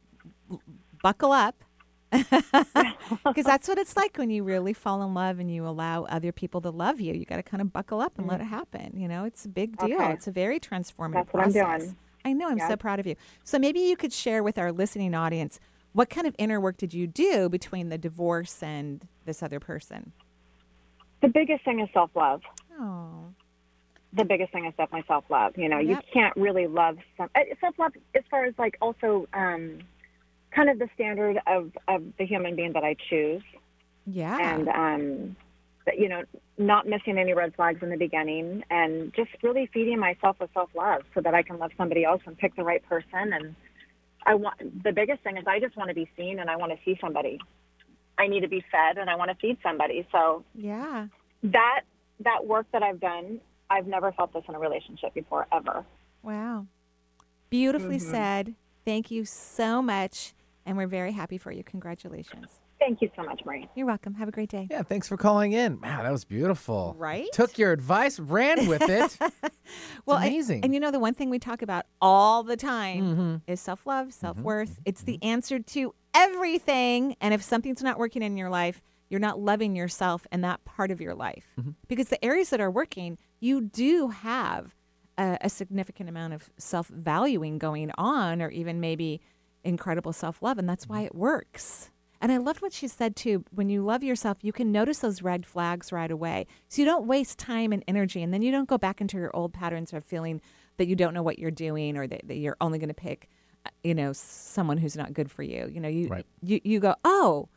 buckle 1.04 1.32
up. 1.32 1.64
Because 3.24 3.46
that's 3.46 3.68
what 3.68 3.78
it's 3.78 3.96
like 3.96 4.18
when 4.18 4.32
you 4.32 4.44
really 4.44 4.74
fall 4.74 5.04
in 5.04 5.14
love 5.14 5.38
and 5.38 5.52
you 5.54 5.68
allow 5.68 6.06
other 6.06 6.32
people 6.32 6.62
to 6.62 6.72
love 6.72 7.00
you. 7.00 7.14
You 7.14 7.26
got 7.26 7.36
to 7.36 7.44
kind 7.44 7.62
of 7.62 7.72
buckle 7.72 8.02
up 8.02 8.18
and 8.18 8.26
let 8.26 8.42
it 8.42 8.46
happen. 8.46 9.00
You 9.00 9.08
know, 9.08 9.26
it's 9.26 9.46
a 9.46 9.50
big 9.50 9.78
deal. 9.78 9.98
Okay. 10.02 10.14
It's 10.14 10.26
a 10.26 10.32
very 10.32 10.60
transformative 10.60 11.14
That's 11.14 11.32
process. 11.32 11.94
I 12.26 12.34
know. 12.34 12.50
I'm 12.50 12.58
so 12.60 12.76
proud 12.76 13.00
of 13.00 13.06
you. 13.06 13.16
So 13.44 13.60
maybe 13.60 13.80
you 13.82 13.96
could 13.96 14.12
share 14.12 14.42
with 14.42 14.58
our 14.58 14.72
listening 14.72 15.14
audience 15.14 15.60
what 15.96 16.10
kind 16.10 16.28
of 16.28 16.36
inner 16.38 16.60
work 16.60 16.76
did 16.76 16.94
you 16.94 17.08
do 17.08 17.48
between 17.48 17.88
the 17.88 17.98
divorce 17.98 18.62
and 18.62 19.08
this 19.24 19.42
other 19.42 19.62
person? 19.62 20.12
The 21.22 21.30
biggest 21.30 21.64
thing 21.64 21.80
is 21.80 21.88
self 21.94 22.12
love. 22.16 22.42
Oh. 22.78 23.28
The 24.12 24.26
biggest 24.26 24.52
thing 24.52 24.66
is 24.66 24.74
definitely 24.78 25.06
self 25.08 25.24
love. 25.30 25.58
You 25.58 25.70
know, 25.70 25.80
you 25.80 25.98
can't 26.14 26.36
really 26.36 26.68
love 26.68 26.98
some 27.18 27.30
self 27.62 27.80
love 27.80 27.94
as 28.14 28.24
far 28.30 28.44
as 28.44 28.54
like 28.58 28.78
also 28.82 29.28
um, 29.34 29.80
kind 30.52 30.70
of 30.70 30.80
the 30.80 30.90
standard 30.96 31.40
of 31.48 31.72
of 31.88 32.04
the 32.20 32.26
human 32.26 32.58
being 32.58 32.74
that 32.74 32.84
I 32.84 32.98
choose. 33.10 33.44
Yeah. 34.06 34.38
and 34.38 34.68
um, 34.68 35.36
but, 35.86 35.98
you 35.98 36.10
know, 36.10 36.24
not 36.58 36.88
missing 36.88 37.18
any 37.18 37.34
red 37.34 37.56
flags 37.56 37.82
in 37.82 37.90
the 37.90 37.98
beginning, 37.98 38.64
and 38.70 39.14
just 39.14 39.30
really 39.44 39.70
feeding 39.74 40.00
myself 40.00 40.38
with 40.42 40.50
self 40.54 40.70
love 40.76 41.04
so 41.14 41.22
that 41.22 41.34
I 41.34 41.42
can 41.42 41.58
love 41.58 41.72
somebody 41.78 42.04
else 42.04 42.22
and 42.26 42.38
pick 42.38 42.56
the 42.58 42.64
right 42.64 42.84
person. 42.90 43.32
And 43.32 43.56
I 44.26 44.36
want 44.36 44.84
the 44.84 44.92
biggest 44.92 45.22
thing 45.24 45.38
is 45.38 45.44
I 45.48 45.60
just 45.60 45.78
want 45.78 45.90
to 45.90 45.96
be 45.96 46.10
seen 46.18 46.40
and 46.40 46.50
I 46.50 46.56
want 46.56 46.72
to 46.72 46.78
see 46.84 46.98
somebody. 47.00 47.40
I 48.18 48.28
need 48.28 48.42
to 48.42 48.48
be 48.48 48.64
fed 48.72 48.98
and 48.98 49.10
I 49.10 49.16
want 49.16 49.30
to 49.30 49.38
feed 49.38 49.58
somebody. 49.62 50.08
So 50.12 50.44
yeah, 50.56 51.08
that 51.44 51.82
that 52.22 52.46
work 52.46 52.66
that 52.72 52.82
I've 52.82 53.00
done, 53.00 53.40
I've 53.70 53.88
never 53.88 54.12
felt 54.14 54.34
this 54.34 54.44
in 54.48 54.56
a 54.56 54.60
relationship 54.60 55.14
before 55.14 55.48
ever. 55.52 55.86
Wow. 56.24 56.66
Beautifully 57.50 57.98
Mhm. 57.98 58.02
said. 58.12 58.56
Thank 58.86 59.12
you 59.12 59.26
so 59.26 59.82
much. 59.82 60.34
And 60.66 60.78
we're 60.78 60.88
very 60.88 61.12
happy 61.12 61.38
for 61.38 61.52
you. 61.52 61.64
Congratulations. 61.64 62.60
Thank 62.80 63.02
you 63.02 63.10
so 63.16 63.24
much, 63.24 63.42
Marie. 63.46 63.68
You're 63.76 63.88
welcome. 63.88 64.14
Have 64.16 64.28
a 64.28 64.32
great 64.32 64.50
day. 64.50 64.68
Yeah, 64.70 64.84
thanks 64.84 65.08
for 65.08 65.16
calling 65.18 65.54
in. 65.54 65.80
Wow, 65.82 66.04
that 66.04 66.12
was 66.12 66.26
beautiful. 66.26 66.94
Right? 66.98 67.28
Took 67.32 67.58
your 67.58 67.72
advice, 67.72 68.20
ran 68.20 68.68
with 68.68 68.82
it. 68.84 69.18
well, 70.06 70.18
amazing. 70.18 70.64
And, 70.64 70.74
you 70.74 70.80
know, 70.80 70.92
the 70.92 71.00
one 71.00 71.14
thing 71.14 71.30
we 71.30 71.40
talk 71.40 71.62
about 71.62 71.86
all 72.02 72.44
the 72.44 72.58
time 72.58 73.04
Mhm. 73.04 73.42
is 73.48 73.60
self 73.62 73.86
love, 73.88 74.14
self 74.14 74.38
worth. 74.40 74.72
Mm-hmm. 74.72 74.82
It's 74.86 75.04
the 75.04 75.24
answer 75.24 75.58
to 75.60 75.96
everything. 76.14 77.16
And 77.22 77.34
if 77.34 77.42
something's 77.42 77.82
not 77.82 77.98
working 77.98 78.22
in 78.22 78.38
your 78.38 78.50
life, 78.50 78.82
you're 79.10 79.20
not 79.20 79.40
loving 79.40 79.76
yourself 79.76 80.28
in 80.32 80.42
that 80.42 80.64
part 80.66 80.92
of 80.92 81.00
your 81.00 81.16
life. 81.16 81.54
Mm-hmm. 81.60 81.72
Because 81.88 82.10
the 82.10 82.24
areas 82.24 82.50
that 82.50 82.60
are 82.60 82.72
working, 82.72 83.18
you 83.40 83.62
do 83.62 84.10
have 84.10 84.76
a, 85.18 85.38
a 85.42 85.50
significant 85.50 86.10
amount 86.10 86.34
of 86.34 86.50
self 86.58 86.88
valuing 86.90 87.58
going 87.58 87.92
on, 87.98 88.42
or 88.42 88.50
even 88.50 88.80
maybe 88.82 89.22
incredible 89.64 90.12
self 90.14 90.42
love. 90.42 90.58
And 90.58 90.68
that's 90.68 90.88
why 90.90 90.98
Mm-hmm. 90.98 91.06
it 91.08 91.16
works. 91.16 91.90
And 92.26 92.32
I 92.32 92.38
loved 92.38 92.64
what 92.64 92.74
she 92.74 92.88
said 92.88 93.16
too. 93.16 93.46
When 93.52 93.70
you 93.70 93.84
love 93.84 94.04
yourself, 94.04 94.40
you 94.42 94.52
can 94.52 94.72
notice 94.72 94.98
those 94.98 95.22
red 95.22 95.46
flags 95.46 95.92
right 95.92 96.10
away. 96.10 96.48
So 96.70 96.82
you 96.82 96.86
don't 96.88 97.06
waste 97.06 97.38
time 97.38 97.72
and 97.72 97.84
energy. 97.88 98.24
And 98.24 98.34
then 98.34 98.42
you 98.42 98.52
don't 98.52 98.68
go 98.68 98.80
back 98.80 99.00
into 99.00 99.16
your 99.18 99.30
old 99.36 99.54
patterns 99.54 99.94
of 99.94 100.04
feeling 100.04 100.42
that 100.78 100.88
you 100.88 100.96
don't 100.96 101.14
know 101.14 101.22
what 101.22 101.38
you're 101.38 101.52
doing 101.52 101.96
or 101.96 102.08
that, 102.08 102.28
that 102.28 102.38
you're 102.38 102.58
only 102.60 102.80
going 102.80 102.88
to 102.90 102.96
pick, 102.96 103.30
uh, 103.64 103.70
you 103.84 103.94
know, 103.94 104.12
someone 104.12 104.80
who's 104.80 104.98
not 104.98 105.14
good 105.14 105.30
for 105.30 105.44
you. 105.44 105.70
You 105.72 105.80
know, 105.80 105.88
you, 105.88 106.10
you, 106.42 106.60
you 106.64 106.80
go, 106.80 106.96
oh, 107.04 107.48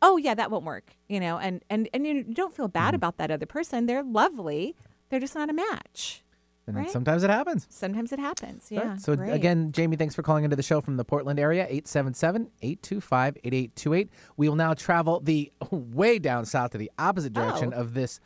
oh 0.00 0.16
yeah, 0.16 0.32
that 0.32 0.50
won't 0.50 0.64
work, 0.64 0.96
you 1.06 1.20
know, 1.20 1.36
and, 1.36 1.62
and, 1.68 1.90
and 1.92 2.06
you 2.06 2.22
don't 2.22 2.56
feel 2.56 2.68
bad 2.68 2.94
about 2.94 3.18
that 3.18 3.30
other 3.30 3.44
person. 3.44 3.84
They're 3.84 4.02
lovely. 4.02 4.74
They're 5.10 5.20
just 5.20 5.34
not 5.34 5.50
a 5.50 5.52
match. 5.52 6.23
And 6.66 6.76
Right? 6.76 6.90
sometimes 6.90 7.22
it 7.24 7.30
happens. 7.30 7.66
Sometimes 7.68 8.12
it 8.12 8.18
happens. 8.18 8.68
Right. 8.70 8.84
Yeah. 8.84 8.96
So 8.96 9.16
great. 9.16 9.32
again, 9.34 9.72
Jamie, 9.72 9.96
thanks 9.96 10.14
for 10.14 10.22
calling 10.22 10.44
into 10.44 10.56
the 10.56 10.62
show 10.62 10.80
from 10.80 10.96
the 10.96 11.04
Portland 11.04 11.38
area, 11.38 11.66
877-825-8828. 11.70 14.08
We 14.36 14.48
will 14.48 14.56
now 14.56 14.74
travel 14.74 15.20
the 15.20 15.52
way 15.70 16.18
down 16.18 16.44
south 16.46 16.70
to 16.72 16.78
the 16.78 16.90
opposite 16.98 17.32
oh. 17.36 17.40
direction 17.40 17.72
Oh. 17.74 17.80
of 17.80 17.94
this 17.94 18.20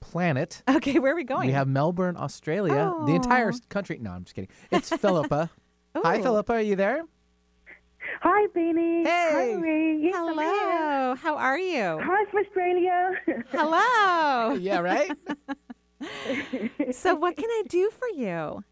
planet. 0.00 0.62
Okay, 0.68 0.98
where 0.98 1.12
are 1.12 1.16
we 1.16 1.24
going? 1.24 1.46
We 1.46 1.52
have 1.52 1.68
Melbourne, 1.68 2.16
Australia. 2.16 2.92
The 3.06 3.14
entire 3.14 3.52
oh. 3.54 3.58
country. 3.68 3.98
No, 4.00 4.10
I'm 4.10 4.24
just 4.24 4.34
kidding. 4.34 4.50
It's 4.70 4.90
Philippa. 4.90 5.50
Hi, 5.96 6.18
Oh. 6.18 6.22
Philippa. 6.22 6.52
Are 6.54 6.60
you 6.60 6.76
there? 6.76 7.02
Hi, 8.20 8.46
Beanie. 8.48 9.04
Hey. 9.04 9.52
Hi, 9.52 9.56
Marie. 9.58 10.02
Yes, 10.04 10.14
I'm 10.16 10.34
Hello. 10.36 11.14
How 11.14 11.36
are 11.36 11.58
you? 11.58 11.98
Hi 12.02 12.24
from 12.30 12.44
Australia. 12.44 13.12
Hello. 13.50 14.54
yeah, 14.54 14.78
right? 14.80 15.10
So 16.92 17.14
what 17.14 17.36
can 17.36 17.46
I 17.50 17.62
do 17.68 17.90
for 17.98 18.08
you? 18.08 18.64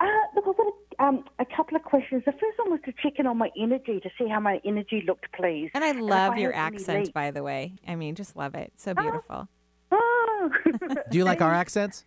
Uh, 0.00 0.06
look, 0.34 0.44
I've 0.48 0.56
got 0.56 0.66
a, 0.66 1.04
um, 1.04 1.24
a 1.38 1.46
couple 1.56 1.76
of 1.76 1.82
questions. 1.82 2.22
The 2.26 2.32
first 2.32 2.58
one 2.58 2.70
was 2.70 2.80
to 2.84 2.92
check 3.02 3.14
in 3.18 3.26
on 3.26 3.38
my 3.38 3.50
energy 3.58 4.00
to 4.00 4.10
see 4.18 4.28
how 4.28 4.40
my 4.40 4.60
energy 4.64 5.02
looked, 5.06 5.26
please. 5.32 5.70
And 5.74 5.82
I 5.84 5.92
love 5.92 6.34
I 6.34 6.38
your 6.38 6.52
had 6.52 6.74
accent, 6.74 6.98
leaks. 7.00 7.10
by 7.10 7.30
the 7.30 7.42
way. 7.42 7.74
I 7.86 7.94
mean, 7.96 8.14
just 8.14 8.36
love 8.36 8.54
it. 8.54 8.72
So 8.76 8.94
beautiful. 8.94 9.48
Oh. 9.90 10.50
Do 11.10 11.18
you 11.18 11.24
like 11.24 11.40
our 11.40 11.52
accents? 11.54 12.04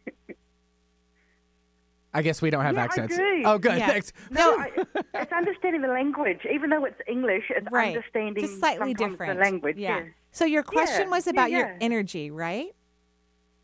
I 2.14 2.22
guess 2.22 2.42
we 2.42 2.50
don't 2.50 2.64
have 2.64 2.76
yeah, 2.76 2.84
accents. 2.84 3.14
I 3.14 3.18
do. 3.18 3.44
Oh, 3.46 3.58
good. 3.58 3.80
Thanks. 3.80 4.12
No, 4.32 4.58
I, 4.58 4.70
it's 5.16 5.32
understanding 5.32 5.82
the 5.82 5.88
language. 5.88 6.40
Even 6.54 6.70
though 6.70 6.84
it's 6.84 7.00
English, 7.08 7.44
it's 7.50 7.66
Right. 7.72 7.96
understanding 7.96 8.44
Just 8.44 8.60
slightly 8.60 8.94
different. 8.94 9.38
the 9.38 9.44
language. 9.44 9.78
Yeah. 9.78 10.00
Yeah. 10.00 10.06
So 10.32 10.44
your 10.44 10.64
question 10.64 11.04
Yeah, 11.04 11.10
was 11.10 11.26
yeah, 11.26 11.32
about 11.32 11.52
your 11.52 11.78
energy, 11.80 12.30
right? 12.30 12.76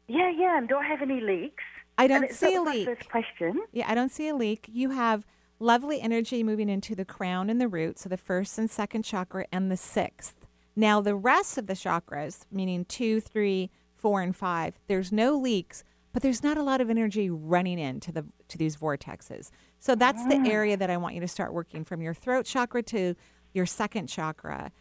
Yeah, 0.07 0.29
yeah. 0.31 0.57
And 0.57 0.67
do 0.69 0.75
I 0.77 0.85
have 0.87 1.01
any 1.01 1.19
leaks? 1.21 1.63
I 1.97 2.07
don't 2.07 2.31
see 2.31 2.55
a 2.55 2.61
leak. 2.61 2.85
First 2.85 3.09
question. 3.09 3.61
Yeah, 3.71 3.89
I 3.89 3.95
don't 3.95 4.11
see 4.11 4.27
a 4.27 4.35
leak. 4.35 4.69
You 4.71 4.91
have 4.91 5.25
lovely 5.59 5.99
energy 5.99 6.43
moving 6.43 6.69
into 6.69 6.95
the 6.95 7.05
crown 7.05 7.49
and 7.49 7.59
the 7.59 7.67
root, 7.67 7.97
so 7.99 8.07
the 8.09 8.17
first 8.17 8.57
and 8.57 8.69
second 8.69 9.03
chakra 9.03 9.45
and 9.51 9.71
the 9.71 9.77
sixth. 9.77 10.35
Now, 10.75 11.01
the 11.01 11.15
rest 11.15 11.57
of 11.57 11.65
the 11.65 11.73
chakras, 11.73 12.45
meaning 12.51 12.85
two, 12.85 13.19
three, 13.19 13.71
four, 13.95 14.21
and 14.21 14.35
five, 14.35 14.77
there's 14.87 15.11
no 15.11 15.35
leaks, 15.35 15.83
but 16.13 16.21
there's 16.21 16.43
not 16.43 16.55
a 16.57 16.61
lot 16.63 16.81
of 16.81 16.89
energy 16.91 17.31
running 17.31 17.79
into 17.79 18.11
the 18.11 18.25
to 18.49 18.57
these 18.59 18.77
vortexes. 18.77 19.49
So 19.79 19.95
that's 19.95 20.23
the 20.27 20.37
Ah. 20.37 20.47
area 20.47 20.77
that 20.77 20.89
I 20.91 20.97
want 20.97 21.15
you 21.15 21.21
to 21.21 21.27
start 21.27 21.51
working 21.51 21.83
from 21.83 22.01
your 22.01 22.13
throat 22.13 22.45
chakra 22.45 22.83
to 22.83 23.15
your 23.53 23.65
second 23.65 24.07
chakra, 24.07 24.71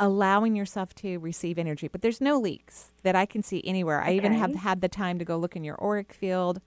allowing 0.00 0.56
yourself 0.56 0.92
to 0.96 1.18
receive 1.18 1.58
energy. 1.58 1.86
But 1.86 2.02
there's 2.02 2.20
no 2.20 2.38
leaks 2.38 2.90
that 3.04 3.14
I 3.14 3.26
can 3.26 3.42
see 3.44 3.62
anywhere. 3.64 4.02
I 4.02 4.14
even 4.14 4.32
have 4.32 4.56
had 4.56 4.80
the 4.80 4.88
time 4.88 5.18
to 5.20 5.24
go 5.24 5.36
look 5.36 5.54
in 5.54 5.62
your 5.62 5.80
auric 5.80 6.12
field. 6.12 6.60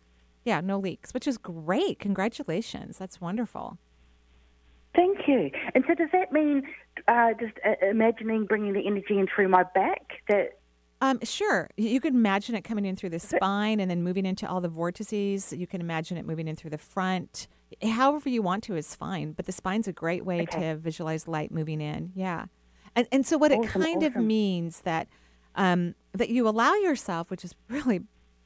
Yeah, 0.45 0.61
no 0.61 0.77
leaks, 0.79 1.13
which 1.13 1.27
is 1.27 1.37
great. 1.37 1.99
Congratulations. 1.99 2.97
That's 2.97 3.19
wonderful. 3.19 3.77
Thank 4.95 5.27
you. 5.27 5.49
And 5.73 5.83
so, 5.87 5.95
does 5.95 6.09
that 6.13 6.31
mean 6.31 6.63
uh, 7.07 7.29
just 7.39 7.53
uh, 7.65 7.73
imagining 7.85 8.45
bringing 8.45 8.73
the 8.73 8.85
energy 8.85 9.17
in 9.17 9.27
through 9.33 9.47
my 9.47 9.63
back? 9.73 10.01
That 10.27 10.59
Um, 11.01 11.19
sure. 11.23 11.69
You 11.77 11.99
could 11.99 12.13
imagine 12.13 12.53
it 12.55 12.61
coming 12.63 12.85
in 12.85 12.95
through 12.95 13.09
the 13.09 13.19
spine 13.19 13.79
and 13.79 13.89
then 13.89 14.03
moving 14.03 14.25
into 14.25 14.47
all 14.47 14.61
the 14.61 14.69
vortices. 14.69 15.51
You 15.51 15.65
can 15.65 15.81
imagine 15.81 16.17
it 16.17 16.25
moving 16.25 16.47
in 16.47 16.55
through 16.55 16.69
the 16.71 16.77
front. 16.77 17.47
However 17.81 18.29
you 18.29 18.43
want 18.43 18.63
to 18.65 18.75
is 18.75 18.93
fine, 18.93 19.31
but 19.31 19.47
the 19.47 19.51
spine's 19.51 19.87
a 19.87 19.93
great 19.93 20.23
way 20.25 20.41
Okay. 20.43 20.59
to 20.59 20.75
visualize 20.75 21.27
light 21.27 21.51
moving 21.51 21.81
in. 21.81 22.11
Yeah. 22.13 22.45
And 22.95 23.07
and 23.11 23.25
so 23.25 23.37
what 23.37 23.51
it 23.51 23.59
Awesome, 23.59 23.81
kind 23.81 24.03
of 24.03 24.15
means 24.15 24.81
that 24.81 25.07
um, 25.55 25.95
that 26.13 26.29
you 26.29 26.47
allow 26.47 26.73
yourself, 26.75 27.29
which 27.29 27.43
is 27.43 27.55
really 27.69 28.01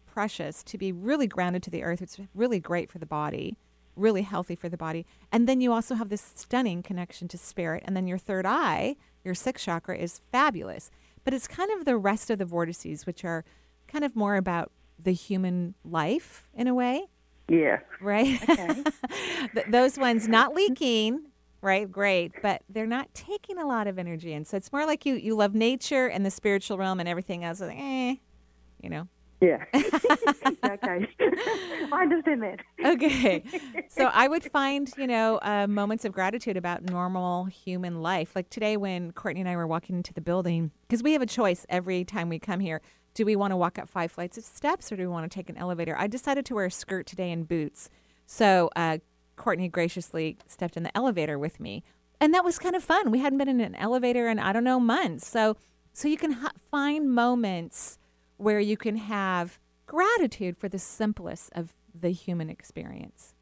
precious, 0.05 0.63
to 0.63 0.77
be 0.77 0.91
really 0.91 1.27
grounded 1.27 1.63
to 1.63 1.69
the 1.69 1.83
earth. 1.83 2.01
It's 2.01 2.17
really 2.33 2.59
great 2.59 2.91
for 2.91 2.97
the 2.97 3.05
body, 3.05 3.57
really 3.95 4.23
healthy 4.23 4.55
for 4.55 4.69
the 4.69 4.77
body. 4.77 5.05
And 5.31 5.47
then 5.47 5.61
you 5.61 5.71
also 5.71 5.95
have 5.95 6.09
this 6.09 6.33
stunning 6.35 6.81
connection 6.81 7.27
to 7.29 7.37
spirit. 7.37 7.83
And 7.85 7.95
then 7.95 8.07
your 8.07 8.17
third 8.17 8.45
eye, 8.45 8.95
your 9.23 9.35
sixth 9.35 9.65
chakra, 9.65 9.97
is 9.97 10.19
fabulous. 10.31 10.89
But 11.23 11.33
it's 11.33 11.47
kind 11.47 11.71
of 11.71 11.85
the 11.85 11.97
rest 11.97 12.29
of 12.29 12.39
the 12.39 12.45
vortices, 12.45 13.05
which 13.05 13.25
are 13.25 13.43
kind 13.87 14.03
of 14.03 14.15
more 14.15 14.35
about 14.35 14.71
the 15.01 15.11
human 15.13 15.75
life 15.85 16.49
in 16.53 16.67
a 16.67 16.73
way, 16.73 17.05
yeah. 17.47 17.79
right? 18.01 18.41
Okay. 18.49 18.83
Those 19.69 19.97
ones 19.97 20.27
not 20.27 20.53
leaking, 20.53 21.21
right? 21.61 21.91
Great, 21.91 22.31
but 22.41 22.61
they're 22.69 22.85
not 22.85 23.13
taking 23.13 23.57
a 23.57 23.65
lot 23.65 23.87
of 23.87 23.97
energy 23.97 24.33
in. 24.33 24.45
So 24.45 24.57
it's 24.57 24.71
more 24.71 24.85
like 24.85 25.05
you 25.05 25.15
you 25.15 25.35
love 25.35 25.55
nature 25.55 26.07
and 26.07 26.25
the 26.25 26.31
spiritual 26.31 26.77
realm 26.77 26.99
and 26.99 27.09
everything 27.09 27.43
else. 27.43 27.61
Like, 27.61 27.77
eh, 27.77 28.15
you 28.81 28.89
know. 28.89 29.07
Yeah. 29.39 29.63
okay. 29.75 31.07
I 31.91 31.99
understand 32.01 32.41
that. 32.41 32.59
Okay. 32.83 33.43
So 33.89 34.05
I 34.13 34.27
would 34.27 34.43
find, 34.43 34.91
you 34.97 35.05
know, 35.05 35.39
uh, 35.43 35.67
moments 35.67 36.05
of 36.05 36.11
gratitude 36.11 36.57
about 36.57 36.83
normal 36.83 37.45
human 37.45 38.01
life. 38.01 38.35
Like 38.35 38.49
today 38.49 38.77
when 38.77 39.11
Courtney 39.11 39.41
and 39.41 39.49
I 39.49 39.55
were 39.55 39.67
walking 39.67 39.95
into 39.95 40.13
the 40.13 40.21
building, 40.21 40.71
because 40.87 41.03
we 41.03 41.13
have 41.13 41.21
a 41.21 41.27
choice 41.27 41.65
every 41.69 42.03
time 42.03 42.29
we 42.29 42.39
come 42.39 42.59
here. 42.59 42.81
Do 43.13 43.25
we 43.25 43.35
want 43.35 43.51
to 43.51 43.57
walk 43.57 43.79
up 43.79 43.89
five 43.89 44.11
flights 44.11 44.37
of 44.37 44.43
steps 44.43 44.91
or 44.91 44.95
do 44.95 45.03
we 45.03 45.07
want 45.07 45.29
to 45.29 45.35
take 45.35 45.49
an 45.49 45.57
elevator? 45.57 45.95
I 45.97 46.07
decided 46.07 46.45
to 46.47 46.55
wear 46.55 46.65
a 46.65 46.71
skirt 46.71 47.05
today 47.07 47.31
and 47.31 47.47
boots. 47.47 47.89
So 48.27 48.69
uh, 48.75 48.99
Courtney 49.37 49.69
graciously 49.69 50.37
stepped 50.47 50.75
in 50.75 50.83
the 50.83 50.95
elevator 50.97 51.39
with 51.39 51.59
me. 51.61 51.83
And 52.19 52.33
that 52.33 52.43
was 52.43 52.59
kind 52.59 52.75
of 52.75 52.83
fun. 52.83 53.11
We 53.11 53.19
hadn't 53.19 53.37
been 53.37 53.47
in 53.47 53.61
an 53.61 53.75
elevator 53.75 54.27
in, 54.27 54.39
I 54.39 54.51
don't 54.51 54.63
know, 54.65 54.79
months. 54.79 55.25
So 55.27 55.55
So 55.93 56.07
you 56.07 56.17
can 56.17 56.31
ha- 56.33 56.51
find 56.69 57.09
moments 57.09 57.97
where 58.37 58.59
you 58.59 58.75
can 58.77 58.97
have 58.97 59.57
gratitude 59.85 60.57
for 60.57 60.67
the 60.67 60.79
simplest 60.79 61.49
of 61.55 61.73
the 61.99 62.09
human 62.11 62.49
experience. 62.49 63.33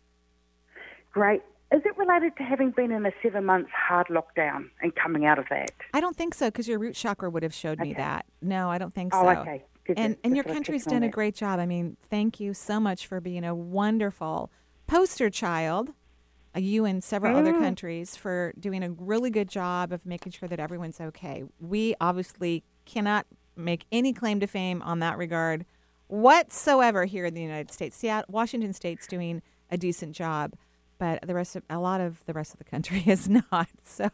Great. 1.12 1.42
Is 1.72 1.82
it 1.84 1.98
related 1.98 2.38
to 2.38 2.44
having 2.44 2.72
been 2.72 2.92
in 2.92 3.06
a 3.06 3.12
seven 3.24 3.44
months 3.46 3.72
hard 3.76 4.08
lockdown 4.08 4.70
and 4.82 4.94
coming 4.96 5.26
out 5.26 5.40
of 5.40 5.46
that? 5.50 5.72
I 5.94 6.00
don't 6.00 6.16
think 6.16 6.34
so 6.36 6.48
because 6.48 6.68
your 6.68 6.78
root 6.80 6.96
chakra 6.96 7.30
would 7.30 7.44
have 7.44 7.54
showed 7.54 7.80
me 7.80 7.94
that. 7.96 8.26
No, 8.42 8.70
I 8.70 8.78
don't 8.78 8.94
think 8.94 9.14
Oh, 9.16 9.24
so. 9.24 9.40
okay. 9.42 9.64
Good, 9.86 9.98
and 10.00 10.16
good. 10.16 10.20
and 10.24 10.36
your 10.36 10.44
country's 10.44 10.86
done 10.86 11.04
a 11.04 11.10
great 11.10 11.36
job. 11.36 11.60
I 11.60 11.66
mean, 11.66 11.98
thank 12.10 12.40
you 12.40 12.54
so 12.54 12.80
much 12.80 13.08
for 13.08 13.20
being 13.20 13.44
a 13.44 13.54
wonderful 13.56 14.52
poster 14.88 15.30
child. 15.30 15.90
uh, 16.56 16.60
You 16.60 16.86
and 16.86 17.04
several 17.04 17.36
other 17.36 17.54
Mm. 17.54 17.60
countries 17.60 18.16
for 18.16 18.54
doing 18.60 18.82
a 18.84 18.92
really 18.92 19.30
good 19.30 19.50
job 19.50 19.92
of 19.92 20.06
making 20.06 20.32
sure 20.32 20.48
that 20.48 20.60
everyone's 20.60 21.02
okay. 21.02 21.44
We 21.60 21.96
obviously 22.00 22.64
cannot 22.86 23.26
make 23.58 23.86
any 23.92 24.14
claim 24.14 24.40
to 24.40 24.48
fame 24.48 24.82
on 24.82 25.00
that 25.00 25.18
regard 25.18 25.66
whatsoever 26.08 27.06
here 27.06 27.26
in 27.26 27.34
the 27.34 27.42
United 27.42 27.72
States. 27.72 27.96
Seattle, 27.98 28.32
Washington 28.32 28.74
State's 28.74 29.06
doing 29.08 29.42
a 29.72 29.78
decent 29.78 30.14
job, 30.16 30.54
but 30.98 31.22
the 31.28 31.34
rest 31.34 31.56
of 31.56 31.64
a 31.70 31.78
lot 31.80 32.00
of 32.00 32.24
the 32.26 32.34
rest 32.34 32.54
of 32.54 32.58
the 32.60 32.64
country 32.64 33.04
is 33.08 33.28
not. 33.28 33.68
So, 33.84 34.10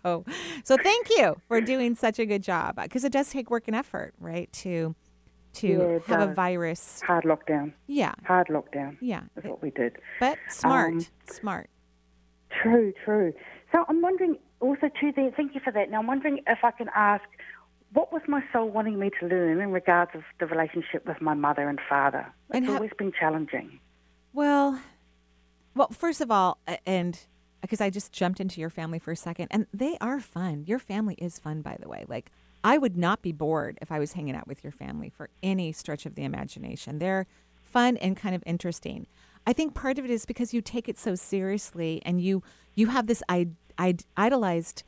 so 0.63 0.77
thank 0.77 1.09
you 1.09 1.35
for 1.47 1.61
doing 1.61 1.95
such 1.95 2.17
a 2.17 2.25
good 2.25 2.41
job 2.43 2.75
because 2.81 3.03
it 3.03 3.11
does 3.11 3.29
take 3.29 3.49
work 3.51 3.65
and 3.67 3.75
effort, 3.75 4.13
right? 4.19 4.51
To 4.53 4.95
to 5.53 6.01
Yeah, 6.07 6.15
have 6.17 6.29
a 6.29 6.33
virus. 6.33 7.01
Hard 7.01 7.23
lockdown. 7.25 7.73
Yeah. 7.87 8.13
Hard 8.25 8.47
lockdown. 8.47 8.97
Yeah. 9.01 9.21
That's 9.35 9.47
what 9.47 9.61
we 9.61 9.71
did. 9.71 9.97
But 10.19 10.37
smart, 10.49 10.93
Um, 10.93 11.05
smart. 11.29 11.69
True, 12.61 12.93
true. 13.05 13.33
So 13.71 13.85
I'm 13.87 14.01
wondering 14.01 14.37
also 14.59 14.89
too. 14.99 15.11
There, 15.15 15.31
thank 15.31 15.55
you 15.55 15.61
for 15.63 15.71
that. 15.71 15.89
Now 15.89 15.99
I'm 15.99 16.07
wondering 16.07 16.39
if 16.47 16.59
I 16.63 16.71
can 16.71 16.89
ask, 16.95 17.23
what 17.93 18.11
was 18.13 18.21
my 18.27 18.41
soul 18.53 18.69
wanting 18.69 18.99
me 18.99 19.09
to 19.19 19.27
learn 19.27 19.59
in 19.59 19.71
regards 19.71 20.11
of 20.13 20.23
the 20.39 20.45
relationship 20.45 21.05
with 21.05 21.21
my 21.21 21.33
mother 21.33 21.67
and 21.69 21.79
father? 21.89 22.25
It's 22.49 22.57
And 22.57 22.65
how- 22.65 22.75
always 22.75 22.91
been 22.97 23.11
challenging. 23.11 23.79
Well, 24.33 24.79
well, 25.75 25.89
first 25.89 26.21
of 26.21 26.31
all, 26.31 26.57
and 26.85 27.19
because 27.61 27.81
I 27.81 27.89
just 27.89 28.11
jumped 28.13 28.39
into 28.39 28.59
your 28.59 28.69
family 28.69 28.97
for 28.99 29.11
a 29.11 29.15
second, 29.15 29.47
and 29.51 29.67
they 29.73 29.97
are 30.01 30.19
fun. 30.19 30.63
Your 30.65 30.79
family 30.79 31.15
is 31.15 31.37
fun, 31.37 31.61
by 31.61 31.77
the 31.79 31.87
way. 31.87 32.05
Like 32.07 32.31
I 32.63 32.77
would 32.77 32.97
not 32.97 33.21
be 33.21 33.31
bored 33.31 33.77
if 33.81 33.91
I 33.91 33.99
was 33.99 34.13
hanging 34.13 34.35
out 34.35 34.47
with 34.47 34.63
your 34.63 34.71
family 34.71 35.09
for 35.09 35.29
any 35.41 35.71
stretch 35.71 36.05
of 36.05 36.15
the 36.15 36.23
imagination. 36.23 36.99
They're 36.99 37.27
fun 37.63 37.97
and 37.97 38.15
kind 38.17 38.35
of 38.35 38.43
interesting. 38.45 39.07
I 39.47 39.53
think 39.53 39.73
part 39.73 39.97
of 39.97 40.05
it 40.05 40.11
is 40.11 40.25
because 40.25 40.53
you 40.53 40.61
take 40.61 40.87
it 40.87 40.97
so 40.97 41.15
seriously, 41.15 42.01
and 42.05 42.21
you 42.21 42.43
you 42.75 42.87
have 42.87 43.07
this 43.07 43.23
I, 43.27 43.47
idolized 44.15 44.83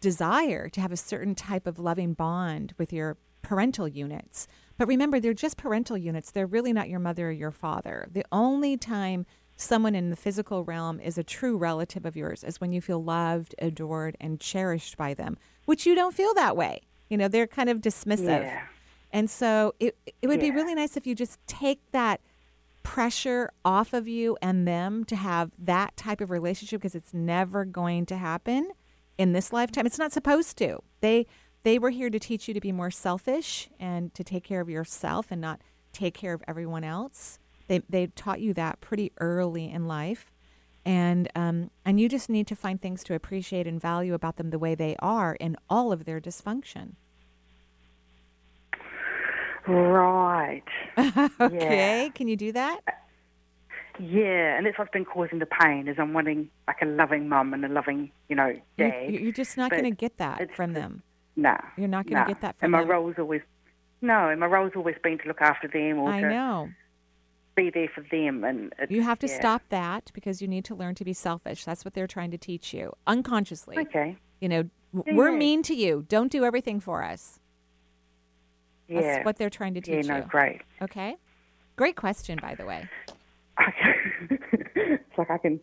desire 0.00 0.68
to 0.70 0.80
have 0.80 0.92
a 0.92 0.96
certain 0.96 1.34
type 1.34 1.66
of 1.66 1.78
loving 1.78 2.14
bond 2.14 2.72
with 2.78 2.92
your 2.92 3.18
parental 3.42 3.86
units. 3.86 4.48
But 4.78 4.88
remember, 4.88 5.20
they're 5.20 5.34
just 5.34 5.56
parental 5.56 5.96
units. 5.96 6.30
They're 6.30 6.46
really 6.46 6.72
not 6.72 6.88
your 6.88 6.98
mother 6.98 7.28
or 7.28 7.32
your 7.32 7.50
father. 7.50 8.08
The 8.10 8.24
only 8.32 8.76
time 8.76 9.26
someone 9.56 9.94
in 9.94 10.10
the 10.10 10.16
physical 10.16 10.64
realm 10.64 11.00
is 11.00 11.16
a 11.16 11.24
true 11.24 11.56
relative 11.56 12.04
of 12.04 12.16
yours 12.16 12.42
is 12.42 12.60
when 12.60 12.72
you 12.72 12.80
feel 12.80 13.02
loved, 13.02 13.54
adored, 13.58 14.16
and 14.20 14.40
cherished 14.40 14.96
by 14.96 15.14
them, 15.14 15.36
which 15.66 15.86
you 15.86 15.94
don't 15.94 16.14
feel 16.14 16.32
that 16.34 16.56
way. 16.56 16.80
You 17.10 17.18
know, 17.18 17.28
they're 17.28 17.46
kind 17.46 17.68
of 17.68 17.80
dismissive. 17.80 18.42
Yeah. 18.42 18.62
And 19.12 19.30
so 19.30 19.74
it, 19.78 19.96
it 20.20 20.26
would 20.26 20.40
be 20.40 20.50
really 20.50 20.74
nice 20.74 20.96
if 20.96 21.06
you 21.06 21.14
just 21.14 21.38
take 21.46 21.80
that 21.92 22.20
pressure 22.82 23.50
off 23.64 23.92
of 23.92 24.06
you 24.06 24.36
and 24.40 24.66
them 24.66 25.04
to 25.04 25.16
have 25.16 25.50
that 25.58 25.96
type 25.96 26.20
of 26.20 26.30
relationship 26.30 26.80
because 26.80 26.94
it's 26.94 27.12
never 27.12 27.64
going 27.64 28.06
to 28.06 28.16
happen 28.16 28.70
in 29.18 29.32
this 29.32 29.52
lifetime. 29.52 29.86
It's 29.86 29.98
not 29.98 30.12
supposed 30.12 30.56
to. 30.58 30.78
They 31.00 31.26
they 31.62 31.80
were 31.80 31.90
here 31.90 32.10
to 32.10 32.18
teach 32.20 32.46
you 32.46 32.54
to 32.54 32.60
be 32.60 32.70
more 32.70 32.92
selfish 32.92 33.68
and 33.80 34.14
to 34.14 34.22
take 34.22 34.44
care 34.44 34.60
of 34.60 34.68
yourself 34.68 35.32
and 35.32 35.40
not 35.40 35.60
take 35.92 36.14
care 36.14 36.32
of 36.32 36.44
everyone 36.46 36.84
else. 36.84 37.38
They 37.66 37.80
they 37.88 38.06
taught 38.06 38.40
you 38.40 38.54
that 38.54 38.80
pretty 38.80 39.12
early 39.18 39.70
in 39.70 39.88
life. 39.88 40.30
And 40.86 41.28
um, 41.34 41.70
and 41.84 41.98
you 41.98 42.08
just 42.08 42.30
need 42.30 42.46
to 42.46 42.56
find 42.56 42.80
things 42.80 43.02
to 43.04 43.14
appreciate 43.14 43.66
and 43.66 43.80
value 43.80 44.14
about 44.14 44.36
them 44.36 44.50
the 44.50 44.58
way 44.58 44.76
they 44.76 44.94
are 45.00 45.34
in 45.34 45.56
all 45.68 45.92
of 45.92 46.04
their 46.04 46.20
dysfunction. 46.20 46.92
Right. 49.66 50.62
okay, 51.40 52.12
can 52.14 52.28
you 52.28 52.36
do 52.36 52.52
that? 52.52 52.80
Yeah, 53.98 54.56
and 54.56 54.64
that's 54.64 54.78
what's 54.78 54.92
been 54.92 55.04
causing 55.04 55.40
the 55.40 55.46
pain. 55.46 55.88
Is 55.88 55.96
I'm 55.98 56.12
wanting 56.12 56.50
like 56.68 56.80
a 56.80 56.86
loving 56.86 57.28
mum 57.28 57.52
and 57.52 57.64
a 57.64 57.68
loving, 57.68 58.12
you 58.28 58.36
know, 58.36 58.54
You're, 58.78 59.10
you're 59.10 59.32
just 59.32 59.56
not 59.56 59.72
going 59.72 59.84
to 59.84 59.90
get 59.90 60.18
that 60.18 60.54
from 60.54 60.72
them. 60.72 61.02
Nah, 61.36 61.58
You're 61.76 61.88
not 61.88 62.06
gonna 62.06 62.20
nah. 62.20 62.26
get 62.26 62.40
that 62.40 62.56
from 62.56 62.70
them. 62.70 62.80
And 62.80 62.88
my 62.88 62.94
role's 62.94 63.16
always 63.18 63.42
no, 64.00 64.28
and 64.28 64.40
my 64.40 64.46
role's 64.46 64.72
always 64.74 64.96
been 65.02 65.18
to 65.18 65.28
look 65.28 65.40
after 65.40 65.68
them 65.68 65.98
or 65.98 66.10
I 66.10 66.20
to 66.20 66.28
know. 66.28 66.68
Be 67.56 67.70
there 67.70 67.88
for 67.92 68.02
them. 68.10 68.44
And 68.44 68.72
You 68.88 69.02
have 69.02 69.18
to 69.20 69.26
yeah. 69.26 69.38
stop 69.38 69.62
that 69.70 70.10
because 70.14 70.40
you 70.40 70.46
need 70.46 70.64
to 70.66 70.74
learn 70.74 70.94
to 70.96 71.04
be 71.04 71.12
selfish. 71.12 71.64
That's 71.64 71.84
what 71.84 71.94
they're 71.94 72.06
trying 72.06 72.30
to 72.30 72.38
teach 72.38 72.72
you 72.72 72.92
unconsciously. 73.06 73.78
Okay. 73.78 74.16
You 74.40 74.48
know, 74.48 74.70
Yeah, 75.06 75.14
we're 75.14 75.32
mean 75.32 75.62
to 75.64 75.74
you. 75.74 76.04
Don't 76.08 76.30
do 76.30 76.44
everything 76.44 76.78
for 76.78 77.02
us. 77.02 77.40
Yeah. 78.88 79.00
That's 79.00 79.24
what 79.24 79.36
they're 79.38 79.50
trying 79.50 79.74
to 79.74 79.80
Yeah, 79.90 79.96
teach 79.96 80.06
no, 80.06 80.16
you. 80.18 80.22
great. 80.22 80.60
Okay. 80.80 81.16
Great 81.74 81.96
question, 81.96 82.38
by 82.40 82.54
the 82.54 82.64
way. 82.64 82.88
it's 84.76 85.18
like 85.18 85.30
I 85.30 85.38
can 85.38 85.58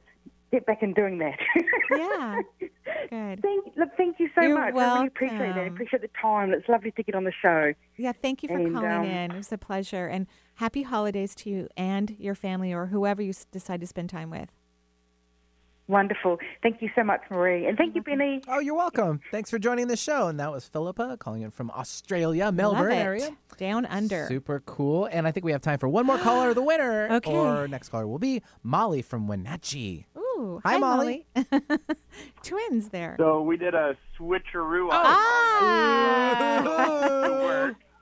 get 0.51 0.65
back 0.65 0.83
in 0.83 0.93
doing 0.93 1.19
that. 1.19 1.39
yeah. 1.91 2.41
Good. 3.09 3.41
Thank, 3.41 3.65
look, 3.77 3.89
thank 3.97 4.19
you 4.19 4.29
so 4.35 4.41
You're 4.41 4.55
much. 4.57 4.73
I 4.75 4.93
really 4.95 5.07
appreciate 5.07 5.39
that. 5.39 5.57
I 5.57 5.63
appreciate 5.65 6.01
the 6.01 6.09
time. 6.21 6.53
It's 6.53 6.67
lovely 6.67 6.91
to 6.91 7.03
get 7.03 7.15
on 7.15 7.23
the 7.23 7.33
show. 7.41 7.73
Yeah, 7.97 8.11
thank 8.21 8.43
you 8.43 8.49
for 8.49 8.57
And, 8.57 8.73
calling 8.73 8.91
um, 8.91 9.05
in. 9.05 9.31
It 9.31 9.37
was 9.37 9.51
a 9.51 9.57
pleasure. 9.57 10.07
And 10.07 10.27
happy 10.55 10.83
holidays 10.83 11.35
to 11.35 11.49
you 11.49 11.67
and 11.77 12.15
your 12.19 12.35
family 12.35 12.73
or 12.73 12.87
whoever 12.87 13.21
you 13.21 13.33
decide 13.51 13.81
to 13.81 13.87
spend 13.87 14.09
time 14.09 14.29
with. 14.29 14.49
Wonderful. 15.87 16.37
Thank 16.61 16.81
you 16.81 16.89
so 16.95 17.03
much, 17.03 17.19
Marie. 17.29 17.65
And 17.65 17.77
thank 17.77 17.93
you, 17.93 18.01
Benny. 18.01 18.41
Oh, 18.47 18.59
you're 18.59 18.73
welcome. 18.73 19.19
Thanks 19.31 19.49
for 19.49 19.59
joining 19.59 19.87
the 19.87 19.97
show. 19.97 20.27
And 20.29 20.39
that 20.39 20.49
was 20.49 20.65
Philippa 20.65 21.17
calling 21.17 21.41
in 21.41 21.51
from 21.51 21.69
Australia, 21.71 22.53
Melbourne 22.53 22.83
Love 22.83 22.91
it. 22.91 23.01
area. 23.01 23.29
Down 23.57 23.85
under. 23.87 24.25
Super 24.27 24.61
cool. 24.61 25.09
And 25.11 25.27
I 25.27 25.31
think 25.31 25.43
we 25.45 25.51
have 25.51 25.61
time 25.61 25.79
for 25.79 25.89
one 25.89 26.05
more 26.05 26.17
caller, 26.17 26.53
the 26.53 26.61
winner. 26.61 27.07
Okay. 27.13 27.31
Or 27.33 27.67
next 27.67 27.89
caller 27.89 28.07
will 28.07 28.17
be 28.17 28.41
Molly 28.63 29.01
from 29.01 29.27
Wenatchee. 29.27 30.05
Ooh, 30.17 30.22
Hi, 30.65 30.77
Molly. 30.77 31.25
Twins 32.43 32.89
there. 32.89 33.15
So 33.19 33.41
we 33.41 33.57
did 33.57 33.73
a 33.75 33.95
switcheroo 34.19 34.85
on 34.91 35.05
Ah! 35.05 36.63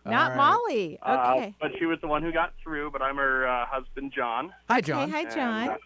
Not 0.04 0.32
All 0.32 0.38
right. 0.38 0.38
Molly. 0.38 1.00
Uh, 1.02 1.34
Okay. 1.36 1.56
but 1.62 1.72
she 1.78 1.86
was 1.86 2.00
the 2.02 2.08
one 2.08 2.24
who 2.24 2.32
got 2.32 2.54
through, 2.64 2.90
but 2.92 3.02
I'm 3.04 3.18
her 3.18 3.48
uh, 3.48 3.66
husband, 3.68 4.12
John. 4.16 4.52
Hi, 4.70 4.82
John. 4.82 5.10
hi, 5.12 5.20
And, 5.22 5.32
John. 5.32 5.70
uh, 5.70 5.78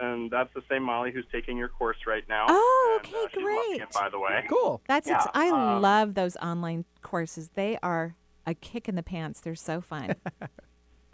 And, 0.00 0.30
that's 0.30 0.52
the 0.54 0.62
same 0.70 0.82
Molly 0.82 1.12
who's 1.12 1.26
taking 1.30 1.56
your 1.58 1.68
course 1.68 1.98
right 2.06 2.24
now. 2.28 2.46
Oh, 2.48 3.00
And, 3.04 3.14
uh, 3.14 3.18
she's 3.28 3.42
loving 3.44 3.80
it, 3.82 3.92
by 3.92 4.08
the 4.08 4.18
way. 4.18 4.44
Cool. 4.48 4.80
That's 4.88 5.06
yeah, 5.08 5.16
ex- 5.16 5.26
I 5.34 5.48
um, 5.50 5.82
love 5.82 6.14
those 6.14 6.36
online 6.36 6.86
courses. 7.02 7.50
They 7.54 7.78
are 7.82 8.14
a 8.46 8.54
kick 8.54 8.88
in 8.88 8.94
the 8.94 9.02
pants. 9.02 9.40
They're 9.40 9.54
so 9.54 9.80
fun. 9.82 10.14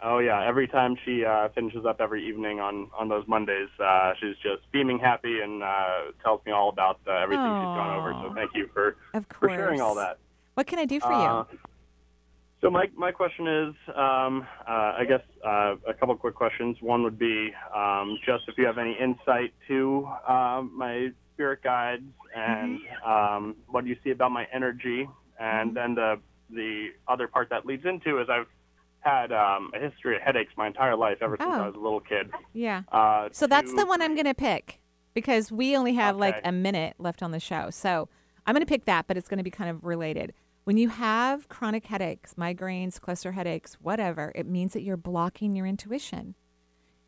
Oh 0.07 0.19
yeah, 0.19 0.45
every 0.47 0.67
time 0.67 0.95
she 1.03 1.25
uh, 1.25 1.49
finishes 1.55 1.83
up 1.83 1.99
every 1.99 2.27
evening 2.29 2.59
on 2.59 2.91
on 2.95 3.09
those 3.09 3.27
Mondays, 3.27 3.69
uh, 3.83 4.13
she's 4.19 4.35
just 4.43 4.61
beaming 4.71 4.99
happy 4.99 5.39
and 5.41 5.63
uh, 5.63 6.11
tells 6.21 6.45
me 6.45 6.51
all 6.51 6.69
about 6.69 6.99
uh, 7.07 7.13
everything 7.13 7.43
she's 7.59 7.75
gone 7.75 7.97
over. 7.97 8.13
So 8.21 8.31
thank 8.35 8.51
you 8.53 8.69
for 8.71 8.97
for 9.39 9.49
sharing 9.49 9.81
all 9.81 9.95
that. 9.95 10.19
what 10.53 10.67
can 10.67 10.77
I 10.77 10.85
do 10.85 10.99
for 10.99 11.11
Uh, 11.11 11.43
you? 11.49 11.57
So 12.61 12.69
my 12.69 12.85
my 12.95 13.11
question 13.11 13.47
is, 13.47 13.75
um, 13.95 14.45
uh, 14.67 14.93
I 15.01 15.05
guess 15.07 15.21
uh, 15.43 15.75
a 15.87 15.93
couple 15.95 16.15
quick 16.17 16.35
questions. 16.35 16.77
One 16.81 17.01
would 17.01 17.17
be 17.17 17.51
um, 17.75 18.19
just 18.23 18.43
if 18.47 18.59
you 18.59 18.65
have 18.67 18.77
any 18.77 18.95
insight 19.01 19.53
to 19.69 20.07
um, 20.27 20.71
my 20.75 21.09
spirit 21.33 21.63
guides 21.63 22.03
and 22.35 22.79
Mm-hmm. 22.79 23.09
um, 23.11 23.55
what 23.67 23.83
do 23.85 23.89
you 23.89 23.97
see 24.03 24.11
about 24.11 24.31
my 24.31 24.45
energy, 24.53 25.09
and 25.39 25.75
then 25.75 25.95
the 25.95 26.19
the 26.51 26.89
other 27.07 27.27
part 27.27 27.49
that 27.49 27.65
leads 27.65 27.85
into 27.85 28.21
is 28.21 28.27
I've 28.29 28.45
had 29.05 29.31
um, 29.31 29.71
a 29.75 29.79
history 29.79 30.15
of 30.15 30.21
headaches 30.23 30.51
my 30.57 30.67
entire 30.67 30.95
life 30.95 31.19
ever 31.21 31.37
since 31.39 31.49
Oh. 31.53 31.61
I 31.63 31.67
was 31.67 31.75
a 31.75 31.79
little 31.79 31.99
kid. 31.99 32.31
Yeah. 32.53 32.81
Uh, 32.91 33.29
So 33.31 33.45
that's 33.47 33.69
to- 33.71 33.77
the 33.77 33.85
one 33.85 34.01
I'm 34.01 34.15
going 34.15 34.25
to 34.25 34.33
pick 34.33 34.79
because 35.13 35.51
we 35.51 35.77
only 35.77 35.93
have 35.93 36.17
like 36.17 36.41
a 36.43 36.51
minute 36.51 36.95
left 36.97 37.21
on 37.23 37.31
the 37.31 37.39
show. 37.39 37.69
So 37.69 38.09
I'm 38.45 38.53
going 38.53 38.65
to 38.65 38.69
pick 38.69 38.85
that, 38.85 39.07
but 39.07 39.15
it's 39.15 39.27
going 39.29 39.37
to 39.37 39.43
be 39.43 39.51
kind 39.51 39.69
of 39.69 39.83
related. 39.83 40.33
When 40.65 40.77
you 40.77 40.89
have 40.89 41.47
chronic 41.47 41.85
headaches, 41.85 42.33
migraines, 42.33 42.99
cluster 42.99 43.33
headaches, 43.33 43.75
whatever, 43.75 44.31
it 44.33 44.47
means 44.47 44.73
that 44.73 44.81
you're 44.81 44.97
blocking 44.97 45.55
your 45.55 45.67
intuition. 45.67 46.33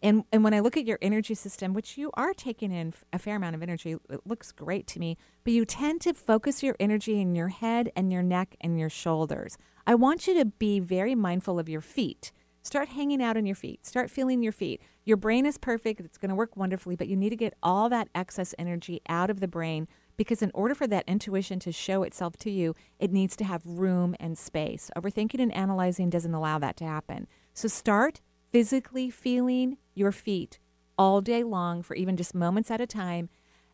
And 0.02 0.24
and 0.32 0.44
when 0.44 0.54
I 0.54 0.60
look 0.60 0.78
at 0.78 0.86
your 0.86 1.00
energy 1.02 1.34
system, 1.34 1.74
which 1.74 1.98
you 1.98 2.12
are 2.14 2.34
taking 2.34 2.72
in 2.72 2.94
a 3.12 3.20
fair 3.20 3.36
amount 3.36 3.56
of 3.56 3.64
energy, 3.64 3.98
it 4.10 4.22
looks 4.26 4.52
great 4.52 4.88
to 4.88 5.00
me, 5.00 5.18
but 5.44 5.54
you 5.54 5.66
tend 5.66 6.02
to 6.02 6.14
focus 6.14 6.62
your 6.62 6.76
energy 6.80 7.20
in 7.20 7.36
your 7.36 7.48
head 7.48 7.92
and 7.96 8.12
your 8.12 8.24
neck 8.24 8.56
and 8.62 8.80
your 8.80 8.90
shoulders. 8.90 9.58
I 9.88 9.96
want 9.96 10.28
you 10.28 10.36
to 10.36 10.46
be 10.46 10.80
very 10.80 11.16
mindful 11.16 11.58
of 11.58 11.68
your 11.70 11.82
feet. 11.82 12.32
Start 12.62 12.90
hanging 12.90 13.24
out 13.24 13.38
on 13.38 13.46
your 13.46 13.56
feet. 13.56 13.86
Start 13.86 14.12
feeling 14.12 14.44
your 14.44 14.52
feet. 14.52 14.82
Your 15.06 15.18
brain 15.18 15.46
is 15.46 15.58
perfect. 15.58 16.02
It's 16.02 16.18
going 16.18 16.30
to 16.30 16.36
work 16.36 16.58
wonderfully, 16.58 16.98
but 16.98 17.08
you 17.08 17.16
need 17.16 17.30
to 17.30 17.38
get 17.38 17.54
all 17.64 17.88
that 17.90 18.10
excess 18.14 18.54
energy 18.60 19.02
out 19.08 19.30
of 19.30 19.40
the 19.40 19.48
brain 19.48 19.88
Because 20.18 20.42
in 20.42 20.52
order 20.56 20.74
for 20.74 20.88
that 20.88 21.04
intuition 21.08 21.60
to 21.60 21.72
show 21.72 22.04
itself 22.04 22.38
to 22.38 22.50
you, 22.50 22.76
it 23.00 23.12
needs 23.12 23.36
to 23.38 23.44
have 23.44 23.62
room 23.66 24.16
and 24.20 24.38
space. 24.38 24.90
Overthinking 24.98 25.40
and 25.42 25.54
analyzing 25.54 26.10
doesn't 26.10 26.34
allow 26.34 26.58
that 26.60 26.76
to 26.78 26.86
happen. 26.86 27.28
So 27.54 27.68
start 27.68 28.22
physically 28.52 29.10
feeling 29.12 29.78
your 29.98 30.12
feet 30.12 30.60
all 30.98 31.22
day 31.22 31.44
long 31.44 31.82
for 31.82 31.96
even 31.96 32.16
just 32.18 32.34
moments 32.36 32.72
at 32.72 32.80
a 32.82 32.88
time. 32.88 33.30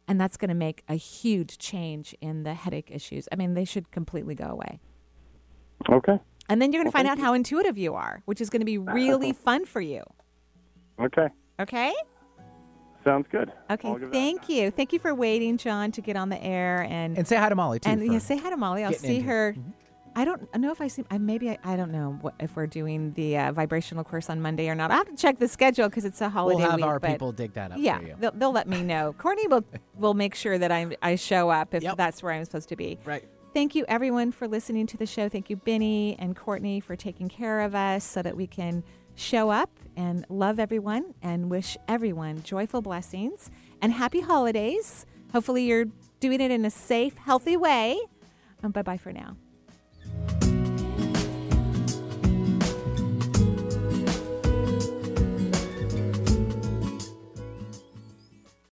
And 0.07 0.19
that's 0.19 0.36
going 0.36 0.49
to 0.49 0.55
make 0.55 0.84
a 0.89 0.95
huge 0.95 1.57
change 1.57 2.13
in 2.19 2.43
the 2.43 2.53
headache 2.53 2.89
issues. 2.91 3.28
I 3.32 3.36
mean, 3.38 3.53
they 3.53 3.63
should 3.63 3.89
completely 3.91 4.36
go 4.36 4.45
away. 4.47 4.80
Okay. 5.89 6.19
And 6.49 6.61
then 6.61 6.74
you're 6.74 6.84
going 6.84 6.91
to 6.91 6.95
Well, 6.95 7.03
find 7.03 7.07
thank 7.07 7.19
out 7.19 7.24
how 7.26 7.34
intuitive 7.34 7.78
you 7.78 7.93
are, 7.95 8.21
which 8.26 8.41
is 8.41 8.49
going 8.49 8.59
to 8.59 8.65
be 8.65 8.78
really 8.99 9.32
fun 9.32 9.63
for 9.65 9.80
you. 9.80 10.03
Okay. 10.99 11.28
Okay? 11.59 11.93
Sounds 13.05 13.28
good. 13.32 13.51
Okay. 13.71 13.88
I'll 13.88 13.93
give 13.97 14.09
that- 14.09 14.13
Thank 14.13 14.49
you. 14.49 14.71
Thank 14.71 14.91
you 14.91 14.99
for 14.99 15.15
waiting, 15.15 15.57
John, 15.57 15.91
to 15.93 16.01
get 16.01 16.17
on 16.17 16.28
the 16.30 16.41
air 16.43 16.86
and 16.89 17.17
And 17.17 17.26
say 17.28 17.38
hi 17.38 17.47
to 17.47 17.55
Molly, 17.55 17.80
too, 17.80 17.89
And 17.89 18.05
yeah, 18.11 18.19
say 18.19 18.38
hi 18.38 18.49
to 18.49 18.57
Molly. 18.57 18.84
I'll 18.84 18.91
see 18.93 19.19
her. 19.21 19.49
it. 19.49 19.57
I 20.16 20.26
don't 20.26 20.53
know 20.55 20.72
if 20.72 20.80
I 20.82 20.88
see. 20.88 21.03
I 21.09 21.18
maybe 21.18 21.49
I, 21.49 21.57
I 21.64 21.76
don't 21.76 21.91
know 21.91 22.18
what, 22.22 22.36
if 22.39 22.55
we're 22.55 22.68
doing 22.68 23.14
the 23.14 23.38
uh, 23.38 23.51
vibrational 23.51 24.03
course 24.03 24.30
on 24.30 24.41
Monday 24.41 24.70
or 24.70 24.76
not. 24.76 24.91
I 24.91 24.95
have 24.95 25.07
to 25.09 25.16
check 25.16 25.39
the 25.39 25.47
schedule 25.47 25.89
because 25.89 26.05
it's 26.05 26.22
a 26.22 26.30
holiday 26.30 26.57
We'll 26.59 26.70
have 26.72 26.76
week. 26.78 26.86
our 26.86 26.99
people 26.99 27.32
dig 27.32 27.53
that 27.53 27.72
up 27.72 27.78
Yeah, 27.80 27.97
for 27.99 28.05
you. 28.05 28.16
They'll, 28.20 28.32
they'll 28.32 28.51
let 28.51 28.68
me 28.68 28.82
know. 28.84 29.14
Courtney 29.18 29.47
will 29.47 29.66
will 29.97 30.14
make 30.14 30.36
sure 30.36 30.57
that 30.57 30.72
I 30.72 30.95
I 31.01 31.16
show 31.16 31.49
up 31.49 31.74
if 31.74 31.84
that's 31.95 32.22
where 32.22 32.32
I'm 32.34 32.45
supposed 32.45 32.70
to 32.70 32.76
be. 32.76 32.99
Right. 33.05 33.24
Thank 33.53 33.76
you 33.76 33.86
everyone 33.88 34.32
for 34.32 34.47
listening 34.47 34.88
to 34.88 34.97
the 34.97 35.05
show. 35.05 35.30
Thank 35.30 35.49
you 35.49 35.55
Benny 35.55 36.16
and 36.20 36.36
Courtney 36.36 36.80
for 36.80 36.95
taking 36.95 37.30
care 37.30 37.61
of 37.61 37.76
us 37.76 38.03
so 38.03 38.22
that 38.22 38.36
we 38.36 38.47
can 38.47 38.84
show 39.16 39.49
up 39.51 39.70
and 39.95 40.26
love 40.30 40.59
everyone 40.59 41.14
and 41.22 41.49
wish 41.51 41.78
everyone 41.88 42.41
joyful 42.43 42.82
blessings 42.82 43.51
and 43.82 43.93
happy 43.93 44.22
holidays. 44.22 45.05
Hopefully 45.32 45.66
you're 45.66 45.86
doing 46.20 46.41
it 46.41 46.49
in 46.51 46.66
a 46.66 46.72
safe, 46.72 47.16
healthy 47.18 47.57
way. 47.57 47.99
Um, 48.64 48.72
bye 48.72 48.82
bye 48.82 48.97
for 48.97 49.11
now. 49.14 49.38